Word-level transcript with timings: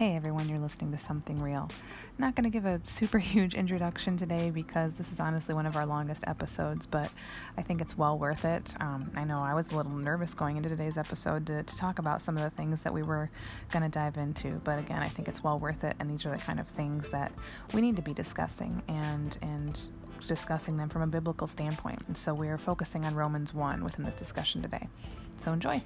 Hey 0.00 0.16
everyone, 0.16 0.48
you're 0.48 0.58
listening 0.58 0.92
to 0.92 0.96
Something 0.96 1.42
Real. 1.42 1.68
Not 2.16 2.34
going 2.34 2.44
to 2.44 2.48
give 2.50 2.64
a 2.64 2.80
super 2.84 3.18
huge 3.34 3.54
introduction 3.54 4.16
today 4.16 4.48
because 4.48 4.94
this 4.94 5.12
is 5.12 5.20
honestly 5.20 5.54
one 5.54 5.66
of 5.66 5.76
our 5.76 5.84
longest 5.84 6.24
episodes, 6.26 6.86
but 6.86 7.10
I 7.58 7.60
think 7.60 7.82
it's 7.82 7.98
well 7.98 8.18
worth 8.18 8.46
it. 8.46 8.74
Um, 8.80 9.10
I 9.14 9.24
know 9.24 9.40
I 9.40 9.52
was 9.52 9.72
a 9.72 9.76
little 9.76 9.92
nervous 9.92 10.32
going 10.32 10.56
into 10.56 10.70
today's 10.70 10.96
episode 10.96 11.46
to, 11.48 11.64
to 11.64 11.76
talk 11.76 11.98
about 11.98 12.22
some 12.22 12.38
of 12.38 12.42
the 12.42 12.48
things 12.48 12.80
that 12.80 12.94
we 12.94 13.02
were 13.02 13.28
going 13.72 13.82
to 13.82 13.90
dive 13.90 14.16
into, 14.16 14.52
but 14.64 14.78
again, 14.78 15.02
I 15.02 15.08
think 15.08 15.28
it's 15.28 15.44
well 15.44 15.58
worth 15.58 15.84
it, 15.84 15.96
and 16.00 16.08
these 16.08 16.24
are 16.24 16.30
the 16.30 16.38
kind 16.38 16.58
of 16.58 16.66
things 16.66 17.10
that 17.10 17.30
we 17.74 17.82
need 17.82 17.96
to 17.96 18.02
be 18.02 18.14
discussing 18.14 18.82
and 18.88 19.36
and 19.42 19.78
discussing 20.26 20.78
them 20.78 20.88
from 20.88 21.02
a 21.02 21.08
biblical 21.08 21.46
standpoint. 21.46 22.02
And 22.06 22.16
so 22.16 22.32
we 22.32 22.48
are 22.48 22.56
focusing 22.56 23.04
on 23.04 23.14
Romans 23.14 23.52
1 23.52 23.84
within 23.84 24.06
this 24.06 24.14
discussion 24.14 24.62
today. 24.62 24.88
So 25.36 25.52
enjoy. 25.52 25.82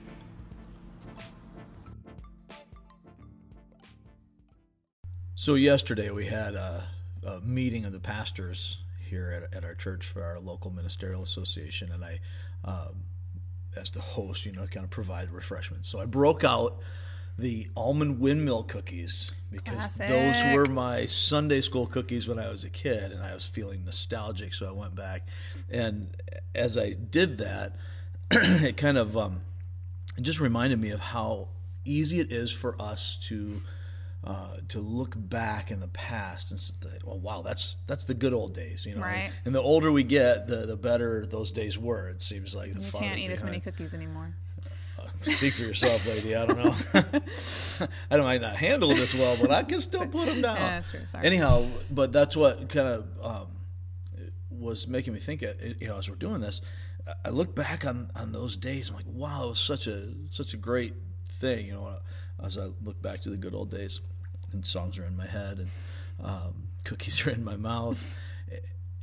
So 5.45 5.57
yesterday 5.57 6.09
we 6.09 6.25
had 6.25 6.55
a, 6.55 6.85
a 7.23 7.39
meeting 7.41 7.85
of 7.85 7.93
the 7.93 8.01
pastors 8.01 8.79
here 8.99 9.31
at, 9.31 9.55
at, 9.55 9.63
our 9.63 9.75
church 9.75 10.07
for 10.07 10.25
our 10.25 10.41
local 10.41 10.71
ministerial 10.71 11.23
association, 11.23 11.93
and 11.93 12.03
I, 12.03 12.21
um, 12.65 13.03
as 13.77 13.91
the 13.91 14.01
host, 14.01 14.47
you 14.47 14.53
know, 14.53 14.67
kind 14.67 14.85
of 14.85 14.91
provide 14.91 15.31
refreshments. 15.31 15.87
So 15.87 16.01
I 16.01 16.07
broke 16.07 16.45
out 16.45 16.79
the 17.39 17.69
almond 17.77 18.21
windmill 18.21 18.63
cookies 18.63 19.33
because 19.51 19.87
Classic. 19.89 20.09
those 20.09 20.55
were 20.55 20.65
my 20.65 21.05
Sunday 21.05 21.61
school 21.61 21.85
cookies 21.89 22.27
when 22.27 22.39
I 22.39 22.49
was 22.49 22.65
a 22.65 22.71
kid, 22.71 23.13
and 23.13 23.23
I 23.23 23.35
was 23.35 23.45
feeling 23.45 23.85
nostalgic, 23.85 24.55
so 24.55 24.67
I 24.67 24.73
went 24.73 24.95
back. 24.95 25.29
And 25.71 26.09
as 26.55 26.79
I 26.79 26.95
did 26.95 27.37
that, 27.37 27.77
it 28.31 28.79
kind 28.79 28.97
of 28.97 29.15
um, 29.15 29.43
it 30.17 30.23
just 30.23 30.41
reminded 30.41 30.81
me 30.81 30.89
of 30.89 31.01
how 31.01 31.49
easy 31.85 32.19
it 32.19 32.33
is 32.33 32.51
for 32.51 32.81
us 32.81 33.19
to 33.25 33.61
uh, 34.27 34.57
to 34.69 34.81
look 34.81 35.15
back 35.17 35.71
in 35.71 35.81
the 35.81 35.89
past 35.89 36.51
and 36.51 36.59
say, 36.59 36.73
well, 37.05 37.19
wow, 37.19 37.43
that's 37.43 37.77
that's 37.87 38.05
the 38.07 38.15
good 38.15 38.33
old 38.33 38.55
days, 38.55 38.87
you 38.87 38.95
know. 38.95 39.03
Right. 39.03 39.31
And 39.45 39.55
the 39.55 39.61
older 39.61 39.93
we 39.93 40.03
get, 40.03 40.47
the 40.47 40.65
the 40.67 40.77
better 40.77 41.27
those 41.27 41.51
days 41.51 41.79
were. 41.79 42.09
It 42.09 42.23
seems 42.23 42.55
like 42.55 42.73
the 42.73 42.81
You 42.81 42.91
can't 42.93 43.19
eat 43.19 43.31
as 43.31 43.43
many 43.43 43.61
cookies 43.61 43.93
anymore. 43.93 44.35
Uh, 44.99 45.07
speak 45.23 45.55
for 45.55 45.63
yourself, 45.63 46.07
lady. 46.07 46.35
I 46.35 46.47
don't 46.47 46.57
know. 46.57 46.75
I 48.11 48.17
might 48.17 48.41
not 48.41 48.57
handle 48.57 48.95
this 48.95 49.15
well, 49.15 49.37
but 49.39 49.51
I 49.51 49.63
can 49.63 49.81
still 49.81 50.07
put 50.07 50.27
them 50.27 50.41
down. 50.41 50.57
Yeah, 50.57 50.71
that's 50.81 50.91
true. 50.91 51.01
Sorry. 51.07 51.27
Anyhow, 51.27 51.67
but 51.91 52.13
that's 52.13 52.37
what 52.37 52.69
kind 52.71 52.89
of 52.89 53.07
um, 53.23 53.47
was 54.51 54.89
making 54.89 55.13
me 55.13 55.21
think. 55.21 55.43
uh, 55.43 55.49
You 55.81 55.89
know, 55.89 55.99
as 55.99 56.09
we're 56.09 56.17
doing 56.17 56.41
this, 56.41 56.63
I 57.25 57.29
look 57.29 57.55
back 57.55 57.85
on 57.85 58.11
on 58.15 58.33
those 58.33 58.57
days. 58.57 58.89
I'm 58.89 58.97
like, 58.97 59.05
wow, 59.07 59.45
it 59.45 59.49
was 59.51 59.59
such 59.61 59.87
a 59.87 60.09
such 60.31 60.55
a 60.55 60.57
great 60.57 60.95
thing. 61.29 61.67
You 61.67 61.75
know, 61.75 61.99
as 62.43 62.57
I 62.57 62.69
look 62.83 63.03
back 63.03 63.21
to 63.23 63.31
the 63.31 63.37
good 63.37 63.55
old 63.55 63.71
days, 63.71 64.01
and 64.55 64.65
songs 64.65 64.99
are 64.99 65.05
in 65.05 65.17
my 65.17 65.27
head, 65.27 65.59
and 65.59 65.69
um, 66.23 66.69
cookies 66.85 67.27
are 67.27 67.31
in 67.31 67.45
my 67.45 67.57
mouth. 67.57 68.19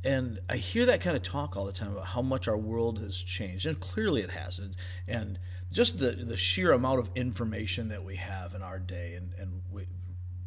And 0.04 0.40
I 0.48 0.56
hear 0.56 0.86
that 0.86 1.00
kind 1.00 1.16
of 1.16 1.22
talk 1.22 1.56
all 1.56 1.64
the 1.64 1.72
time 1.72 1.92
about 1.92 2.06
how 2.06 2.22
much 2.22 2.48
our 2.48 2.58
world 2.58 2.98
has 2.98 3.22
changed, 3.22 3.66
and 3.66 3.78
clearly 3.78 4.22
it 4.22 4.30
has. 4.30 4.58
And, 4.58 4.74
and 5.06 5.38
just 5.70 6.00
the, 6.00 6.10
the 6.10 6.36
sheer 6.36 6.72
amount 6.72 6.98
of 6.98 7.10
information 7.14 7.88
that 7.88 8.02
we 8.02 8.16
have 8.16 8.54
in 8.54 8.62
our 8.62 8.80
day, 8.80 9.14
and, 9.14 9.32
and 9.38 9.62
we, 9.70 9.86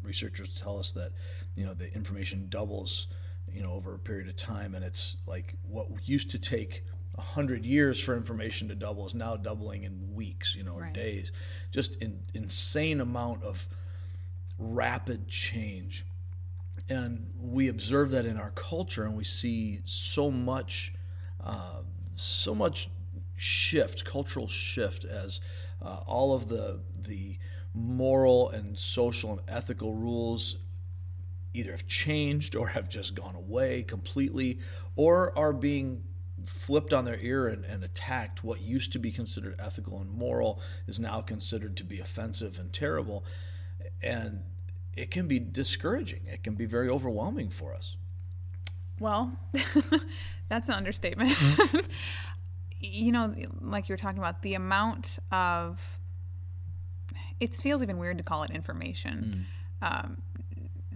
researchers 0.02 0.50
tell 0.50 0.78
us 0.78 0.92
that 0.92 1.12
you 1.56 1.64
know 1.64 1.74
the 1.74 1.92
information 1.94 2.46
doubles 2.48 3.08
you 3.52 3.60
know 3.62 3.72
over 3.72 3.94
a 3.94 3.98
period 3.98 4.28
of 4.28 4.36
time, 4.36 4.74
and 4.74 4.84
it's 4.84 5.16
like 5.26 5.54
what 5.62 5.86
used 6.06 6.30
to 6.30 6.38
take 6.38 6.84
a 7.16 7.22
hundred 7.22 7.64
years 7.64 7.98
for 7.98 8.14
information 8.14 8.68
to 8.68 8.74
double 8.74 9.06
is 9.06 9.14
now 9.14 9.36
doubling 9.36 9.84
in 9.84 10.14
weeks, 10.14 10.54
you 10.54 10.62
know, 10.62 10.74
or 10.74 10.82
Right. 10.82 10.92
days. 10.92 11.32
Just 11.70 12.02
an 12.02 12.24
insane 12.34 13.00
amount 13.00 13.42
of 13.42 13.66
rapid 14.58 15.28
change. 15.28 16.04
And 16.88 17.30
we 17.38 17.68
observe 17.68 18.10
that 18.10 18.26
in 18.26 18.36
our 18.36 18.50
culture 18.50 19.04
and 19.04 19.16
we 19.16 19.24
see 19.24 19.80
so 19.84 20.30
much 20.30 20.94
uh, 21.42 21.82
so 22.14 22.54
much 22.54 22.88
shift 23.36 24.04
cultural 24.04 24.48
shift 24.48 25.04
as 25.04 25.40
uh, 25.82 26.00
all 26.06 26.34
of 26.34 26.48
the 26.48 26.80
the 26.98 27.38
moral 27.74 28.48
and 28.50 28.78
social 28.78 29.32
and 29.32 29.40
ethical 29.48 29.94
rules 29.94 30.56
either 31.52 31.72
have 31.72 31.86
changed 31.86 32.54
or 32.54 32.68
have 32.68 32.88
just 32.88 33.14
gone 33.14 33.34
away 33.34 33.82
completely 33.82 34.58
or 34.94 35.36
are 35.36 35.52
being 35.52 36.02
flipped 36.46 36.92
on 36.92 37.04
their 37.04 37.18
ear 37.18 37.48
and, 37.48 37.64
and 37.64 37.82
attacked. 37.82 38.44
What 38.44 38.60
used 38.60 38.92
to 38.92 38.98
be 38.98 39.10
considered 39.10 39.56
ethical 39.58 40.00
and 40.00 40.10
moral 40.10 40.60
is 40.86 40.98
now 40.98 41.20
considered 41.20 41.76
to 41.78 41.84
be 41.84 41.98
offensive 41.98 42.58
and 42.58 42.72
terrible 42.72 43.24
and 44.02 44.42
it 44.94 45.10
can 45.10 45.28
be 45.28 45.38
discouraging. 45.38 46.22
It 46.26 46.42
can 46.42 46.54
be 46.54 46.66
very 46.66 46.88
overwhelming 46.88 47.50
for 47.50 47.74
us. 47.74 47.96
Well, 48.98 49.36
that's 50.48 50.68
an 50.68 50.74
understatement. 50.74 51.36
you 52.80 53.12
know, 53.12 53.34
like 53.60 53.88
you 53.88 53.92
were 53.92 53.98
talking 53.98 54.18
about, 54.18 54.42
the 54.42 54.54
amount 54.54 55.18
of 55.30 55.98
it 57.38 57.54
feels 57.54 57.82
even 57.82 57.98
weird 57.98 58.16
to 58.18 58.24
call 58.24 58.42
it 58.44 58.50
information. 58.50 59.46
Um, 59.82 60.22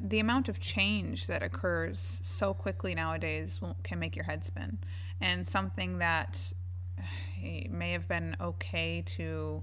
the 0.03 0.19
amount 0.19 0.49
of 0.49 0.59
change 0.61 1.27
that 1.27 1.43
occurs 1.43 2.21
so 2.25 2.55
quickly 2.55 2.94
nowadays 2.94 3.61
can 3.82 3.99
make 3.99 4.17
your 4.17 4.25
head 4.25 4.44
spin, 4.44 4.78
and 5.21 5.47
something 5.47 5.99
that 5.99 6.53
may 7.43 7.93
have 7.93 8.09
been 8.09 8.37
okay 8.41 9.03
to 9.03 9.62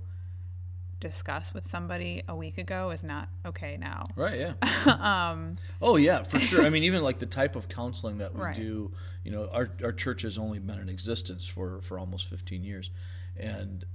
discuss 1.00 1.54
with 1.54 1.68
somebody 1.68 2.24
a 2.28 2.36
week 2.36 2.58
ago 2.58 2.90
is 2.92 3.04
not 3.04 3.30
okay 3.46 3.78
now. 3.80 4.06
Right, 4.16 4.40
yeah. 4.40 4.54
um, 5.32 5.56
oh, 5.82 5.96
yeah, 5.98 6.24
for 6.24 6.40
sure. 6.50 6.66
I 6.66 6.70
mean, 6.70 6.84
even 6.84 7.04
like 7.04 7.20
the 7.20 7.26
type 7.26 7.56
of 7.56 7.70
counseling 7.70 8.18
that 8.20 8.34
we 8.34 8.42
Right. 8.42 8.56
do, 8.56 8.92
you 9.24 9.32
know, 9.32 9.48
our, 9.52 9.70
our 9.84 9.92
church 9.92 10.24
has 10.24 10.38
only 10.38 10.60
been 10.60 10.80
in 10.80 10.90
existence 10.90 11.48
for, 11.48 11.82
for 11.82 12.00
almost 12.00 12.28
15 12.30 12.64
years. 12.64 12.90
And 13.36 13.86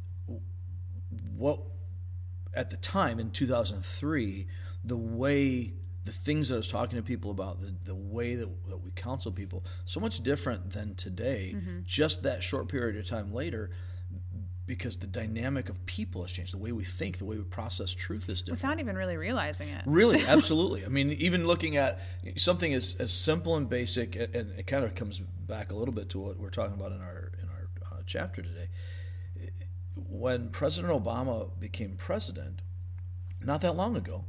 what, 1.36 1.60
at 2.54 2.70
the 2.70 2.76
time 2.76 3.18
in 3.18 3.30
2003, 3.30 4.46
the 4.84 4.96
way, 4.96 5.74
the 6.04 6.12
things 6.12 6.48
that 6.48 6.54
I 6.54 6.58
was 6.58 6.68
talking 6.68 6.96
to 6.96 7.02
people 7.02 7.30
about, 7.30 7.60
the, 7.60 7.74
the 7.84 7.94
way 7.94 8.34
that, 8.34 8.48
that 8.68 8.78
we 8.78 8.90
counsel 8.92 9.32
people, 9.32 9.64
so 9.84 10.00
much 10.00 10.22
different 10.22 10.72
than 10.72 10.94
today, 10.94 11.56
just 11.84 12.22
that 12.24 12.42
short 12.42 12.68
period 12.68 12.96
of 12.96 13.06
time 13.06 13.32
later. 13.32 13.70
Because 14.72 14.96
the 14.96 15.06
dynamic 15.06 15.68
of 15.68 15.84
people 15.84 16.22
has 16.22 16.32
changed, 16.32 16.54
the 16.54 16.56
way 16.56 16.72
we 16.72 16.82
think, 16.82 17.18
the 17.18 17.26
way 17.26 17.36
we 17.36 17.42
process 17.42 17.92
truth 17.92 18.30
is 18.30 18.40
different. 18.40 18.62
Without 18.62 18.80
even 18.80 18.96
really 18.96 19.18
realizing 19.18 19.68
it. 19.68 19.82
Really, 19.84 20.24
absolutely. 20.26 20.82
I 20.82 20.88
mean, 20.88 21.10
even 21.12 21.46
looking 21.46 21.76
at 21.76 22.00
something 22.36 22.72
as, 22.72 22.96
as 22.98 23.12
simple 23.12 23.54
and 23.56 23.68
basic, 23.68 24.16
and 24.16 24.50
it 24.58 24.66
kind 24.66 24.82
of 24.86 24.94
comes 24.94 25.20
back 25.20 25.72
a 25.72 25.74
little 25.74 25.92
bit 25.92 26.08
to 26.08 26.20
what 26.20 26.38
we're 26.38 26.48
talking 26.48 26.72
about 26.72 26.90
in 26.92 27.02
our 27.02 27.32
in 27.42 27.50
our 27.50 27.68
uh, 27.92 28.00
chapter 28.06 28.40
today. 28.40 28.70
When 30.08 30.48
President 30.48 30.90
Obama 30.90 31.50
became 31.60 31.96
president, 31.98 32.62
not 33.42 33.60
that 33.60 33.76
long 33.76 33.94
ago, 33.94 34.24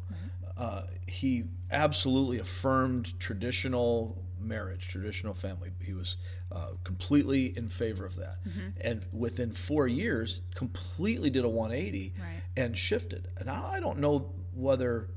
uh, 0.58 0.82
he 1.08 1.46
absolutely 1.72 2.38
affirmed 2.38 3.18
traditional 3.18 4.22
marriage, 4.38 4.90
traditional 4.90 5.34
family. 5.34 5.72
He 5.80 5.94
was 5.94 6.18
uh, 6.54 6.68
completely 6.84 7.58
in 7.58 7.68
favor 7.68 8.06
of 8.06 8.16
that, 8.18 8.38
and 8.80 9.06
within 9.12 9.52
four 9.52 9.88
years, 9.88 10.42
completely 10.56 11.30
did 11.30 11.44
a 11.44 11.50
180 11.50 12.14
Right. 12.20 12.42
and 12.56 12.78
shifted. 12.78 13.28
And 13.38 13.50
I 13.50 13.74
I 13.74 13.80
don't 13.80 13.98
know 14.00 14.32
whether 14.54 15.10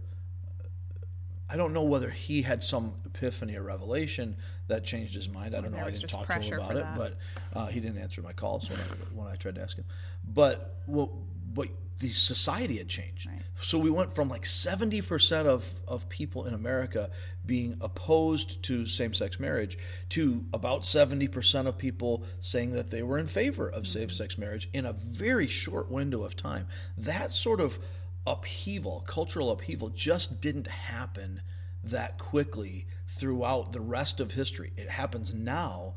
I 1.49 1.57
don't 1.57 1.73
know 1.73 1.85
whether 1.85 2.11
he 2.11 2.43
had 2.43 2.63
some 2.63 2.95
epiphany 3.05 3.55
or 3.55 3.63
revelation 3.63 4.37
that 4.67 4.83
changed 4.85 5.15
his 5.15 5.29
mind. 5.29 5.55
I 5.55 5.61
don't 5.61 5.71
know. 5.71 5.79
I 5.79 5.91
didn't 5.93 6.09
talk 6.11 6.27
to 6.27 6.33
him 6.49 6.59
about 6.59 6.77
it, 6.77 6.85
but 6.97 7.19
uh, 7.59 7.67
he 7.67 7.79
didn't 7.79 7.99
answer 7.99 8.21
my 8.21 8.33
calls 8.33 8.69
when 8.69 8.81
I, 8.81 8.83
when 9.15 9.27
I 9.29 9.37
tried 9.37 9.55
to 9.55 9.63
ask 9.63 9.77
him. 9.77 9.85
But 10.25 10.81
what, 10.87 11.11
but 11.55 11.69
the 11.99 12.11
society 12.11 12.77
had 12.77 12.89
changed. 12.89 13.27
Right. 13.27 13.43
So 13.61 13.79
we 13.79 13.91
went 13.91 14.15
from 14.15 14.29
like 14.29 14.45
seventy 14.45 15.01
percent 15.01 15.49
of 15.49 15.73
of 15.89 16.09
people 16.09 16.45
in 16.45 16.55
America 16.55 17.11
being 17.45 17.77
opposed 17.81 18.63
to 18.65 18.87
same 18.87 19.15
sex 19.15 19.41
marriage 19.41 19.79
to 20.11 20.45
about 20.53 20.85
seventy 20.85 21.29
percent 21.29 21.69
of 21.69 21.79
people 21.79 22.25
saying 22.41 22.73
that 22.73 22.91
they 22.91 23.03
were 23.03 23.19
in 23.19 23.27
favor 23.27 23.69
of 23.69 23.85
mm-hmm. 23.85 23.99
same 23.99 24.11
sex 24.11 24.37
marriage 24.37 24.69
in 24.73 24.85
a 24.85 24.93
very 24.93 25.47
short 25.47 25.91
window 25.91 26.23
of 26.23 26.37
time. 26.37 26.67
That 26.99 27.31
sort 27.31 27.61
of 27.61 27.79
upheaval, 28.27 29.05
cultural 29.07 29.51
upheaval, 29.51 29.89
just 29.91 30.41
didn't 30.41 30.67
happen 30.67 31.43
that 31.83 32.19
quickly 32.19 32.87
throughout 33.07 33.73
the 33.73 33.81
rest 33.81 34.21
of 34.21 34.33
history. 34.33 34.73
It 34.77 34.91
happens 34.91 35.33
now 35.33 35.95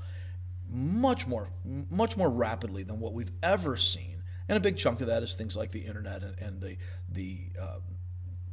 much 0.72 1.28
more 1.28 1.50
much 1.90 2.16
more 2.16 2.30
rapidly 2.30 2.84
than 2.84 3.00
what 3.00 3.14
we've 3.14 3.32
ever 3.42 3.76
seen. 3.76 4.19
And 4.50 4.58
a 4.58 4.60
big 4.60 4.78
chunk 4.78 5.00
of 5.00 5.08
that 5.08 5.24
is 5.24 5.34
things 5.34 5.56
like 5.56 5.72
the 5.72 5.82
internet 5.82 6.24
and, 6.24 6.38
and 6.40 6.62
the 6.62 6.78
the 7.08 7.52
uh, 7.62 7.80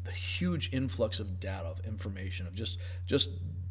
the 0.04 0.12
huge 0.12 0.72
influx 0.72 1.18
of 1.18 1.40
data, 1.40 1.66
of 1.66 1.80
information, 1.86 2.46
of 2.46 2.54
just 2.54 2.78
just 3.06 3.30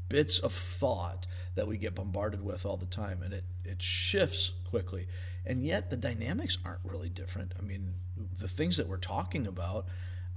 bits 0.09 0.39
of 0.39 0.51
thought 0.51 1.27
that 1.55 1.67
we 1.67 1.77
get 1.77 1.95
bombarded 1.95 2.43
with 2.43 2.65
all 2.65 2.77
the 2.77 2.87
time, 2.87 3.21
and 3.21 3.33
it 3.33 3.45
it 3.63 3.81
shifts 3.81 4.51
quickly. 4.67 5.07
And 5.45 5.63
yet 5.63 5.91
the 5.91 5.97
dynamics 5.97 6.57
aren't 6.65 6.79
really 6.83 7.09
different. 7.09 7.53
I 7.59 7.61
mean, 7.61 7.93
the 8.17 8.47
things 8.47 8.77
that 8.77 8.87
we're 8.87 8.97
talking 8.97 9.45
about 9.45 9.85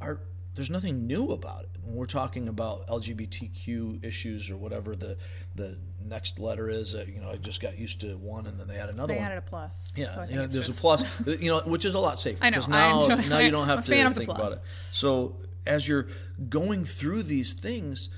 are 0.01 0.21
there's 0.55 0.71
nothing 0.71 1.07
new 1.07 1.31
about 1.31 1.63
it. 1.65 1.71
When 1.83 1.95
we're 1.95 2.07
talking 2.07 2.49
about 2.49 2.87
LGBTQ 2.89 4.05
issues 4.05 4.51
or 4.51 4.57
whatever 4.57 4.97
the 4.97 5.17
the 5.55 5.79
next 6.05 6.39
letter 6.39 6.69
is, 6.69 6.95
uh, 6.95 7.05
you 7.07 7.21
know, 7.21 7.31
I 7.31 7.37
just 7.37 7.61
got 7.61 7.79
used 7.79 8.01
to 8.01 8.17
one 8.17 8.47
and 8.47 8.59
then 8.59 8.67
they 8.69 8.77
add 8.77 8.89
another 8.91 9.15
They 9.15 9.19
one. 9.21 9.27
added 9.27 9.39
a 9.39 9.43
plus. 9.43 9.93
Yeah, 9.97 10.15
so 10.15 10.21
I 10.21 10.29
you 10.29 10.35
know, 10.37 10.47
there's 10.47 10.67
just- 10.67 10.79
a 10.79 10.81
plus, 10.81 11.05
you 11.41 11.51
know, 11.51 11.61
which 11.61 11.85
is 11.85 11.95
a 11.95 11.99
lot 11.99 12.19
safer 12.21 12.39
I 12.45 12.51
know, 12.51 12.57
because 12.59 12.69
I 12.69 12.71
now 12.73 13.03
enjoy- 13.05 13.29
now 13.29 13.39
you 13.39 13.51
don't 13.51 13.67
have 13.69 13.85
to 13.85 14.11
think 14.13 14.29
about 14.31 14.53
it. 14.53 14.59
So 14.93 15.37
as 15.67 15.87
you're 15.87 16.09
going 16.49 16.85
through 16.85 17.25
these 17.25 17.55
things, 17.55 18.09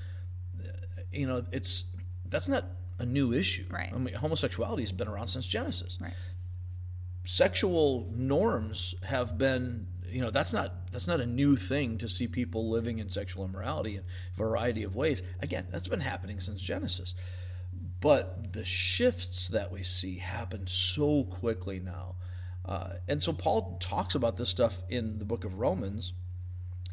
you 1.11 1.27
know, 1.27 1.43
it's 1.51 1.83
that's 2.27 2.47
not 2.47 2.65
a 2.99 3.05
new 3.05 3.33
issue. 3.33 3.65
Right. 3.69 3.91
I 3.93 3.97
mean, 3.97 4.13
homosexuality 4.13 4.83
has 4.83 4.91
been 4.91 5.07
around 5.07 5.27
since 5.27 5.45
Genesis. 5.47 5.97
Right. 5.99 6.13
Sexual 7.23 8.09
norms 8.15 8.95
have 9.03 9.37
been, 9.37 9.87
you 10.11 10.21
know, 10.21 10.31
that's 10.31 10.53
not 10.53 10.91
that's 10.91 11.07
not 11.07 11.21
a 11.21 11.25
new 11.25 11.55
thing 11.55 11.97
to 11.99 12.09
see 12.09 12.27
people 12.27 12.69
living 12.69 12.99
in 12.99 13.09
sexual 13.09 13.45
immorality 13.45 13.95
in 13.95 14.01
a 14.01 14.37
variety 14.37 14.83
of 14.83 14.95
ways. 14.95 15.21
Again, 15.39 15.67
that's 15.71 15.87
been 15.87 16.01
happening 16.01 16.39
since 16.39 16.61
Genesis. 16.61 17.15
But 17.99 18.53
the 18.53 18.65
shifts 18.65 19.47
that 19.49 19.71
we 19.71 19.83
see 19.83 20.17
happen 20.17 20.67
so 20.67 21.23
quickly 21.23 21.79
now. 21.79 22.15
Uh, 22.65 22.93
and 23.07 23.21
so 23.21 23.33
Paul 23.33 23.77
talks 23.79 24.15
about 24.15 24.37
this 24.37 24.49
stuff 24.49 24.81
in 24.89 25.19
the 25.19 25.25
book 25.25 25.45
of 25.45 25.59
Romans. 25.59 26.13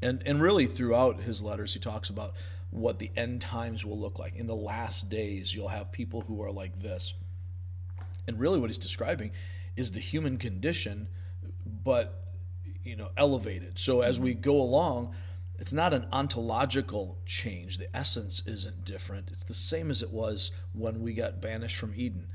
And, 0.00 0.22
and 0.24 0.40
really 0.40 0.66
throughout 0.66 1.20
his 1.20 1.42
letters, 1.42 1.74
he 1.74 1.80
talks 1.80 2.08
about 2.08 2.34
what 2.70 2.98
the 2.98 3.10
end 3.16 3.40
times 3.40 3.84
will 3.84 3.98
look 3.98 4.18
like. 4.18 4.36
In 4.36 4.46
the 4.46 4.54
last 4.54 5.08
days, 5.08 5.54
you'll 5.54 5.68
have 5.68 5.90
people 5.90 6.20
who 6.20 6.42
are 6.42 6.52
like 6.52 6.76
this. 6.76 7.14
And 8.26 8.38
really, 8.38 8.60
what 8.60 8.70
he's 8.70 8.78
describing 8.78 9.32
is 9.76 9.92
the 9.92 10.00
human 10.00 10.36
condition, 10.36 11.08
but 11.64 12.27
you 12.88 12.96
know, 12.96 13.10
elevated. 13.16 13.78
So 13.78 14.00
as 14.00 14.18
we 14.18 14.34
go 14.34 14.60
along, 14.60 15.14
it's 15.58 15.72
not 15.72 15.92
an 15.92 16.06
ontological 16.10 17.18
change. 17.26 17.78
The 17.78 17.94
essence 17.94 18.42
isn't 18.46 18.84
different. 18.84 19.28
It's 19.30 19.44
the 19.44 19.54
same 19.54 19.90
as 19.90 20.02
it 20.02 20.12
was 20.12 20.50
when 20.72 21.00
we 21.02 21.12
got 21.12 21.42
banished 21.42 21.76
from 21.76 21.92
Eden. 21.94 22.28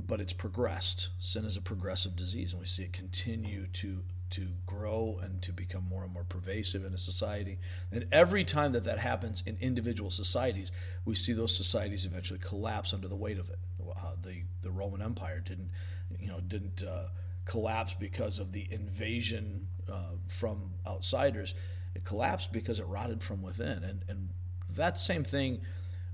But 0.00 0.20
it's 0.20 0.32
progressed. 0.32 1.08
Sin 1.20 1.44
is 1.44 1.56
a 1.56 1.60
progressive 1.60 2.16
disease, 2.16 2.52
and 2.52 2.60
we 2.60 2.66
see 2.66 2.84
it 2.84 2.92
continue 2.92 3.66
to 3.74 4.02
to 4.30 4.48
grow 4.66 5.18
and 5.22 5.40
to 5.40 5.52
become 5.52 5.88
more 5.88 6.04
and 6.04 6.12
more 6.12 6.24
pervasive 6.24 6.84
in 6.84 6.92
a 6.92 6.98
society. 6.98 7.58
And 7.90 8.04
every 8.12 8.44
time 8.44 8.72
that 8.72 8.84
that 8.84 8.98
happens 8.98 9.42
in 9.46 9.56
individual 9.58 10.10
societies, 10.10 10.70
we 11.06 11.14
see 11.14 11.32
those 11.32 11.56
societies 11.56 12.04
eventually 12.04 12.38
collapse 12.38 12.92
under 12.92 13.08
the 13.08 13.16
weight 13.16 13.38
of 13.38 13.48
it. 13.48 13.58
Uh, 13.80 14.16
the 14.22 14.42
the 14.60 14.70
Roman 14.70 15.00
Empire 15.00 15.40
didn't, 15.40 15.70
you 16.18 16.28
know, 16.28 16.40
didn't 16.40 16.82
uh, 16.82 17.08
collapse 17.48 17.94
because 17.98 18.38
of 18.38 18.52
the 18.52 18.68
invasion 18.70 19.66
uh, 19.90 20.12
from 20.28 20.74
outsiders. 20.86 21.54
It 21.94 22.04
collapsed 22.04 22.52
because 22.52 22.78
it 22.78 22.86
rotted 22.86 23.22
from 23.22 23.42
within, 23.42 23.82
and 23.82 24.04
and 24.08 24.28
that 24.76 25.00
same 25.00 25.24
thing 25.24 25.60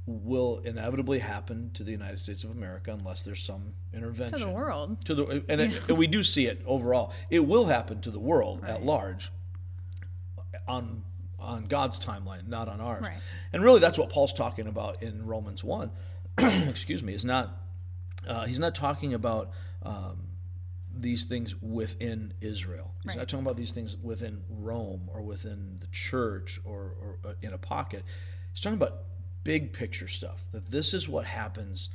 will 0.06 0.60
inevitably 0.64 1.18
happen 1.18 1.70
to 1.74 1.82
the 1.82 1.90
United 1.90 2.18
States 2.18 2.44
of 2.44 2.50
America 2.50 2.92
unless 2.92 3.22
there's 3.22 3.42
some 3.42 3.72
intervention 3.92 4.38
To 4.38 4.44
the 4.44 4.50
world. 4.50 5.04
to 5.06 5.14
the 5.14 5.44
and, 5.48 5.60
it, 5.60 5.82
and 5.88 5.98
we 5.98 6.06
do 6.06 6.22
see 6.22 6.46
it 6.46 6.62
overall. 6.66 7.12
It 7.30 7.40
will 7.46 7.64
happen 7.66 8.00
to 8.02 8.10
the 8.10 8.20
world 8.20 8.64
at 8.64 8.82
large 8.82 9.30
on 10.68 11.02
on 11.38 11.64
God's 11.66 11.98
timeline, 11.98 12.48
not 12.48 12.68
on 12.68 12.80
ours. 12.80 13.02
Right. 13.02 13.18
And 13.52 13.62
really, 13.62 13.80
that's 13.80 13.98
what 13.98 14.08
Paul's 14.08 14.32
talking 14.32 14.66
about 14.66 15.02
in 15.02 15.26
Romans 15.26 15.62
one. 15.64 15.90
excuse 16.38 17.02
me, 17.02 17.12
is 17.12 17.24
not 17.24 17.60
uh, 18.26 18.46
he's 18.46 18.60
not 18.60 18.74
talking 18.74 19.12
about 19.14 19.50
um, 19.82 20.28
these 20.96 21.24
things 21.24 21.60
within 21.60 22.34
Israel. 22.40 22.94
He's 23.02 23.10
Right. 23.10 23.18
not 23.18 23.28
talking 23.28 23.44
about 23.44 23.56
these 23.56 23.72
things 23.72 23.96
within 23.96 24.42
Rome 24.48 25.08
or 25.12 25.22
within 25.22 25.78
the 25.80 25.86
church 25.88 26.60
or, 26.64 26.94
or 27.24 27.36
in 27.42 27.52
a 27.52 27.58
pocket. 27.58 28.04
He's 28.52 28.60
talking 28.60 28.78
about 28.78 29.04
big 29.42 29.72
picture 29.72 30.08
stuff. 30.08 30.46
That 30.52 30.70
this 30.70 30.94
is 30.94 31.08
what 31.08 31.26
happens 31.26 31.90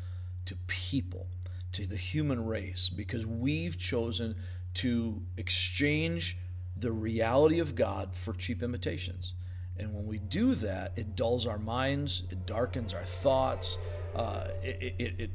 to 0.46 0.56
people, 0.68 1.28
to 1.74 1.86
the 1.86 1.98
human 1.98 2.46
race, 2.46 2.90
because 2.90 3.26
we've 3.26 3.78
chosen 3.78 4.36
to 4.76 5.22
exchange 5.38 6.38
the 6.76 6.92
reality 6.92 7.60
of 7.60 7.76
God 7.76 8.16
for 8.16 8.34
cheap 8.34 8.64
imitations. 8.64 9.34
And 9.78 9.94
when 9.94 10.06
we 10.06 10.20
do 10.20 10.56
that, 10.56 10.94
it 10.98 11.16
dulls 11.16 11.48
our 11.48 11.58
minds, 11.60 12.24
it 12.30 12.46
darkens 12.46 12.94
our 12.94 13.04
thoughts, 13.04 13.78
uh, 14.16 14.48
it, 14.62 14.96
it, 14.98 15.20
it 15.20 15.32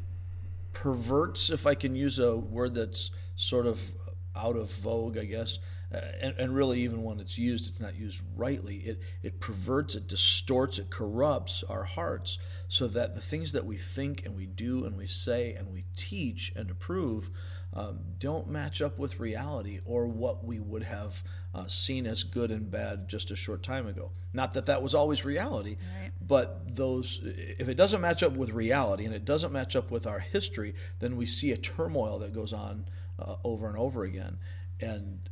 perverts, 0.75 1.49
if 1.49 1.67
I 1.67 1.75
can 1.75 1.97
use 1.97 2.19
a 2.19 2.37
word 2.37 2.75
that's 2.75 3.11
sort 3.37 3.67
of 3.67 3.93
out 4.37 4.57
of 4.57 4.73
vogue, 4.73 5.17
I 5.17 5.25
guess, 5.25 5.59
uh, 5.95 6.01
and, 6.21 6.35
and 6.39 6.55
really 6.55 6.81
even 6.81 7.03
when 7.03 7.21
it's 7.21 7.39
used, 7.39 7.69
it's 7.69 7.81
not 7.81 7.95
used 7.95 8.21
rightly. 8.37 8.77
It, 8.77 9.01
it 9.23 9.41
perverts, 9.41 9.95
it 9.95 10.09
distorts, 10.09 10.79
it 10.79 10.91
corrupts 10.91 11.63
our 11.69 11.85
hearts 11.85 12.39
so 12.69 12.87
that 12.89 13.15
the 13.15 13.21
things 13.21 13.53
that 13.53 13.65
we 13.65 13.77
think 13.77 14.25
and 14.27 14.35
we 14.35 14.47
do 14.47 14.85
and 14.85 14.97
we 14.97 15.07
say 15.07 15.55
and 15.55 15.73
we 15.73 15.85
teach 15.97 16.53
and 16.57 16.71
approve 16.71 17.31
um, 17.73 18.01
don't 18.19 18.49
match 18.49 18.81
up 18.81 18.99
with 18.99 19.21
reality 19.21 19.81
or 19.85 20.07
what 20.07 20.45
we 20.45 20.59
would 20.59 20.85
have 20.85 21.23
uh, 21.55 21.67
seen 21.69 22.07
as 22.07 22.25
good 22.25 22.51
and 22.51 22.71
bad 22.71 23.09
just 23.09 23.31
a 23.31 23.37
short 23.37 23.63
time 23.63 23.87
ago. 23.87 24.11
Not 24.33 24.55
that 24.55 24.67
that 24.67 24.83
was 24.83 24.95
always 24.95 25.25
reality, 25.25 25.77
Right. 26.01 26.11
but 26.21 26.75
those 26.75 27.21
if 27.25 27.69
it 27.69 27.75
doesn't 27.77 28.01
match 28.01 28.23
up 28.23 28.33
with 28.33 28.51
reality 28.51 29.05
and 29.05 29.15
it 29.15 29.25
doesn't 29.25 29.53
match 29.53 29.77
up 29.77 29.91
with 29.91 30.07
our 30.07 30.19
history, 30.19 30.75
then 30.99 31.17
we 31.17 31.27
see 31.27 31.53
a 31.53 31.57
turmoil 31.57 32.19
that 32.19 32.33
goes 32.33 32.53
on 32.53 32.87
uh, 33.19 33.37
over 33.45 33.69
and 33.69 33.77
over 33.79 34.03
again, 34.05 34.39
and 34.81 35.29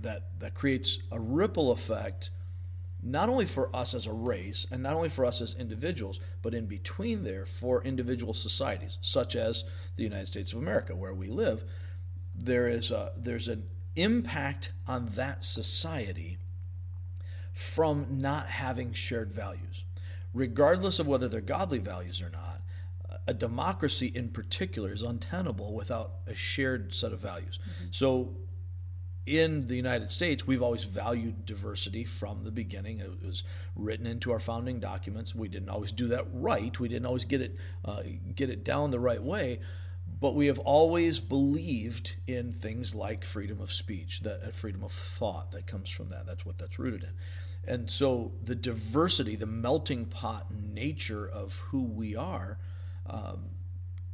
that 0.00 0.38
that 0.40 0.54
creates 0.54 0.98
a 1.12 1.20
ripple 1.20 1.70
effect 1.70 2.30
not 3.06 3.28
only 3.28 3.44
for 3.44 3.74
us 3.76 3.92
as 3.92 4.06
a 4.06 4.12
race 4.12 4.66
and 4.70 4.82
not 4.82 4.94
only 4.94 5.10
for 5.10 5.26
us 5.26 5.42
as 5.42 5.52
individuals, 5.56 6.20
but 6.40 6.54
in 6.54 6.64
between 6.64 7.22
there 7.22 7.44
for 7.44 7.84
individual 7.84 8.32
societies, 8.32 8.96
such 9.02 9.36
as 9.36 9.64
the 9.96 10.02
United 10.02 10.26
States 10.26 10.54
of 10.54 10.58
America, 10.58 10.96
where 10.96 11.12
we 11.12 11.28
live. 11.28 11.64
There 12.34 12.66
is 12.66 12.90
a, 12.90 13.12
there's 13.14 13.46
an 13.48 13.64
impact 13.96 14.72
on 14.86 15.10
that 15.16 15.44
society 15.44 16.38
from 17.52 18.06
not 18.10 18.48
having 18.48 18.92
shared 18.92 19.32
values, 19.32 19.84
regardless 20.32 20.98
of 20.98 21.06
whether 21.06 21.28
they're 21.28 21.40
godly 21.40 21.78
values 21.78 22.20
or 22.20 22.30
not. 22.30 22.60
A 23.26 23.32
democracy, 23.32 24.08
in 24.14 24.28
particular, 24.28 24.92
is 24.92 25.02
untenable 25.02 25.72
without 25.72 26.16
a 26.26 26.34
shared 26.34 26.94
set 26.94 27.12
of 27.12 27.20
values. 27.20 27.58
So, 27.90 28.36
in 29.24 29.68
the 29.68 29.76
United 29.76 30.10
States, 30.10 30.46
we've 30.46 30.60
always 30.60 30.84
valued 30.84 31.46
diversity 31.46 32.04
from 32.04 32.44
the 32.44 32.50
beginning. 32.50 32.98
It 33.00 33.24
was 33.24 33.42
written 33.74 34.06
into 34.06 34.30
our 34.32 34.38
founding 34.40 34.80
documents. 34.80 35.34
We 35.34 35.48
didn't 35.48 35.70
always 35.70 35.92
do 35.92 36.08
that 36.08 36.26
right. 36.34 36.78
We 36.78 36.88
didn't 36.88 37.06
always 37.06 37.24
get 37.24 37.40
it 37.40 37.56
uh, 37.86 38.02
get 38.34 38.50
it 38.50 38.62
down 38.64 38.90
the 38.90 38.98
right 39.00 39.22
way, 39.22 39.60
but 40.24 40.34
we 40.34 40.46
have 40.46 40.58
always 40.60 41.20
believed 41.20 42.14
in 42.26 42.50
things 42.50 42.94
like 42.94 43.26
freedom 43.26 43.60
of 43.60 43.70
speech, 43.70 44.20
that 44.20 44.42
uh, 44.42 44.50
freedom 44.52 44.82
of 44.82 44.90
thought 44.90 45.52
that 45.52 45.66
comes 45.66 45.90
from 45.90 46.08
that. 46.08 46.24
That's 46.24 46.46
what 46.46 46.56
that's 46.56 46.78
rooted 46.78 47.02
in. 47.02 47.10
And 47.70 47.90
so 47.90 48.32
the 48.42 48.54
diversity, 48.54 49.36
the 49.36 49.44
melting 49.44 50.06
pot 50.06 50.46
nature 50.50 51.28
of 51.28 51.58
who 51.68 51.82
we 51.82 52.16
are, 52.16 52.56
um, 53.04 53.50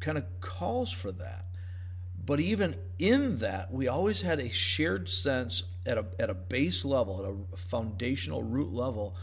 kind 0.01 0.19
of 0.19 0.25
calls 0.41 0.91
for 0.91 1.13
that. 1.13 1.45
But 2.27 2.41
even 2.41 2.75
in 2.99 3.37
that, 3.37 3.73
we 3.73 3.87
always 3.87 4.23
had 4.23 4.41
a 4.41 4.51
shared 4.51 5.09
sense 5.09 5.63
at 5.87 5.97
a, 5.97 6.07
at 6.19 6.29
a 6.29 6.35
base 6.35 6.85
level, 6.85 7.25
at 7.25 7.55
a 7.55 7.57
foundational 7.57 8.43
root 8.43 8.73
level 8.73 9.15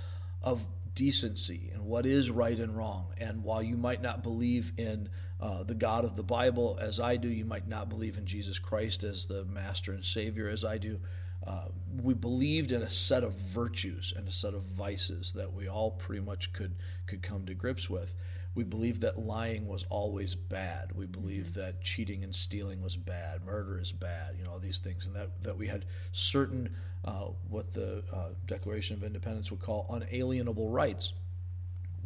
of 0.41 0.65
decency 0.93 1.69
and 1.73 1.83
what 1.83 2.05
is 2.05 2.31
right 2.31 2.57
and 2.57 2.77
wrong. 2.77 3.09
And 3.17 3.43
while 3.43 3.61
you 3.61 3.75
might 3.75 4.01
not 4.01 4.23
believe 4.23 4.71
in 4.77 5.09
uh, 5.39 5.63
the 5.63 5.75
God 5.75 6.03
of 6.03 6.15
the 6.15 6.23
Bible 6.23 6.77
as 6.81 6.99
I 6.99 7.17
do, 7.17 7.27
you 7.27 7.45
might 7.45 7.67
not 7.67 7.89
believe 7.89 8.17
in 8.17 8.25
Jesus 8.25 8.57
Christ 8.59 9.03
as 9.03 9.27
the 9.27 9.45
Master 9.45 9.91
and 9.91 10.03
Savior 10.03 10.49
as 10.49 10.65
I 10.65 10.77
do. 10.77 10.99
Uh, 11.45 11.67
we 12.01 12.13
believed 12.13 12.71
in 12.71 12.81
a 12.81 12.89
set 12.89 13.23
of 13.23 13.33
virtues 13.33 14.13
and 14.15 14.27
a 14.27 14.31
set 14.31 14.53
of 14.53 14.63
vices 14.63 15.33
that 15.33 15.53
we 15.53 15.67
all 15.67 15.91
pretty 15.91 16.21
much 16.21 16.51
could 16.51 16.75
could 17.05 17.21
come 17.21 17.45
to 17.45 17.53
grips 17.53 17.89
with. 17.89 18.15
We 18.55 18.63
believed 18.63 19.01
that 19.01 19.19
lying 19.19 19.67
was 19.67 19.85
always 19.89 20.33
bad. 20.33 20.93
We 20.95 21.05
believed 21.05 21.53
that 21.53 21.83
cheating 21.83 22.23
and 22.23 22.35
stealing 22.35 22.81
was 22.81 22.95
bad. 22.95 23.45
Murder 23.45 23.79
is 23.79 23.91
bad. 23.91 24.35
You 24.37 24.45
know 24.45 24.53
all 24.53 24.59
these 24.59 24.79
things, 24.79 25.05
and 25.05 25.15
that 25.15 25.43
that 25.43 25.57
we 25.57 25.67
had 25.67 25.85
certain 26.11 26.75
uh, 27.05 27.27
what 27.47 27.73
the 27.73 28.03
uh, 28.11 28.29
Declaration 28.47 28.97
of 28.97 29.03
Independence 29.03 29.51
would 29.51 29.61
call 29.61 29.85
unalienable 29.91 30.69
rights. 30.69 31.13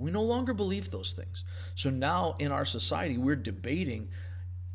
We 0.01 0.12
no 0.12 0.24
longer 0.24 0.53
believe 0.53 0.91
those 0.91 1.13
things. 1.13 1.43
So 1.75 1.89
now 1.89 2.36
in 2.39 2.51
our 2.51 2.65
society, 2.65 3.17
we're 3.17 3.36
debating 3.36 4.10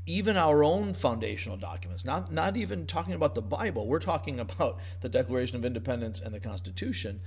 even 0.07 0.37
our 0.37 0.63
own 0.63 0.95
foundational 0.95 1.57
documents, 1.57 2.05
not, 2.05 2.33
not 2.33 2.57
even 2.57 2.87
talking 2.87 3.15
about 3.15 3.35
the 3.35 3.43
Bible. 3.43 3.89
We're 3.89 3.99
talking 3.99 4.39
about 4.39 4.79
the 5.01 5.09
Declaration 5.09 5.57
of 5.57 5.65
Independence 5.65 6.21
and 6.21 6.33
the 6.33 6.39
Constitution. 6.39 7.21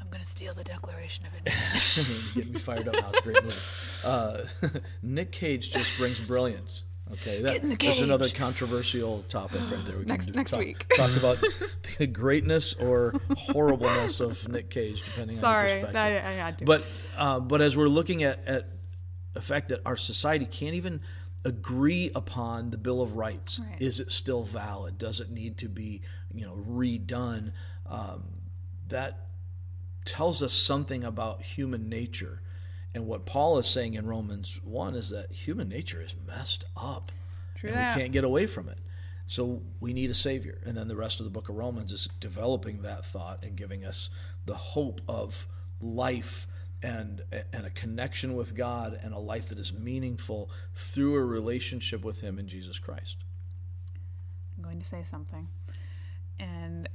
I'm 0.00 0.08
going 0.08 0.20
to 0.22 0.28
steal 0.28 0.54
the 0.54 0.64
Declaration 0.64 1.26
of 1.26 1.32
Independence. 1.38 2.34
Get 2.34 2.50
me 2.50 2.58
fired 2.60 2.86
up 2.86 2.94
now. 2.94 3.08
It's 3.08 3.18
a 3.18 3.22
great 3.22 3.42
movie. 3.42 4.72
Uh, 4.72 4.78
Nick 5.02 5.32
Cage 5.32 5.72
just 5.72 5.96
brings 5.96 6.20
brilliance. 6.20 6.84
Okay, 7.14 7.42
that, 7.42 7.52
Get 7.54 7.62
in 7.62 7.68
the 7.70 7.76
that's 7.76 7.98
another 8.00 8.28
controversial 8.28 9.22
topic 9.28 9.60
right 9.70 9.84
there. 9.84 9.98
We 9.98 10.04
Next- 10.04 10.26
do- 10.26 10.32
next 10.32 10.50
talk, 10.52 10.60
week. 10.60 10.86
talk 10.96 11.14
about 11.16 11.38
the 11.98 12.06
greatness 12.06 12.74
or 12.74 13.14
horribleness 13.36 14.20
of 14.20 14.48
Nick 14.48 14.70
Cage, 14.70 15.02
depending 15.02 15.36
on 15.38 15.42
your 15.42 15.42
Sorry, 15.42 15.82
perspective. 15.82 15.96
I, 15.96 16.28
I 16.28 16.32
had 16.32 16.58
to. 16.58 16.64
But 16.64 16.84
uh, 17.16 17.40
but 17.40 17.60
as 17.60 17.76
we're 17.76 17.88
looking 17.88 18.22
at, 18.22 18.46
at 18.46 18.68
the 19.34 19.42
fact 19.42 19.68
that 19.70 19.80
our 19.84 19.96
society 19.96 20.46
can't 20.46 20.74
even 20.74 21.00
agree 21.44 22.10
upon 22.14 22.70
the 22.70 22.78
Bill 22.78 23.02
of 23.02 23.16
Rights, 23.16 23.58
Right. 23.60 23.80
is 23.82 23.98
it 24.00 24.10
still 24.10 24.42
valid? 24.44 24.96
Does 24.98 25.20
it 25.20 25.30
need 25.30 25.58
to 25.58 25.68
be 25.68 26.02
you 26.32 26.46
know 26.46 26.54
redone? 26.68 27.52
Um, 27.86 28.24
that 28.88 29.26
tells 30.04 30.42
us 30.42 30.52
something 30.52 31.04
about 31.04 31.42
human 31.42 31.88
nature. 31.88 32.41
And 32.94 33.06
what 33.06 33.24
Paul 33.24 33.58
is 33.58 33.66
saying 33.66 33.94
in 33.94 34.06
Romans 34.06 34.60
1 34.64 34.94
is 34.94 35.10
that 35.10 35.32
human 35.32 35.68
nature 35.68 36.02
is 36.02 36.14
messed 36.26 36.64
up. 36.76 37.10
True 37.54 37.70
and 37.70 37.78
that. 37.78 37.96
we 37.96 38.02
can't 38.02 38.12
get 38.12 38.24
away 38.24 38.46
from 38.46 38.68
it. 38.68 38.78
So 39.26 39.62
we 39.80 39.92
need 39.92 40.10
a 40.10 40.14
savior. 40.14 40.58
And 40.66 40.76
then 40.76 40.88
the 40.88 40.96
rest 40.96 41.20
of 41.20 41.24
the 41.24 41.30
book 41.30 41.48
of 41.48 41.56
Romans 41.56 41.90
is 41.92 42.08
developing 42.20 42.82
that 42.82 43.06
thought 43.06 43.42
and 43.42 43.56
giving 43.56 43.84
us 43.84 44.10
the 44.44 44.54
hope 44.54 45.00
of 45.08 45.46
life 45.80 46.46
and 46.82 47.22
and 47.52 47.64
a 47.64 47.70
connection 47.70 48.34
with 48.34 48.56
God 48.56 48.98
and 49.00 49.14
a 49.14 49.18
life 49.18 49.48
that 49.48 49.58
is 49.58 49.72
meaningful 49.72 50.50
through 50.74 51.14
a 51.14 51.24
relationship 51.24 52.04
with 52.04 52.20
him 52.20 52.38
in 52.38 52.48
Jesus 52.48 52.78
Christ. 52.78 53.18
I'm 54.56 54.64
going 54.64 54.80
to 54.80 54.84
say 54.84 55.04
something. 55.04 55.48
And 56.38 56.88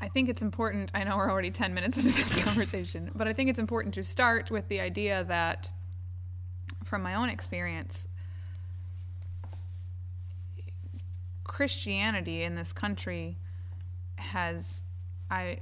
I 0.00 0.08
think 0.08 0.28
it's 0.28 0.42
important. 0.42 0.90
I 0.94 1.04
know 1.04 1.16
we're 1.16 1.30
already 1.30 1.50
10 1.50 1.74
minutes 1.74 1.98
into 1.98 2.16
this 2.16 2.40
conversation, 2.44 3.10
but 3.14 3.28
I 3.28 3.32
think 3.32 3.50
it's 3.50 3.58
important 3.58 3.94
to 3.94 4.02
start 4.02 4.50
with 4.50 4.68
the 4.68 4.80
idea 4.80 5.24
that, 5.24 5.70
from 6.84 7.02
my 7.02 7.14
own 7.14 7.28
experience, 7.28 8.08
Christianity 11.44 12.42
in 12.42 12.54
this 12.54 12.72
country 12.72 13.36
has, 14.16 14.82
I, 15.30 15.58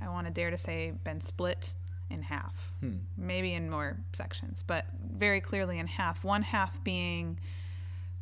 I 0.00 0.08
want 0.08 0.26
to 0.26 0.32
dare 0.32 0.50
to 0.50 0.58
say, 0.58 0.92
been 1.02 1.22
split 1.22 1.72
in 2.10 2.22
half, 2.22 2.72
hmm. 2.80 2.96
maybe 3.16 3.54
in 3.54 3.70
more 3.70 3.96
sections, 4.12 4.62
but 4.66 4.84
very 5.16 5.40
clearly 5.40 5.78
in 5.78 5.86
half. 5.86 6.22
One 6.22 6.42
half 6.42 6.82
being 6.84 7.38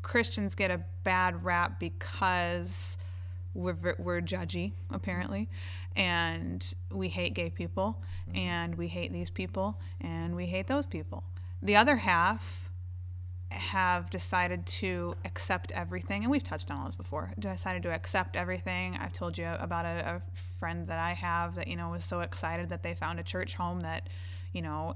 Christians 0.03 0.55
get 0.55 0.71
a 0.71 0.81
bad 1.03 1.45
rap 1.45 1.81
because 1.81 2.97
we're 3.55 3.95
we're 3.99 4.21
judgy 4.21 4.73
apparently, 4.91 5.49
and 5.97 6.75
we 6.91 7.09
hate 7.09 7.35
gay 7.35 7.51
people, 7.51 8.03
mm-hmm. 8.29 8.39
and 8.39 8.75
we 8.75 8.89
hate 8.89 9.13
these 9.13 9.31
people, 9.31 9.79
and 10.01 10.35
we 10.35 10.47
hate 10.47 10.67
those 10.67 10.87
people. 10.87 11.25
The 11.63 11.77
other 11.77 11.97
half 11.97 12.71
have 13.51 14.09
decided 14.09 14.65
to 14.67 15.15
accept 15.25 15.73
everything, 15.73 16.23
and 16.23 16.31
we've 16.31 16.43
touched 16.43 16.71
on 16.71 16.79
all 16.79 16.87
this 16.87 16.95
before. 16.95 17.33
Decided 17.39 17.83
to 17.83 17.93
accept 17.93 18.37
everything. 18.37 18.97
I've 18.99 19.13
told 19.13 19.37
you 19.37 19.49
about 19.59 19.85
a, 19.85 20.17
a 20.17 20.23
friend 20.59 20.89
that 20.89 20.99
I 20.99 21.13
have 21.13 21.55
that 21.57 21.69
you 21.69 21.77
know 21.77 21.91
was 21.91 22.05
so 22.05 22.21
excited 22.21 22.71
that 22.71 22.83
they 22.83 22.95
found 22.95 23.21
a 23.21 23.23
church 23.23 23.55
home 23.55 23.81
that 23.81 24.09
you 24.53 24.63
know 24.63 24.95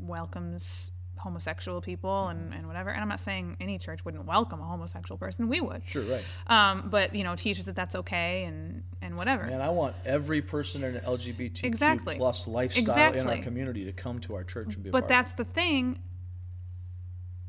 welcomes 0.00 0.90
homosexual 1.22 1.80
people 1.80 2.28
and, 2.28 2.52
and 2.52 2.66
whatever. 2.66 2.90
And 2.90 3.00
I'm 3.00 3.08
not 3.08 3.20
saying 3.20 3.56
any 3.60 3.78
church 3.78 4.04
wouldn't 4.04 4.24
welcome 4.26 4.60
a 4.60 4.64
homosexual 4.64 5.16
person. 5.16 5.48
We 5.48 5.60
would. 5.60 5.82
Sure, 5.86 6.02
right. 6.02 6.24
Um, 6.48 6.88
but 6.90 7.14
you 7.14 7.22
know, 7.24 7.36
teaches 7.36 7.66
that 7.66 7.76
that's 7.76 7.94
okay 7.94 8.44
and 8.44 8.82
and 9.00 9.16
whatever. 9.16 9.44
And 9.44 9.62
I 9.62 9.70
want 9.70 9.94
every 10.04 10.42
person 10.42 10.82
in 10.84 10.96
an 10.96 11.02
LGBTQ 11.04 11.64
Exactly. 11.64 12.16
plus 12.16 12.46
lifestyle 12.48 13.14
in 13.14 13.28
our 13.28 13.38
community 13.38 13.84
to 13.84 13.92
come 13.92 14.18
to 14.20 14.34
our 14.34 14.44
church 14.44 14.74
and 14.74 14.82
be 14.82 14.90
but 14.90 15.08
that's 15.08 15.32
the 15.34 15.44
thing 15.44 15.98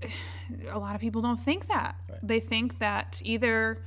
a 0.70 0.78
lot 0.80 0.96
of 0.96 1.02
people 1.02 1.22
don't 1.22 1.40
think 1.40 1.68
that 1.68 1.96
Right. 2.10 2.20
they 2.24 2.40
think 2.40 2.80
that 2.80 3.22
either 3.24 3.82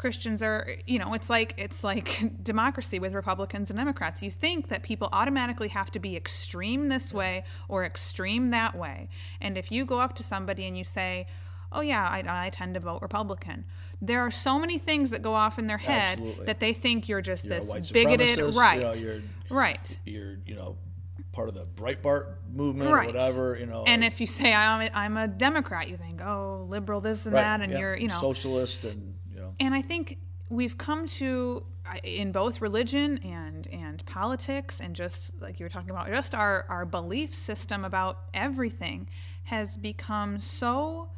christians 0.00 0.42
are 0.42 0.66
you 0.86 0.98
know 0.98 1.12
it's 1.12 1.28
like 1.28 1.52
it's 1.58 1.84
like 1.84 2.22
democracy 2.42 2.98
with 2.98 3.12
republicans 3.12 3.68
and 3.68 3.78
democrats 3.78 4.22
you 4.22 4.30
think 4.30 4.68
that 4.68 4.82
people 4.82 5.10
automatically 5.12 5.68
have 5.68 5.90
to 5.90 5.98
be 5.98 6.16
extreme 6.16 6.88
this 6.88 7.12
way 7.12 7.44
or 7.68 7.84
extreme 7.84 8.48
that 8.50 8.74
way 8.74 9.10
and 9.42 9.58
if 9.58 9.70
you 9.70 9.84
go 9.84 10.00
up 10.00 10.14
to 10.14 10.22
somebody 10.22 10.64
and 10.66 10.78
you 10.78 10.84
say 10.84 11.26
oh 11.70 11.82
yeah 11.82 12.08
i, 12.08 12.46
I 12.46 12.48
tend 12.48 12.72
to 12.74 12.80
vote 12.80 13.02
republican 13.02 13.66
there 14.00 14.22
are 14.22 14.30
so 14.30 14.58
many 14.58 14.78
things 14.78 15.10
that 15.10 15.20
go 15.20 15.34
off 15.34 15.58
in 15.58 15.66
their 15.66 15.76
head 15.76 16.18
Absolutely. 16.18 16.46
that 16.46 16.60
they 16.60 16.72
think 16.72 17.06
you're 17.06 17.20
just 17.20 17.44
You're 17.44 17.60
this 17.60 17.90
bigoted 17.90 18.54
right 18.54 18.78
You 18.78 18.82
know, 18.82 18.92
you're 18.94 19.20
right 19.50 19.98
you're 20.06 20.38
you 20.46 20.54
know 20.54 20.78
part 21.32 21.48
of 21.48 21.54
the 21.54 21.66
Breitbart 21.66 22.36
movement 22.52 22.90
Right. 22.90 23.04
or 23.04 23.06
whatever. 23.06 23.56
You 23.56 23.66
know, 23.66 23.84
and 23.86 24.02
if 24.02 24.20
you 24.20 24.26
say 24.26 24.52
I'm 24.52 24.88
a, 24.88 24.90
I'm 24.92 25.16
a 25.16 25.28
Democrat, 25.28 25.88
you 25.88 25.96
think, 25.96 26.20
oh, 26.20 26.66
liberal 26.68 27.00
this 27.00 27.24
and 27.26 27.34
that, 27.34 27.60
and 27.60 27.72
yeah, 27.72 27.78
you're, 27.78 27.96
you 27.96 28.08
know. 28.08 28.18
socialist 28.18 28.84
and 28.84 29.14
and 29.60 29.74
I 29.74 29.82
think 29.82 30.18
we've 30.48 30.76
come 30.76 31.06
to 31.06 31.64
uh, 31.86 31.94
in 32.02 32.32
both 32.32 32.60
religion 32.60 33.18
and 33.18 33.68
and 33.68 34.04
politics 34.06 34.80
and 34.80 34.96
just 34.96 35.40
like 35.40 35.60
you 35.60 35.64
were 35.64 35.70
talking 35.70 35.90
about, 35.90 36.08
just 36.08 36.34
our 36.34 36.64
our 36.68 36.84
belief 36.84 37.34
system 37.34 37.84
about 37.84 38.18
everything 38.34 39.08
has 39.44 39.76
become 39.76 40.40
so 40.40 41.10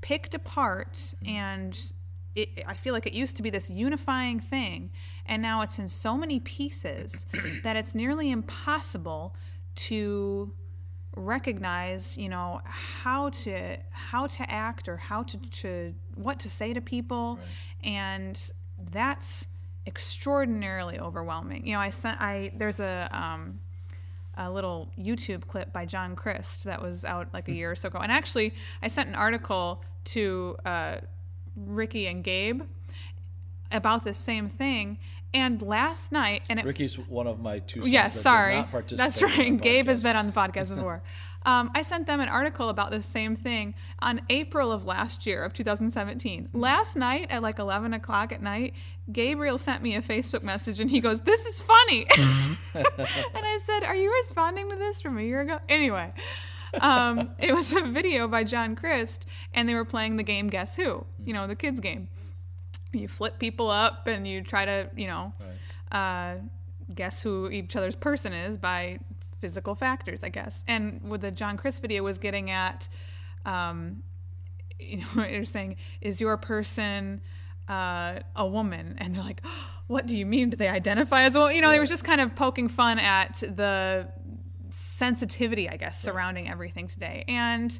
picked 0.00 0.34
apart 0.34 0.94
mm-hmm. 0.94 1.34
and. 1.34 1.92
It, 2.34 2.64
I 2.66 2.74
feel 2.74 2.92
like 2.92 3.06
it 3.06 3.14
used 3.14 3.34
to 3.36 3.42
be 3.42 3.48
this 3.48 3.70
unifying 3.70 4.40
thing, 4.40 4.90
and 5.24 5.40
now 5.40 5.62
it's 5.62 5.78
in 5.78 5.88
so 5.88 6.18
many 6.18 6.38
pieces 6.38 7.24
that 7.62 7.76
it's 7.76 7.94
nearly 7.94 8.30
impossible 8.30 9.34
to 9.76 10.52
recognize 11.16 12.18
you 12.18 12.28
know 12.28 12.60
how 12.64 13.30
to 13.30 13.76
how 13.90 14.26
to 14.26 14.48
act 14.50 14.86
or 14.86 14.98
how 14.98 15.22
to, 15.22 15.38
to 15.50 15.94
what 16.14 16.38
to 16.38 16.50
say 16.50 16.74
to 16.74 16.80
people 16.80 17.38
and 17.82 18.50
that's 18.92 19.48
extraordinarily 19.86 20.98
overwhelming 21.00 21.66
you 21.66 21.72
know 21.72 21.80
i 21.80 21.88
sent 21.88 22.20
i 22.20 22.52
there's 22.58 22.80
a 22.80 23.08
um 23.12 23.58
a 24.36 24.50
little 24.50 24.90
YouTube 24.98 25.46
clip 25.46 25.72
by 25.72 25.86
John 25.86 26.14
Crist 26.14 26.64
that 26.64 26.82
was 26.82 27.04
out 27.04 27.28
like 27.32 27.48
a 27.48 27.52
year 27.52 27.70
or 27.70 27.76
so 27.76 27.88
ago. 27.88 27.98
And 27.98 28.12
actually, 28.12 28.52
I 28.82 28.88
sent 28.88 29.08
an 29.08 29.14
article 29.14 29.82
to 30.06 30.56
uh, 30.64 30.96
Ricky 31.56 32.06
and 32.06 32.22
Gabe 32.22 32.62
about 33.72 34.04
this 34.04 34.18
same 34.18 34.48
thing. 34.48 34.98
And 35.36 35.60
last 35.60 36.12
night, 36.12 36.44
and 36.48 36.58
it, 36.58 36.64
Ricky's 36.64 36.98
one 36.98 37.26
of 37.26 37.40
my 37.40 37.58
two 37.58 37.82
sons 37.82 37.92
did 37.92 38.10
sorry. 38.10 38.64
That's 38.88 39.20
right. 39.20 39.60
Gabe 39.60 39.86
has 39.86 40.02
been 40.02 40.16
on 40.16 40.26
the 40.26 40.32
podcast 40.40 40.74
before. 40.74 41.02
um, 41.44 41.70
I 41.74 41.82
sent 41.82 42.06
them 42.06 42.20
an 42.20 42.30
article 42.30 42.70
about 42.70 42.90
this 42.90 43.04
same 43.04 43.36
thing 43.36 43.74
on 43.98 44.22
April 44.30 44.72
of 44.72 44.86
last 44.86 45.26
year, 45.26 45.44
of 45.44 45.52
2017. 45.52 46.48
Last 46.54 46.96
night 46.96 47.26
at 47.30 47.42
like 47.42 47.58
11 47.58 47.92
o'clock 47.92 48.32
at 48.32 48.40
night, 48.40 48.72
Gabriel 49.12 49.58
sent 49.58 49.82
me 49.82 49.94
a 49.94 50.00
Facebook 50.00 50.42
message 50.42 50.80
and 50.80 50.90
he 50.90 51.00
goes, 51.00 51.20
This 51.20 51.44
is 51.44 51.60
funny. 51.60 52.06
and 52.16 52.56
I 52.74 53.60
said, 53.62 53.84
Are 53.84 53.94
you 53.94 54.10
responding 54.22 54.70
to 54.70 54.76
this 54.76 55.02
from 55.02 55.18
a 55.18 55.22
year 55.22 55.42
ago? 55.42 55.58
Anyway. 55.68 56.14
Um, 56.80 57.30
it 57.38 57.54
was 57.54 57.72
a 57.74 57.82
video 57.82 58.26
by 58.26 58.44
John 58.44 58.74
Crist, 58.74 59.24
and 59.54 59.68
they 59.68 59.74
were 59.74 59.84
playing 59.84 60.16
the 60.16 60.22
game 60.22 60.48
Guess 60.48 60.76
Who? 60.76 61.06
You 61.24 61.32
know, 61.32 61.46
the 61.46 61.54
kids' 61.54 61.80
game 61.80 62.08
you 62.92 63.08
flip 63.08 63.38
people 63.38 63.70
up 63.70 64.06
and 64.06 64.26
you 64.26 64.42
try 64.42 64.64
to 64.64 64.88
you 64.96 65.06
know 65.06 65.32
uh, 65.92 66.34
guess 66.94 67.22
who 67.22 67.48
each 67.50 67.76
other's 67.76 67.96
person 67.96 68.32
is 68.32 68.58
by 68.58 68.98
physical 69.38 69.74
factors 69.74 70.20
i 70.22 70.28
guess. 70.28 70.64
And 70.66 71.00
with 71.02 71.20
the 71.20 71.30
John 71.30 71.56
Crist 71.56 71.82
video 71.82 72.02
was 72.02 72.18
getting 72.18 72.50
at 72.50 72.88
um, 73.44 74.02
you 74.78 74.98
know 74.98 75.24
you're 75.26 75.44
saying 75.44 75.76
is 76.00 76.20
your 76.20 76.36
person 76.36 77.20
uh, 77.68 78.20
a 78.36 78.46
woman? 78.46 78.96
And 78.98 79.14
they're 79.14 79.22
like 79.22 79.42
what 79.86 80.06
do 80.06 80.16
you 80.16 80.26
mean? 80.26 80.50
Do 80.50 80.56
they 80.56 80.68
identify 80.68 81.22
as 81.22 81.34
a 81.34 81.38
woman? 81.38 81.54
You 81.54 81.62
know 81.62 81.70
they 81.70 81.78
was 81.78 81.88
just 81.88 82.04
kind 82.04 82.20
of 82.20 82.34
poking 82.34 82.68
fun 82.68 82.98
at 82.98 83.40
the 83.40 84.08
sensitivity 84.70 85.70
i 85.70 85.76
guess 85.76 85.98
surrounding 86.00 86.48
everything 86.50 86.86
today. 86.86 87.24
And 87.28 87.78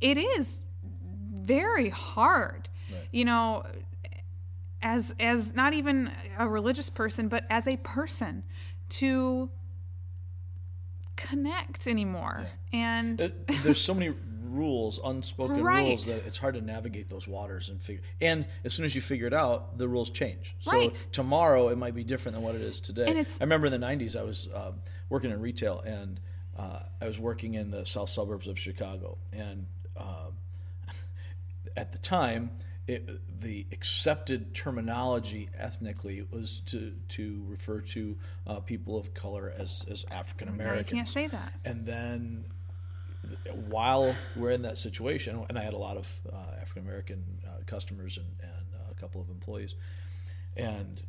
it 0.00 0.16
is 0.16 0.60
very 1.32 1.90
hard. 1.90 2.68
You 3.12 3.24
know 3.24 3.64
as 4.84 5.14
as 5.18 5.52
not 5.54 5.72
even 5.72 6.10
a 6.38 6.46
religious 6.46 6.88
person 6.90 7.26
but 7.26 7.44
as 7.50 7.66
a 7.66 7.76
person 7.78 8.44
to 8.88 9.50
connect 11.16 11.86
anymore 11.86 12.46
and 12.72 13.20
Uh, 13.20 13.28
There's 13.62 13.80
so 13.80 13.94
many 13.94 14.14
rules, 14.42 15.00
unspoken 15.04 15.62
Right. 15.64 15.86
rules, 15.86 16.06
that 16.06 16.26
it's 16.26 16.38
hard 16.38 16.54
to 16.54 16.60
navigate 16.60 17.08
those 17.08 17.26
waters 17.26 17.70
and 17.70 17.80
figure. 17.80 18.02
And 18.20 18.46
as 18.64 18.72
soon 18.74 18.84
as 18.84 18.94
you 18.94 19.00
figure 19.00 19.26
it 19.26 19.32
out, 19.34 19.78
the 19.78 19.88
rules 19.88 20.10
change. 20.10 20.54
So 20.60 20.76
Right. 20.76 21.06
tomorrow 21.12 21.68
it 21.70 21.78
might 21.78 21.94
be 21.94 22.04
different 22.04 22.34
than 22.36 22.44
what 22.44 22.54
it 22.54 22.60
is 22.62 22.78
today. 22.78 23.06
And 23.08 23.18
it's- 23.18 23.38
I 23.40 23.44
remember 23.44 23.66
in 23.66 23.72
the 23.72 23.78
'90s, 23.78 24.14
I 24.16 24.22
was 24.22 24.48
um, 24.54 24.80
working 25.08 25.30
in 25.30 25.40
retail, 25.40 25.80
and 25.80 26.20
uh, 26.56 26.80
I 27.00 27.06
was 27.06 27.18
working 27.18 27.54
in 27.54 27.70
the 27.70 27.84
south 27.86 28.10
suburbs 28.10 28.46
of 28.46 28.58
Chicago, 28.58 29.18
and 29.32 29.66
um, 29.96 30.36
at 31.76 31.90
the 31.92 31.98
time. 31.98 32.50
It, 32.86 33.40
the 33.40 33.66
accepted 33.72 34.54
terminology 34.54 35.48
ethnically 35.56 36.26
was 36.30 36.60
to 36.66 36.92
to 37.10 37.42
refer 37.48 37.80
to 37.80 38.18
uh, 38.46 38.60
people 38.60 38.98
of 38.98 39.14
color 39.14 39.52
as 39.56 39.86
as 39.90 40.04
African 40.10 40.54
now 40.56 40.74
you 40.74 40.84
can't 40.84 41.08
say 41.08 41.26
that 41.26 41.54
and 41.64 41.86
then 41.86 42.44
while 43.68 44.14
we're 44.36 44.50
in 44.50 44.62
that 44.62 44.78
situation, 44.78 45.44
and 45.48 45.58
I 45.58 45.62
had 45.62 45.74
a 45.74 45.78
lot 45.78 45.96
of 45.96 46.20
uh, 46.30 46.60
African 46.60 46.82
American 46.82 47.24
uh, 47.46 47.62
customers 47.66 48.18
and, 48.18 48.26
and 48.40 48.74
uh, 48.74 48.90
a 48.90 48.94
couple 48.94 49.20
of 49.20 49.28
employees, 49.28 49.74
and 50.56 51.02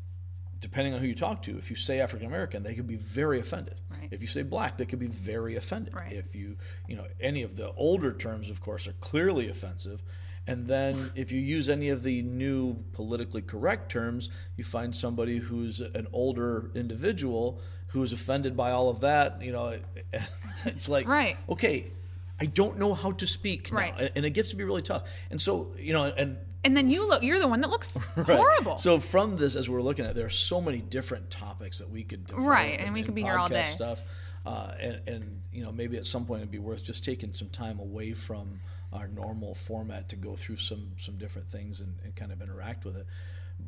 depending 0.59 0.93
on 0.93 0.99
who 0.99 1.07
you 1.07 1.15
talk 1.15 1.43
to, 1.43 1.57
if 1.57 1.69
you 1.69 1.75
say 1.75 1.99
African 1.99 2.27
American, 2.27 2.63
they 2.63 2.73
could 2.73 2.87
be 2.87 2.95
very 2.95 3.39
offended. 3.39 3.75
Right. 3.89 4.09
If 4.11 4.21
you 4.21 4.27
say 4.27 4.41
black, 4.41 4.77
they 4.77 4.85
could 4.85 4.99
be 4.99 5.07
very 5.07 5.55
offended. 5.55 5.93
Right. 5.93 6.11
If 6.11 6.35
you, 6.35 6.57
you 6.87 6.95
know, 6.95 7.05
any 7.19 7.43
of 7.43 7.55
the 7.55 7.71
older 7.73 8.13
terms, 8.13 8.49
of 8.49 8.61
course, 8.61 8.87
are 8.87 8.93
clearly 8.93 9.49
offensive. 9.49 10.01
And 10.47 10.67
then 10.67 11.11
if 11.15 11.31
you 11.31 11.39
use 11.41 11.69
any 11.69 11.89
of 11.89 12.03
the 12.03 12.21
new 12.21 12.75
politically 12.93 13.41
correct 13.41 13.91
terms, 13.91 14.29
you 14.57 14.63
find 14.63 14.95
somebody 14.95 15.37
who's 15.39 15.79
an 15.81 16.07
older 16.13 16.69
individual 16.75 17.59
who 17.89 18.03
is 18.03 18.13
offended 18.13 18.55
by 18.55 18.71
all 18.71 18.89
of 18.89 18.99
that. 18.99 19.41
You 19.41 19.51
know, 19.51 19.79
it's 20.65 20.87
like, 20.89 21.07
Right. 21.07 21.37
okay, 21.49 21.91
I 22.39 22.45
don't 22.45 22.77
know 22.77 22.93
how 22.93 23.11
to 23.13 23.25
speak 23.25 23.71
now. 23.71 23.77
Right. 23.79 24.11
And 24.15 24.25
it 24.25 24.31
gets 24.31 24.49
to 24.49 24.55
be 24.55 24.63
really 24.63 24.81
tough. 24.81 25.03
And 25.31 25.41
so, 25.41 25.73
you 25.79 25.93
know, 25.93 26.03
and 26.03 26.37
And 26.63 26.75
then 26.77 26.89
you 26.91 27.07
look, 27.07 27.23
you're 27.23 27.39
the 27.39 27.47
one 27.47 27.61
that 27.61 27.69
looks 27.69 27.97
Right. 28.15 28.27
horrible. 28.27 28.77
So 28.77 28.99
from 28.99 29.37
this, 29.37 29.55
as 29.55 29.67
we're 29.69 29.81
looking 29.81 30.05
at, 30.05 30.13
there 30.15 30.25
are 30.27 30.29
so 30.29 30.61
many 30.61 30.79
different 30.79 31.31
topics 31.31 31.79
that 31.79 31.89
we 31.89 32.03
could 32.03 32.31
Right, 32.33 32.77
and 32.77 32.87
in- 32.89 32.93
we 32.93 33.01
could 33.03 33.15
be 33.15 33.23
here 33.23 33.37
all 33.37 33.49
day. 33.49 33.63
Stuff, 33.63 34.03
uh, 34.45 34.73
and 34.79 35.01
and 35.07 35.41
you 35.51 35.63
know 35.63 35.71
maybe 35.71 35.97
at 35.97 36.05
some 36.05 36.25
point 36.25 36.41
it'd 36.41 36.51
be 36.51 36.59
worth 36.59 36.83
just 36.83 37.03
taking 37.03 37.33
some 37.33 37.49
time 37.49 37.79
away 37.79 38.13
from 38.13 38.59
our 38.95 39.07
normal 39.07 39.53
format 39.53 40.09
to 40.09 40.15
go 40.15 40.35
through 40.35 40.57
some 40.57 40.91
some 40.97 41.17
different 41.17 41.49
things 41.49 41.81
and, 41.81 41.95
and 42.03 42.15
kind 42.15 42.31
of 42.31 42.41
interact 42.41 42.85
with 42.85 42.95
it. 42.95 43.05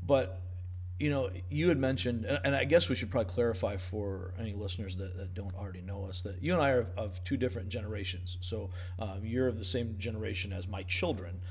But 0.06 0.42
you 1.00 1.12
know, 1.12 1.30
you 1.50 1.70
had 1.70 1.78
mentioned, 1.78 2.26
and 2.26 2.56
I 2.56 2.64
guess 2.64 2.90
we 2.90 2.96
should 2.96 3.12
probably 3.12 3.32
clarify 3.32 3.78
for 3.78 4.34
any 4.40 4.54
listeners 4.54 4.96
that, 4.96 5.16
that 5.18 5.36
don't 5.36 5.54
already 5.54 5.82
know 5.82 6.06
us 6.06 6.22
that 6.22 6.42
you 6.42 6.54
and 6.54 6.62
I 6.62 6.72
are 6.72 6.88
of 6.98 7.24
two 7.24 7.38
different 7.38 7.70
generations. 7.70 8.38
So 8.42 8.72
um, 8.98 9.20
you're 9.24 9.48
of 9.48 9.60
the 9.60 9.66
same 9.66 9.96
generation 10.00 10.52
as 10.52 10.68
my 10.68 10.82
children. 10.84 11.42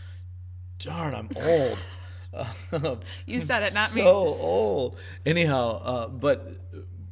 Darn, 0.79 1.15
I'm 1.15 1.31
old. 1.37 1.79
You 3.25 3.41
said 3.41 3.63
it, 3.63 3.73
not 3.73 3.91
so 3.91 3.97
me. 3.97 4.03
So 4.05 4.09
old. 4.09 4.99
Anyhow, 5.25 5.81
uh, 5.83 6.09
but 6.09 6.61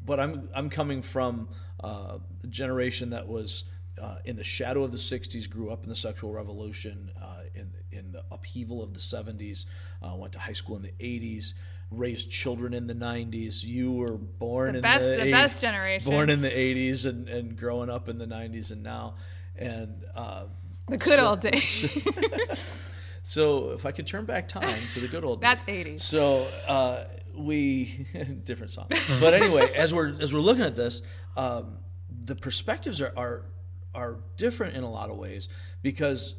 but 0.05 0.21
I'm 0.21 0.51
I'm 0.55 0.69
coming 0.69 1.01
from 1.01 1.49
uh, 1.83 2.19
the 2.41 2.49
generation 2.49 3.11
that 3.11 3.27
was 3.27 3.65
uh, 4.05 4.17
in 4.25 4.37
the 4.37 4.45
shadow 4.45 4.85
of 4.85 4.91
the 4.93 4.99
'60s, 4.99 5.49
grew 5.49 5.71
up 5.73 5.83
in 5.85 5.89
the 5.89 5.97
sexual 5.97 6.31
revolution, 6.33 7.11
uh, 7.21 7.43
in 7.55 7.73
in 7.91 8.13
the 8.13 8.23
upheaval 8.31 8.83
of 8.83 8.93
the 8.95 9.01
'70s, 9.01 9.65
uh, 10.03 10.15
went 10.17 10.33
to 10.35 10.39
high 10.39 10.53
school 10.61 10.77
in 10.77 10.83
the 10.83 10.95
'80s, 11.01 11.55
raised 11.91 12.31
children 12.31 12.75
in 12.75 12.87
the 12.87 12.95
'90s. 12.95 13.63
You 13.65 13.93
were 13.93 14.17
born 14.19 14.73
The 14.73 14.79
in 14.79 14.83
best- 14.83 15.01
the 15.05 15.17
the 15.17 15.23
80s 15.23 15.33
best 15.33 15.61
generation. 15.61 16.11
born 16.11 16.29
in 16.31 16.41
the 16.43 16.51
'80s, 16.51 17.07
and, 17.07 17.29
and 17.29 17.57
growing 17.57 17.89
up 17.91 18.09
in 18.09 18.19
the 18.19 18.27
'90s, 18.27 18.71
and 18.73 18.83
now, 18.83 19.15
and 19.57 20.05
uh, 20.15 20.45
the 20.89 20.99
good 20.99 21.19
so- 21.19 21.27
old 21.29 21.41
days. 21.41 21.89
so 23.23 23.71
if 23.71 23.87
I 23.87 23.93
could 23.93 24.07
turn 24.07 24.25
back 24.27 24.49
time 24.49 24.79
to 24.93 25.01
the 25.01 25.09
good 25.09 25.25
old 25.25 25.41
days. 25.41 25.51
That's 25.51 25.65
80s. 25.65 26.01
So 26.01 26.47
uh, 26.69 27.05
we 27.37 28.07
different 28.45 28.73
song. 28.73 28.89
But 29.21 29.35
anyway, 29.35 29.73
as 29.75 29.95
we're 29.95 30.15
as 30.21 30.33
we're 30.35 30.41
looking 30.41 30.65
at 30.65 30.77
this, 30.77 31.03
um, 31.37 31.79
the 32.25 32.37
perspectives 32.37 33.01
are, 33.01 33.13
are 33.17 33.47
are 33.95 34.19
different 34.37 34.77
in 34.77 34.83
a 34.83 34.91
lot 34.91 35.11
of 35.11 35.17
ways 35.17 35.49
because 35.83 36.35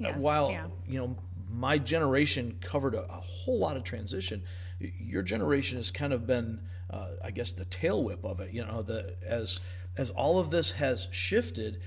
uh, 0.00 0.08
Yes, 0.08 0.14
while 0.22 0.50
yeah. 0.50 0.66
you 0.86 0.98
know 0.98 1.16
my 1.50 1.78
generation 1.78 2.58
covered 2.60 2.94
a, 2.94 3.02
a 3.04 3.20
whole 3.20 3.58
lot 3.58 3.76
of 3.76 3.84
transition, 3.84 4.42
your 4.78 5.22
generation 5.22 5.78
has 5.78 5.90
kind 5.90 6.12
of 6.12 6.26
been, 6.26 6.60
uh, 6.90 7.08
I 7.24 7.30
guess, 7.30 7.52
the 7.52 7.64
tail 7.64 8.02
whip 8.04 8.24
of 8.24 8.40
it. 8.40 8.52
You 8.52 8.64
know, 8.66 8.82
the 8.82 9.14
as 9.26 9.60
as 9.96 10.10
all 10.10 10.38
of 10.38 10.50
this 10.50 10.72
has 10.72 11.08
shifted, 11.12 11.80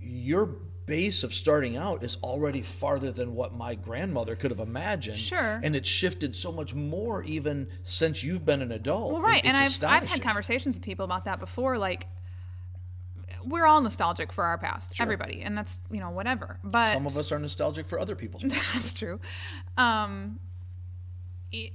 your 0.00 0.46
base 0.86 1.24
of 1.24 1.32
starting 1.32 1.76
out 1.78 2.02
is 2.02 2.18
already 2.22 2.60
farther 2.60 3.10
than 3.10 3.34
what 3.34 3.54
my 3.54 3.74
grandmother 3.74 4.36
could 4.36 4.50
have 4.50 4.60
imagined. 4.60 5.16
Sure. 5.18 5.58
And 5.62 5.74
it's 5.74 5.88
shifted 5.88 6.36
so 6.36 6.52
much 6.52 6.74
more 6.74 7.24
even 7.24 7.68
since 7.82 8.22
you've 8.22 8.44
been 8.44 8.60
an 8.60 8.70
adult. 8.70 9.12
Well, 9.12 9.22
right, 9.22 9.42
It- 9.42 9.48
and 9.48 9.56
I've 9.56 9.82
I've 9.82 10.04
had 10.08 10.20
conversations 10.22 10.76
with 10.76 10.84
people 10.84 11.04
about 11.06 11.24
that 11.24 11.40
before. 11.40 11.78
Like, 11.78 12.06
we're 13.46 13.66
all 13.66 13.80
nostalgic 13.80 14.32
for 14.32 14.44
our 14.44 14.58
past, 14.58 15.00
everybody, 15.00 15.42
and 15.42 15.56
that's 15.56 15.78
you 15.90 16.00
know 16.00 16.10
whatever. 16.10 16.58
But 16.64 16.92
Some 16.92 17.06
of 17.06 17.16
us 17.16 17.32
are 17.32 17.38
nostalgic 17.38 17.86
for 17.86 17.98
other 17.98 18.14
people's. 18.14 18.42
that's 18.72 18.92
true. 18.92 19.20
Um, 19.76 20.40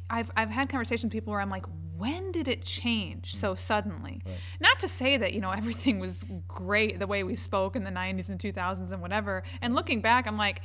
I've 0.10 0.32
I've 0.36 0.50
had 0.50 0.70
conversations 0.70 1.06
with 1.06 1.14
people 1.14 1.32
where 1.32 1.42
I'm 1.42 1.50
like, 1.50 1.66
when 1.98 2.32
did 2.32 2.48
it 2.48 2.64
change 2.64 3.36
so 3.36 3.56
suddenly? 3.56 4.22
Not 4.60 4.80
to 4.80 4.88
say 4.88 5.18
that 5.18 5.34
you 5.34 5.42
know 5.42 5.52
everything 5.52 6.00
was 6.00 6.26
great 6.48 7.00
the 7.00 7.08
way 7.08 7.24
we 7.24 7.36
spoke 7.36 7.76
in 7.76 7.84
the 7.84 7.92
'90s 7.92 8.30
and 8.30 8.40
2000s 8.40 8.92
and 8.92 9.02
whatever. 9.02 9.44
And 9.62 9.76
looking 9.76 10.02
back, 10.02 10.28
I'm 10.28 10.38
like, 10.38 10.62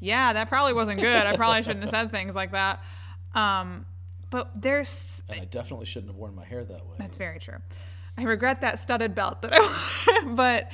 yeah, 0.00 0.32
that 0.34 0.48
probably 0.48 0.74
wasn't 0.74 1.00
good. 1.00 1.26
I 1.26 1.36
probably 1.36 1.62
shouldn't 1.62 1.82
have 1.82 1.90
said 1.90 2.10
things 2.10 2.34
like 2.34 2.52
that. 2.52 2.82
Um, 3.34 3.86
but 4.30 4.50
there's 4.54 5.22
and 5.28 5.40
I 5.40 5.44
definitely 5.44 5.86
shouldn't 5.86 6.10
have 6.10 6.16
worn 6.16 6.34
my 6.34 6.44
hair 6.44 6.64
that 6.64 6.86
way. 6.86 6.96
that's 6.98 7.16
very 7.16 7.38
true. 7.38 7.58
I 8.18 8.24
regret 8.24 8.60
that 8.62 8.80
studded 8.80 9.14
belt 9.14 9.42
that 9.42 9.52
I 9.54 10.22
but 10.26 10.70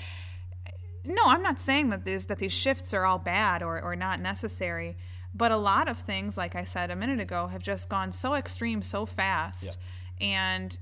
no, 1.04 1.22
I'm 1.26 1.42
not 1.42 1.60
saying 1.60 1.90
that 1.90 2.04
these 2.04 2.24
that 2.26 2.38
these 2.38 2.52
shifts 2.52 2.94
are 2.94 3.04
all 3.04 3.18
bad 3.18 3.62
or, 3.62 3.80
or 3.80 3.94
not 3.94 4.20
necessary. 4.20 4.96
But 5.34 5.52
a 5.52 5.56
lot 5.56 5.88
of 5.88 5.98
things, 5.98 6.36
like 6.36 6.54
I 6.54 6.64
said 6.64 6.90
a 6.90 6.96
minute 6.96 7.20
ago, 7.20 7.48
have 7.48 7.62
just 7.62 7.88
gone 7.88 8.12
so 8.12 8.34
extreme 8.34 8.82
so 8.82 9.04
fast 9.04 9.76
and 10.20 10.78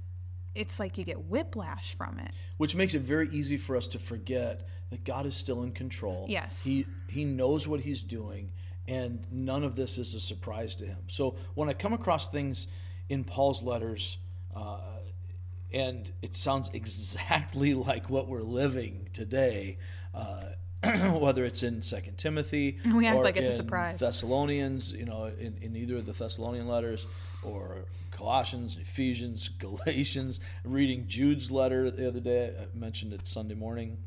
it's 0.55 0.79
like 0.79 0.99
you 0.99 1.05
get 1.05 1.25
whiplash 1.25 1.95
from 1.95 2.19
it. 2.19 2.33
which 2.59 2.77
makes 2.77 2.95
it 2.95 3.01
very 3.01 3.29
easy 3.31 3.57
for 3.57 3.77
us 3.77 3.87
to 3.89 3.99
forget 3.99 4.69
that 4.91 5.03
God 5.05 5.25
is 5.25 5.35
still 5.35 5.63
in 5.63 5.73
control. 5.73 6.27
Yes. 6.29 6.63
He 6.63 6.87
he 7.09 7.25
knows 7.25 7.67
what 7.67 7.81
he's 7.81 8.03
doing 8.03 8.53
and 8.87 9.27
none 9.33 9.65
of 9.65 9.75
this 9.75 9.99
is 9.99 10.15
a 10.15 10.21
surprise 10.21 10.77
to 10.77 10.87
him. 10.87 10.99
So 11.09 11.37
when 11.55 11.69
I 11.69 11.73
come 11.73 11.93
across 11.93 12.29
things 12.29 12.69
in 13.09 13.25
Paul's 13.25 13.63
letters 13.63 14.19
uh, 14.55 14.79
and 15.73 16.11
it 16.23 16.35
sounds 16.35 16.71
exactly 16.75 17.75
like 17.75 18.11
what 18.11 18.29
we're 18.29 18.43
living 18.43 19.09
today, 19.13 19.79
uh, 20.15 20.51
whether 21.13 21.45
it's 21.45 21.63
in 21.63 21.83
Second 21.83 22.19
Timothy 22.19 22.79
We 22.93 23.07
act 23.07 23.19
or 23.19 23.25
like 23.25 23.37
it's 23.37 23.49
a 23.49 23.57
surprise. 23.57 24.01
Thessalonians, 24.01 24.93
you 24.93 25.05
know, 25.05 25.27
in, 25.27 25.57
in 25.61 25.77
either 25.77 25.97
of 25.97 26.07
the 26.07 26.13
Thessalonian 26.13 26.67
letters 26.67 27.07
or 27.43 27.85
Colossians, 28.11 28.77
Ephesians, 28.81 29.49
Galatians. 29.59 30.41
Reading 30.65 31.07
Jude's 31.07 31.51
letter 31.51 31.91
the 31.91 32.07
other 32.07 32.21
day, 32.21 32.55
I 32.61 32.77
mentioned 32.77 33.13
it 33.13 33.27
Sunday 33.27 33.55
morning, 33.55 33.99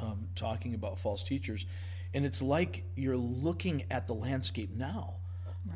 um, 0.00 0.28
talking 0.34 0.74
about 0.74 0.98
false 0.98 1.22
teachers. 1.22 1.66
And 2.14 2.26
it's 2.26 2.42
like 2.42 2.84
you're 2.94 3.16
looking 3.16 3.84
at 3.90 4.06
the 4.06 4.14
landscape 4.14 4.74
now, 4.74 5.14